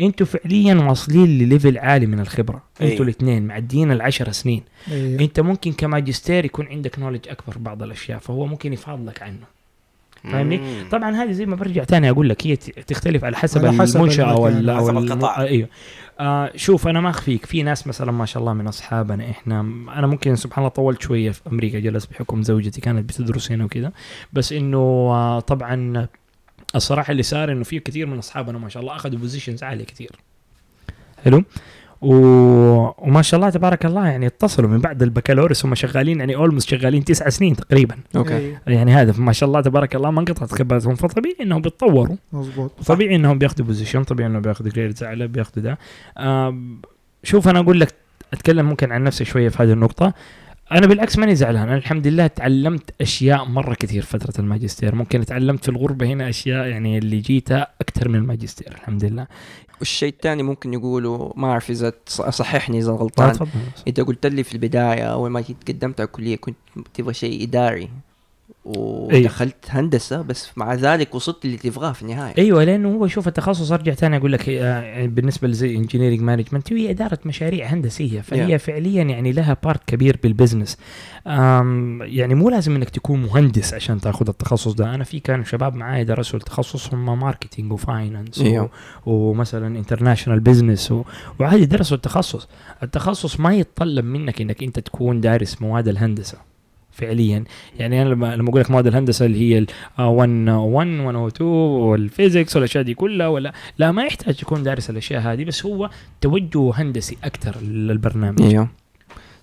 أنتوا 0.00 0.26
فعليا 0.26 0.74
واصلين 0.74 1.26
لليفل 1.38 1.78
عالي 1.78 2.06
من 2.06 2.20
الخبرة 2.20 2.62
أي. 2.80 2.92
أنتوا 2.92 3.04
الاثنين 3.04 3.46
معديين 3.46 3.92
العشر 3.92 4.32
سنين 4.32 4.62
إيه. 4.90 5.20
أنت 5.20 5.40
ممكن 5.40 5.72
كماجستير 5.72 6.44
يكون 6.44 6.66
عندك 6.66 6.98
نولج 6.98 7.28
أكبر 7.28 7.52
في 7.52 7.58
بعض 7.58 7.82
الأشياء 7.82 8.18
فهو 8.18 8.46
ممكن 8.46 8.72
يفاضلك 8.72 9.22
عنه 9.22 9.59
فاهمني؟ 10.24 10.60
طبعا 10.90 11.10
هذه 11.10 11.32
زي 11.32 11.46
ما 11.46 11.56
برجع 11.56 11.84
تاني 11.84 12.10
أقول 12.10 12.28
لك 12.28 12.46
هي 12.46 12.56
ت- 12.56 12.78
تختلف 12.80 13.24
على 13.24 13.36
حسب 13.36 13.66
على 13.66 13.78
حسب 13.78 13.96
المنشأة 13.96 14.24
أو 14.24 14.46
حسب 14.48 14.96
القطاع. 14.98 15.40
آه، 15.42 15.46
أيوه. 15.46 15.68
آه 16.20 16.52
شوف 16.56 16.88
أنا 16.88 17.00
ما 17.00 17.10
أخفيك. 17.10 17.46
في 17.46 17.62
ناس 17.62 17.86
مثلا 17.86 18.12
ما 18.12 18.26
شاء 18.26 18.40
الله 18.40 18.52
من 18.52 18.66
أصحابنا 18.66 19.30
إحنا 19.30 19.60
أنا 19.96 20.06
ممكن 20.06 20.36
سبحان 20.36 20.58
الله 20.64 20.68
طولت 20.74 21.02
شوية 21.02 21.30
في 21.30 21.40
أمريكا 21.52 21.78
جلست 21.78 22.10
بحكم 22.10 22.42
زوجتي 22.42 22.80
كانت 22.80 23.08
بتدرس 23.08 23.52
هنا 23.52 23.64
وكذا. 23.64 23.92
بس 24.32 24.52
إنه 24.52 24.78
آه 24.78 25.40
طبعا 25.40 26.06
الصراحة 26.74 27.10
اللي 27.10 27.22
صار 27.22 27.52
إنه 27.52 27.64
في 27.64 27.78
كثير 27.78 28.06
من 28.06 28.18
أصحابنا 28.18 28.58
ما 28.58 28.68
شاء 28.68 28.82
الله 28.82 28.96
أخذوا 28.96 29.18
positions 29.18 29.62
عالية 29.62 29.84
كثير. 29.84 30.10
حلو؟ 31.24 31.44
و... 32.02 32.14
وما 32.98 33.22
شاء 33.22 33.40
الله 33.40 33.50
تبارك 33.50 33.86
الله 33.86 34.06
يعني 34.06 34.26
اتصلوا 34.26 34.68
من 34.70 34.78
بعد 34.78 35.02
البكالوريوس 35.02 35.66
هم 35.66 35.74
شغالين 35.74 36.18
يعني 36.18 36.36
almost 36.36 36.68
شغالين 36.68 37.04
تسع 37.04 37.28
سنين 37.28 37.56
تقريبا. 37.56 37.96
أوكي. 38.16 38.36
إيه. 38.36 38.62
يعني 38.66 38.92
هذا 38.92 39.14
ما 39.18 39.32
شاء 39.32 39.46
الله 39.48 39.60
تبارك 39.60 39.96
الله 39.96 40.10
ما 40.10 40.20
انقطعت 40.20 40.52
خبرتهم 40.52 40.94
فطبيعي 40.94 41.36
إنهم 41.40 41.62
بيتطوروا. 41.62 42.16
مظبوط. 42.32 42.72
طبيعي 42.86 43.16
إنهم 43.16 43.38
بياخذوا 43.38 43.66
position 43.66 44.04
طبيعي 44.04 44.30
انهم 44.30 44.42
بياخذوا 44.42 44.70
grades 44.70 45.02
أعلى 45.02 45.26
بياخذوا 45.26 45.64
ده. 45.64 45.78
شوف 47.22 47.48
أنا 47.48 47.60
أقول 47.60 47.80
لك 47.80 47.94
أتكلم 48.32 48.66
ممكن 48.66 48.92
عن 48.92 49.04
نفسي 49.04 49.24
شوية 49.24 49.48
في 49.48 49.62
هذه 49.62 49.72
النقطة. 49.72 50.14
أنا 50.72 50.86
بالعكس 50.86 51.18
ماني 51.18 51.34
زعلان 51.34 51.62
أنا 51.62 51.76
الحمد 51.76 52.06
لله 52.06 52.26
تعلمت 52.26 52.90
أشياء 53.00 53.44
مرة 53.44 53.74
كثير 53.74 54.02
فترة 54.02 54.40
الماجستير. 54.40 54.94
ممكن 54.94 55.24
تعلمت 55.24 55.64
في 55.64 55.68
الغربة 55.68 56.06
هنا 56.06 56.28
أشياء 56.28 56.66
يعني 56.66 56.98
اللي 56.98 57.18
جيتها 57.18 57.68
أكثر 57.80 58.08
من 58.08 58.14
الماجستير 58.14 58.72
الحمد 58.72 59.04
لله. 59.04 59.26
والشيء 59.80 60.12
الثاني 60.12 60.42
ممكن 60.42 60.72
يقولوا 60.72 61.32
ما 61.36 61.48
أعرف 61.50 61.70
إذا 61.70 61.92
صححني 62.08 62.78
إذا 62.78 62.92
غلطان. 62.92 63.36
انت 63.88 64.00
قلت 64.00 64.26
لي 64.26 64.42
في 64.42 64.52
البداية 64.52 65.04
أول 65.04 65.30
ما 65.30 65.40
جيت 65.40 65.68
قدمت 65.68 66.00
على 66.00 66.06
الكليه 66.06 66.36
كنت 66.36 66.56
تبغى 66.94 67.14
شيء 67.14 67.42
إداري. 67.42 67.90
ودخلت 68.64 69.54
هندسة 69.68 70.22
بس 70.22 70.50
مع 70.56 70.74
ذلك 70.74 71.14
وصلت 71.14 71.44
اللي 71.44 71.56
تبغاه 71.56 71.92
في 71.92 72.02
النهاية 72.02 72.34
أيوه 72.38 72.64
لأنه 72.64 72.88
هو 72.88 73.06
شوف 73.06 73.28
التخصص 73.28 73.72
أرجع 73.72 73.92
ثاني 73.94 74.16
أقول 74.16 74.32
لك 74.32 74.48
آه، 74.48 74.80
يعني 74.82 75.08
بالنسبة 75.08 75.48
لزي 75.48 75.76
engineering 75.76 76.20
management 76.20 76.72
هي 76.72 76.90
إدارة 76.90 77.18
مشاريع 77.24 77.66
هندسية 77.66 78.20
فهي 78.20 78.58
Yeah. 78.58 78.60
فعليا 78.60 79.02
يعني 79.02 79.32
لها 79.32 79.56
part 79.64 79.80
كبير 79.86 80.18
بال 80.22 80.33
business 80.33 80.78
يعني 81.26 82.34
مو 82.34 82.50
لازم 82.50 82.76
إنك 82.76 82.90
تكون 82.90 83.22
مهندس 83.22 83.74
عشان 83.74 84.00
تأخذ 84.00 84.28
التخصص 84.28 84.72
ده 84.72 84.94
أنا 84.94 85.04
في 85.04 85.20
كانوا 85.20 85.44
شباب 85.44 85.74
معايا 85.74 86.02
درسوا 86.02 86.38
التخصص 86.38 86.94
هم 86.94 87.20
marketing 87.20 87.72
و 87.72 87.81
finance 87.81 88.42
Yeah. 88.42 88.66
ومثلا 89.06 89.66
international 89.78 90.40
business. 90.40 90.94
وعادي 91.40 91.66
درسوا 91.66 91.96
التخصص 91.96 92.48
التخصص 92.82 93.40
ما 93.40 93.54
يتطلب 93.54 94.04
منك 94.04 94.40
إنك 94.40 94.62
أنت 94.62 94.78
تكون 94.78 95.20
دارس 95.20 95.62
مواد 95.62 95.88
الهندسة 95.88 96.38
فعليا. 96.92 97.44
يعني 97.78 98.02
أنا 98.02 98.08
لما 98.08 98.36
لما 98.36 98.48
أقول 98.50 98.60
لك 98.60 98.70
مواد 98.70 98.86
الهندسة 98.86 99.26
اللي 99.26 99.38
هي 99.40 99.58
ال 99.58 99.66
101 99.98 100.88
102 100.88 101.48
وال 101.48 101.72
physics 101.72 102.56
والأشياء 102.56 102.84
دي 102.84 102.94
كلها 102.94 103.26
ولا 103.26 103.52
لا 103.78 103.92
ما 103.92 104.04
يحتاج 104.04 104.42
يكون 104.42 104.62
دارس 104.62 104.90
الأشياء 104.90 105.20
هذه 105.20 105.44
بس 105.44 105.66
هو 105.66 105.90
توجه 106.20 106.72
هندسي 106.74 107.16
أكثر 107.24 107.56
للبرنامج. 107.60 108.42
أيوه. 108.42 108.68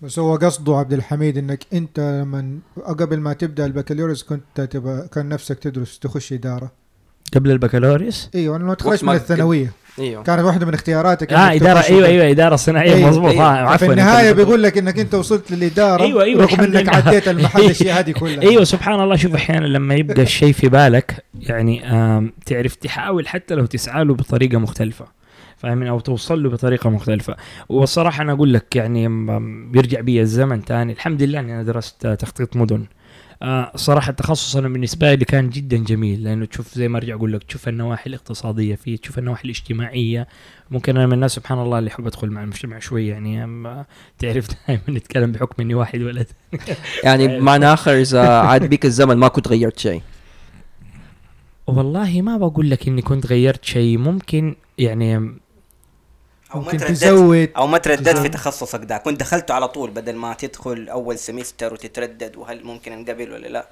بس 0.01 0.19
هو 0.19 0.35
قصده 0.35 0.75
عبد 0.77 0.93
الحميد 0.93 1.37
إنك 1.37 1.65
أنت 1.73 1.99
لما 1.99 2.59
قبل 2.99 3.19
ما 3.19 3.33
تبدأ 3.33 3.65
البكالوريوس 3.65 4.23
كنت 4.23 4.61
تبقى 4.61 5.07
كان 5.07 5.29
نفسك 5.29 5.59
تدرس 5.59 5.99
تخش 5.99 6.33
إدارة. 6.33 6.71
قبل 7.35 7.51
البكالوريوس؟ 7.51 8.29
أيوه 8.35 8.57
لما 8.57 8.75
ما 8.85 8.97
من 9.03 9.15
الثانوية. 9.15 9.71
إيوه. 9.99 10.23
كانت 10.23 10.41
واحدة 10.43 10.65
من 10.65 10.73
اختياراتك 10.73 11.33
آه 11.33 11.53
اداره 11.53 11.79
أيوه 11.79 11.99
إدارة. 11.99 12.05
إيوه 12.07 12.31
إدارة 12.31 12.55
صناعية 12.55 12.93
أيوة، 12.93 13.09
مضبوط. 13.09 13.31
أيوة. 13.31 13.43
آه، 13.45 13.69
عفوا 13.69 13.87
في 13.87 13.93
النهاية 13.93 14.31
بيقول 14.31 14.63
لك 14.63 14.77
إنك 14.77 14.99
أنت 14.99 15.15
وصلت 15.15 15.51
للإدارة 15.51 16.03
أيوة، 16.03 16.23
أيوة، 16.23 16.41
رغم 16.41 16.59
إنك 16.59 16.81
لله. 16.83 16.95
عديت 16.95 17.27
المحل 17.37 17.61
الاشياء 17.61 17.99
هذه 17.99 18.11
كلها 18.11 18.41
إيوه 18.41 18.63
سبحان 18.63 18.99
الله. 19.01 19.15
شوف 19.15 19.35
أحيانا 19.35 19.65
لما 19.65 19.95
يبقى 19.95 20.21
الشيء 20.21 20.53
في 20.53 20.69
بالك 20.69 21.25
يعني 21.39 21.81
تعرف 22.45 22.75
تحاول 22.75 23.27
حتى 23.27 23.55
لو 23.55 23.65
تسعى 23.65 24.03
له 24.03 24.13
بطريقة 24.13 24.57
مختلفة 24.57 25.05
فاهمين 25.57 25.87
أو 25.87 25.99
توصل 25.99 26.43
له 26.43 26.49
بطريقة 26.49 26.89
مختلفة. 26.89 27.35
والصراحه 27.69 28.21
أنا 28.23 28.31
أقول 28.33 28.53
لك 28.53 28.75
يعني 28.75 29.07
بيرجع 29.71 30.01
بي 30.01 30.21
الزمن 30.21 30.65
تاني. 30.65 30.93
الحمد 30.93 31.23
لله 31.23 31.39
إني 31.39 31.53
أنا 31.53 31.63
درست 31.63 32.07
تخطيط 32.07 32.55
مدن. 32.57 32.85
آه 33.41 33.71
صراحة 33.75 34.09
التخصص 34.09 34.55
أنا 34.55 34.69
بالنسبة 34.69 35.13
لي 35.13 35.25
كان 35.25 35.49
جدا 35.49 35.77
جميل 35.77 36.23
لأنه 36.23 36.45
تشوف 36.45 36.73
زي 36.73 36.87
ما 36.87 36.97
ارجع 36.97 37.15
أقول 37.15 37.33
لك 37.33 37.43
تشوف 37.43 37.67
النواحي 37.67 38.07
الاقتصادية 38.09 38.75
فيه 38.75 38.97
تشوف 38.97 39.19
النواحي 39.19 39.45
الاجتماعية. 39.45 40.27
ممكن 40.71 40.97
أنا 40.97 41.07
من 41.07 41.13
الناس 41.13 41.35
سبحان 41.35 41.59
الله 41.59 41.79
اللي 41.79 41.89
احب 41.89 42.07
أدخل 42.07 42.29
مع 42.29 42.43
المجتمع 42.43 42.79
شوي 42.79 43.07
يعني 43.07 43.47
تعرف 44.19 44.47
دائما 44.67 44.81
نتكلم 44.89 45.31
بحكم 45.31 45.63
إني 45.63 45.73
واحد 45.73 46.01
ولد 46.01 46.27
يعني 47.03 47.39
معنى 47.47 47.73
آخر 47.73 47.91
إذا 47.91 48.27
عاد 48.29 48.65
بيك 48.69 48.85
الزمن 48.85 49.17
ما 49.17 49.27
كنت 49.27 49.47
غيرت 49.47 49.79
شيء؟ 49.79 50.01
والله 51.67 52.21
ما 52.21 52.37
بقول 52.37 52.69
لك 52.69 52.87
إني 52.87 53.01
كنت 53.01 53.25
غيرت 53.25 53.65
شيء 53.65 53.97
ممكن 53.97 54.55
يعني 54.77 55.31
أو 56.53 56.61
ما 56.61 56.71
ترددت. 56.71 56.91
تزود. 56.91 57.49
أو 57.57 57.67
ما 57.67 57.77
ترددت 57.77 58.17
في. 58.17 58.29
تخصصك 58.29 58.79
ده. 58.83 58.97
كنت 58.97 59.19
دخلته 59.19 59.53
على 59.53 59.67
طول 59.67 59.89
بدل 59.89 60.15
ما 60.15 60.33
تدخل 60.33 60.89
أول 60.89 61.19
semester 61.19 61.73
وتتردد 61.73 62.37
وهل 62.37 62.63
ممكن 62.63 62.91
انقبل 62.91 63.31
ولا 63.31 63.47
لا. 63.47 63.67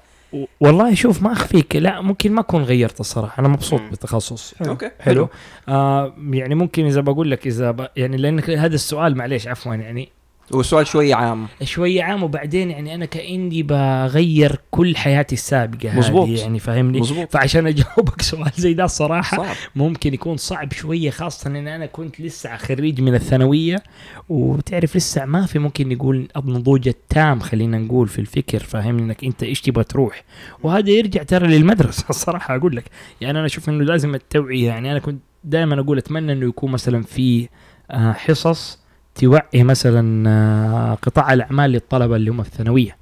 والله 0.60 0.94
شوف 0.94 1.22
ما 1.22 1.32
أخفيك. 1.32 1.76
لا 1.76 2.00
ممكن 2.00 2.32
ما 2.32 2.40
أكون 2.40 2.62
غيرت 2.62 3.00
الصراحة. 3.00 3.40
أنا 3.40 3.48
مبسوط 3.48 3.80
مم. 3.80 3.90
بالتخصص. 3.90 4.54
okay 4.68 4.90
حلو. 5.00 5.28
آه 5.68 6.14
يعني 6.30 6.54
ممكن 6.54 6.86
إذا 6.86 7.00
بقول 7.00 7.30
لك 7.30 7.46
إذا 7.46 7.70
ب... 7.70 7.88
يعني 7.96 8.16
لأنك 8.16 8.50
هذا 8.50 8.74
السؤال 8.74 9.16
معليش 9.16 9.48
عفوا 9.48 9.74
يعني 9.74 10.08
وسؤال 10.52 10.86
شوي 10.86 11.12
عام. 11.12 11.46
شوية 11.62 12.02
عام 12.02 12.22
وبعدين 12.22 12.70
يعني 12.70 12.94
أنا 12.94 13.04
كاني 13.04 13.62
بغير 13.62 14.60
كل 14.70 14.96
حياتي 14.96 15.34
السابقة 15.34 15.96
مظبوط. 15.96 16.28
هذه 16.28 16.40
يعني 16.40 16.58
فاهمني؟ 16.58 17.00
مظبوط 17.00 17.32
فعشان 17.32 17.66
أجاوبك 17.66 18.22
سؤال 18.22 18.50
زي 18.56 18.74
ده 18.74 18.84
الصراحه 18.84 19.36
صعب. 19.36 19.56
ممكن 19.76 20.14
يكون 20.14 20.36
صعب 20.36 20.72
شوية 20.72 21.10
خاصة 21.10 21.50
إن 21.50 21.68
أنا 21.68 21.86
كنت 21.86 22.20
لسه 22.20 22.56
خريج 22.56 23.00
من 23.00 23.14
الثانوية 23.14 23.82
وتعرف 24.28 24.96
لسه 24.96 25.24
ما 25.24 25.46
في 25.46 25.58
ممكن 25.58 25.88
نقول 25.88 26.28
النضوج 26.36 26.88
التام 26.88 27.40
خلينا 27.40 27.78
نقول 27.78 28.08
في 28.08 28.18
الفكر 28.18 28.58
فاهمني؟ 28.58 29.02
إنك 29.02 29.24
أنت 29.24 29.42
إيش 29.42 29.60
تبغى 29.60 29.84
تروح. 29.84 30.24
وهذا 30.62 30.90
يرجع 30.90 31.22
ترى 31.22 31.46
للمدرسة 31.48 32.04
الصراحه 32.10 32.56
أقول 32.56 32.76
لك. 32.76 32.84
يعني 33.20 33.38
أنا 33.38 33.46
أشوف 33.46 33.68
إنه 33.68 33.84
لازم 33.84 34.14
التوعية 34.14 34.66
يعني 34.68 34.90
أنا 34.92 34.98
كنت 34.98 35.20
دائما 35.44 35.80
أقول 35.80 35.98
أتمنى 35.98 36.32
إنه 36.32 36.46
يكون 36.48 36.70
مثلا 36.72 37.02
في 37.02 37.48
آه، 37.90 38.12
حصص 38.12 38.85
توعي 39.16 39.64
مثلا 39.64 40.30
آه، 40.30 40.94
قطاع 40.94 41.32
الأعمال 41.32 41.70
للطلبة 41.70 42.16
اللي 42.16 42.30
هم 42.30 42.42
في 42.42 42.48
الثانوية 42.48 42.96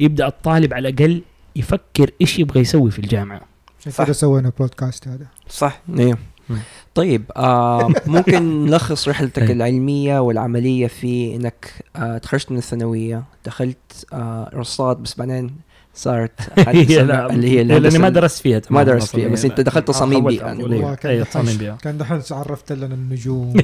يبدأ 0.00 0.26
الطالب 0.26 0.74
على 0.74 0.88
الأقل 0.88 1.22
يفكر 1.56 2.10
إيش 2.20 2.38
يبغى 2.38 2.60
يسوي 2.60 2.90
في 2.90 2.98
الجامعة 2.98 3.40
صح. 3.88 4.04
كذا 4.04 4.12
سوينا 4.12 4.52
بودكاست 4.58 5.08
هذا 5.08 5.26
صح 5.48 5.82
أيوه 5.98 6.18
مم. 6.48 6.58
طيب 6.94 7.24
آه 7.36 7.88
ممكن 8.06 8.64
نلخص 8.64 9.08
رحلتك 9.08 9.42
أي. 9.42 9.52
العلمية 9.52 10.18
والعملية 10.18 10.86
في 10.86 11.36
إنك 11.36 11.84
آه 11.96 12.18
تخرجت 12.18 12.52
من 12.52 12.58
الثانوية 12.58 13.22
دخلت 13.44 14.06
آه 14.12 14.50
رصاد 14.54 14.96
بس 14.96 15.14
بعدين 15.14 15.50
صارت 15.94 16.30
اللي 16.68 17.48
هي 17.50 17.64
لأني 17.64 17.98
ما 17.98 18.08
درست 18.08 18.42
فيها 18.42 18.60
ما 18.70 18.82
درست 18.82 19.16
فيها. 19.16 19.28
بس 19.28 19.44
أنت 19.44 19.60
دخلت 19.60 19.88
تصاميم. 19.88 20.28
أيوة. 20.28 20.46
والله 20.58 20.94
كان 20.94 21.10
أيوه 21.10 21.22
دحين 21.24 21.30
تصاميم 21.30 21.56
بيئة 21.56 21.76
كان 21.82 21.98
دحين 21.98 22.20
عرفت 22.30 22.72
لنا 22.72 22.94
النجوم؟ 22.94 23.54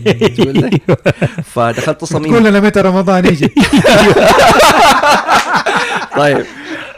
فدخلت 1.45 2.01
تصاميم 2.01 2.33
تقول 2.33 2.45
لنا 2.45 2.61
متى 2.61 2.81
رمضان 2.81 3.25
يجي 3.27 3.49
طيب 6.17 6.45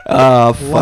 آه 0.09 0.53
ف... 0.53 0.74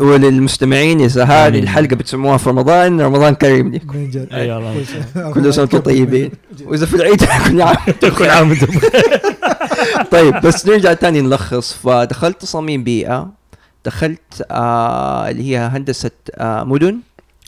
وللمستمعين 0.00 1.00
إذا 1.00 1.24
هذه. 1.24 1.58
الحلقة 1.58 1.96
بتسموها 1.96 2.36
في 2.36 2.50
رمضان 2.50 3.00
رمضان 3.00 3.34
كريم 3.34 3.74
لكم 3.74 3.96
من 3.96 4.10
جد 4.10 4.28
أي 4.32 4.50
والله. 4.52 4.84
كل 5.34 5.54
سنة 5.54 5.62
وأنتم 5.62 5.78
طيبين. 5.78 6.30
وإذا 6.66 6.86
في 6.86 6.94
العيد 6.96 7.24
كل 7.48 7.62
عام 7.62 7.76
كل 8.18 8.24
عام 8.24 8.56
طيب 10.10 10.40
بس 10.40 10.66
نرجع 10.66 10.92
تاني 10.92 11.20
نلخص 11.20 11.72
فدخلت 11.72 12.40
تصاميم 12.42 12.84
بيئة 12.84 13.43
دخلت 13.84 14.46
آه 14.50 15.30
اللي 15.30 15.42
هي 15.50 15.58
هندسة 15.58 16.10
آه 16.34 16.64
مدن 16.64 16.98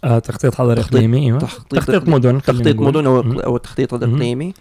آه 0.05 0.19
تخطيط 0.19 0.55
حضري 0.55 0.81
إقليمي 0.81 1.27
أيوه 1.27 1.39
تخطيط 1.39 1.79
تخطيط. 1.79 2.09
مدن 2.09 2.43
تخطيط. 2.43 2.77
مدن 2.77 3.07
أو. 3.07 3.21
أو 3.21 3.57
التخطيط 3.57 3.95
الاقليمي 3.95 4.55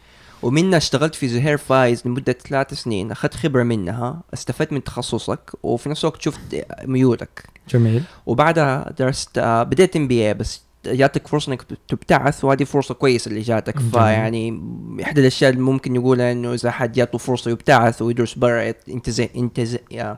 ومنها 0.44 0.78
اشتغلت 0.78 1.16
في 1.16 1.28
زهير 1.28 1.58
فايز 1.58 2.02
لمدة 2.08 2.38
ثلاث 2.50 2.74
سنين 2.74 3.12
أخذت 3.12 3.34
خبرة 3.34 3.64
منها 3.64 4.22
استفدت 4.34 4.74
من 4.74 4.84
تخصصك 4.84 5.52
وفي 5.64 5.90
نفس 5.90 6.06
الوقت 6.06 6.22
شفت 6.22 6.66
ميولك 6.84 7.44
جميل 7.70 8.04
وبعدها 8.26 8.94
درست 9.00 9.38
آه، 9.38 9.64
بديت 9.64 9.96
MBA 9.96 10.34
بس 10.34 10.62
جاتك 10.86 11.28
فرصة 11.28 11.50
إنك 11.52 11.62
تبتعث 11.88 12.46
وهذه 12.46 12.64
فرصة 12.64 12.94
كويسة 12.94 13.30
اللي 13.30 13.42
جاتك. 13.42 13.80
فيعني 13.80 14.62
إحدى 15.04 15.22
الأشياء 15.22 15.52
اللي 15.52 15.62
ممكن 15.62 15.94
نقولها 15.94 16.32
إنه 16.32 16.54
إذا 16.54 16.72
حد 16.72 16.92
جاته 16.92 17.18
فرصة 17.18 17.52
يبتعث 17.52 18.02
ويدرس 18.02 18.34
برا 18.34 18.74
انتز 18.90 19.22
انتز 19.22 19.78
يا 19.92 20.18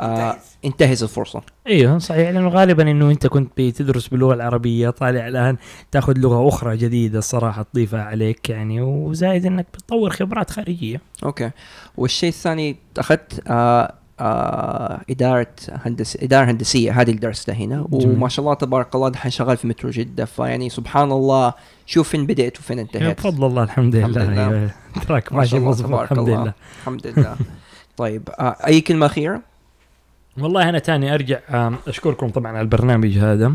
آه 0.00 0.36
انتهز. 0.64 1.02
الفرصة. 1.02 1.42
أيوه 1.66 1.98
صحيح. 1.98 2.28
لأنه 2.30 2.48
غالبا 2.48 2.90
إنه 2.90 3.10
أنت 3.10 3.26
كنت 3.26 3.50
بتدرس 3.56 4.08
باللغة 4.08 4.34
العربية 4.34 4.90
طالع 4.90 5.28
الآن 5.28 5.56
تأخذ 5.92 6.18
لغة 6.18 6.48
أخرى 6.48 6.76
جديدة 6.76 7.18
الصراحة 7.18 7.62
تضيفها 7.72 8.02
عليك 8.02 8.50
يعني 8.50 8.80
وزايد 8.80 9.46
إنك 9.46 9.66
بتطور 9.74 10.10
خبرات 10.10 10.50
خارجية. 10.50 11.00
okay. 11.24 11.50
والشيء 11.96 12.28
الثاني 12.28 12.76
أخذت 12.98 13.42
آه 13.48 13.94
آه 14.20 15.00
إدارة 15.10 15.46
هندس 15.68 16.16
إدارة 16.16 16.50
هندسية. 16.50 16.92
هذه 17.00 17.08
اللي 17.10 17.20
درستها 17.20 17.54
هنا. 17.54 17.86
جميل. 17.90 18.16
وما 18.16 18.28
شاء 18.28 18.42
الله 18.44 18.54
تبارك 18.54 18.94
الله 18.94 19.08
دحين 19.08 19.30
شغال 19.30 19.56
في 19.56 19.66
مترو 19.66 19.90
جدة. 19.90 20.24
فيعني 20.24 20.70
سبحان 20.70 21.12
الله 21.12 21.52
شوف 21.86 22.08
فين 22.08 22.26
بديت 22.26 22.58
وفين 22.58 22.78
انتهيت. 22.78 23.18
بفضل 23.18 23.46
الله 23.46 23.62
الحمد 23.62 23.94
الحمد 23.94 24.18
لله. 24.18 24.70
تراك 25.08 25.32
ما 25.32 25.38
ماشي 25.38 25.50
شاء 25.50 25.58
الله 25.60 25.70
مظبوط 25.70 25.88
تبارك. 25.90 26.12
الحمد 26.12 26.28
الله. 26.28 26.42
لله. 26.42 26.52
الحمد 26.80 27.06
لله. 27.06 27.36
طيب 27.96 28.28
آه 28.38 28.56
أي 28.66 28.80
كلمة 28.80 29.06
أخيرة؟ 29.06 29.42
والله 30.40 30.68
أنا 30.68 30.78
تاني 30.78 31.14
أرجع 31.14 31.38
أشكركم 31.86 32.28
طبعا 32.28 32.52
على 32.52 32.60
البرنامج 32.60 33.18
هذا 33.18 33.52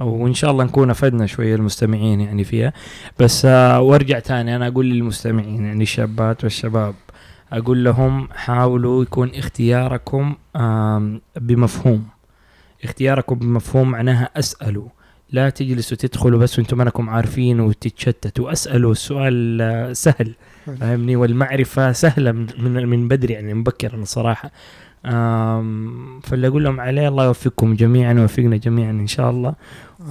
وإن 0.00 0.34
شاء 0.34 0.50
الله 0.50 0.64
نكون 0.64 0.90
أفدنا 0.90 1.26
شوية 1.26 1.54
المستمعين 1.54 2.20
يعني 2.20 2.44
فيها. 2.44 2.72
بس 3.18 3.44
آه، 3.44 3.80
وأرجع 3.80 4.18
تاني 4.18 4.56
أنا 4.56 4.68
أقول 4.68 4.86
للمستمعين 4.86 5.64
يعني 5.64 5.82
الشابات 5.82 6.44
والشباب 6.44 6.94
أقول 7.52 7.84
لهم 7.84 8.28
حاولوا 8.32 9.02
يكون 9.02 9.30
اختياركم 9.34 10.34
بمفهوم. 11.36 12.06
اختياركم 12.84 13.34
بمفهوم 13.34 13.90
معناها 13.90 14.30
أسألوا. 14.36 14.88
لا 15.32 15.50
تجلسوا 15.50 15.96
تدخلوا 15.96 16.40
بس 16.40 16.58
وأنتم 16.58 16.80
انكم 16.80 17.10
عارفين 17.10 17.60
وتتشتتوا. 17.60 18.52
أسألوا 18.52 18.92
السؤال 18.92 19.62
آه، 19.62 19.92
سهل 19.92 20.34
فاهمني؟ 20.80 21.16
والمعرفة 21.16 21.92
سهلة 21.92 22.32
من 22.32 22.88
من, 22.88 23.08
بدري 23.08 23.34
يعني 23.34 23.54
مبكرا 23.54 23.96
الصراحه 23.96 24.50
فاللي 26.22 26.46
أقول 26.48 26.64
لهم 26.64 26.80
عليه 26.80 27.08
الله 27.08 27.24
يوفقكم 27.24 27.74
جميعا 27.74 28.14
ويوفقنا 28.14 28.56
جميعا 28.56 28.90
إن 28.90 29.06
شاء 29.06 29.30
الله. 29.30 29.54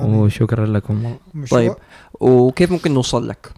وشكرا 0.02 0.66
لكم. 0.66 1.16
مشروع- 1.34 1.62
طيب. 1.62 1.74
وكيف 2.20 2.72
ممكن 2.72 2.94
نوصل 2.94 3.28
لك؟ 3.28 3.52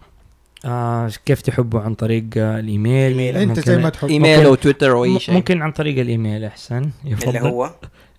آه 0.64 1.10
كيف 1.26 1.40
تحبوا 1.42 1.80
عن 1.80 1.94
طريق 1.94 2.24
الإيميل؟ 2.36 3.10
إيميل. 3.18 3.36
أنت 3.36 3.48
ممكن- 3.48 3.62
زي 3.62 3.76
ما 3.78 3.88
تحب. 3.88 4.08
إيميل 4.08 4.44
أو 4.44 4.54
تويتر 4.54 4.90
أو 4.92 5.04
أي 5.04 5.18
شيء. 5.20 5.34
ممكن 5.34 5.62
عن 5.62 5.72
طريق 5.72 5.98
الإيميل 6.00 6.44
أحسن. 6.44 6.90
يفضل. 7.04 7.28
اللي 7.36 7.40
هو؟ 7.40 7.70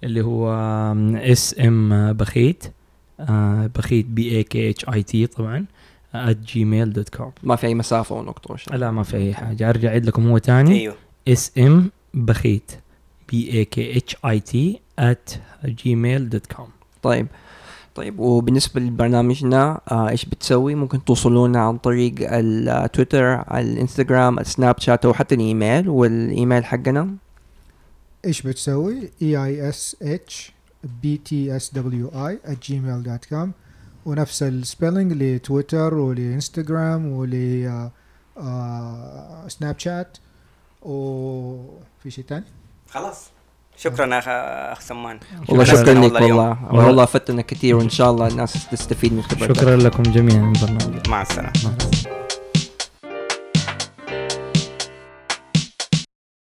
اللي 0.03 0.21
هو 0.21 0.51
S 1.15 1.55
M 1.59 2.13
بخيت 2.13 2.63
آه 3.19 3.69
بخيت 3.75 4.05
B 4.05 4.37
A 4.37 4.43
K 4.43 4.69
H 4.69 4.85
I 4.89 5.03
T 5.03 5.27
طبعا 5.27 5.65
at 6.15 6.35
gmail 6.53 6.87
dot 6.87 7.09
com. 7.09 7.31
ما 7.43 7.55
في 7.55 7.67
أي 7.67 7.75
مسافة 7.75 8.15
أو 8.17 8.23
نقطه 8.23 8.53
وش 8.53 8.69
لا 8.69 8.91
ما 8.91 9.03
في 9.03 9.17
أي 9.17 9.33
حاجة. 9.33 9.69
أرجع 9.69 9.89
أعيد 9.89 10.05
لكم 10.05 10.29
هو 10.29 10.37
تاني. 10.37 10.79
أيوه. 10.79 10.95
S 11.27 11.51
M 11.57 11.91
بخيت. 12.13 12.71
B 13.31 13.51
A 13.53 13.65
K 13.65 13.97
H 13.97 14.17
I 14.25 14.39
T 14.39 14.79
gmail 15.65 16.37
com 16.55 16.69
طيب. 17.01 17.27
طيب 17.95 18.19
وبالنسبة 18.19 18.81
لبرنامجنا 18.81 19.81
آه 19.91 20.09
إيش 20.09 20.25
بتسوي؟ 20.25 20.75
ممكن 20.75 21.05
توصلونا 21.05 21.59
عن 21.59 21.77
طريق 21.77 22.13
التويتر، 22.19 23.57
الإنستغرام، 23.57 24.39
السناب 24.39 24.79
شات 24.79 25.05
أو 25.05 25.13
حتى 25.13 25.35
الإيميل. 25.35 25.89
والإيميل 25.89 26.65
حقنا؟ 26.65 27.15
إيش 28.25 28.41
بتسوي؟ 28.41 29.11
E 29.21 29.43
I 29.43 29.69
S 29.69 29.97
H 30.01 30.51
B 31.01 31.17
T 31.17 31.55
S 31.55 31.73
W 31.73 32.07
I 32.07 32.39
Gmail 32.63 33.03
dot 33.03 33.25
com 33.25 33.51
ونفس 34.05 34.43
السبيلنج 34.43 35.13
لتويتر 35.13 35.93
ولإنستغرام 35.93 37.05
ول 37.11 37.35
آه، 37.65 37.91
آه، 38.37 39.47
سناب 39.47 39.79
شات. 39.79 40.17
وفي 40.81 42.11
شيء 42.11 42.25
ثاني 42.29 42.45
خلاص. 42.93 43.29
شكرا 43.77 44.19
اخ 44.19 44.27
أخ 44.27 44.79
سمان. 44.81 45.19
والله 45.49 45.63
شكراً 45.63 45.93
لك 45.93 46.21
والله. 46.21 46.57
والله. 46.71 47.05
فتنا 47.05 47.41
كثير 47.41 47.75
وإن 47.75 47.89
شاء 47.89 48.11
الله 48.11 48.27
الناس 48.27 48.69
تستفيد 48.69 49.13
من 49.13 49.21
خبرتك. 49.21 49.57
شكرا 49.57 49.75
لكم 49.75 50.03
جميعا 50.03 50.37
من 50.37 50.55
البرنامج 50.55 51.09
مع 51.09 51.21
السلامة. 51.21 51.51
مع 51.65 51.71
السلامة. 51.91 52.28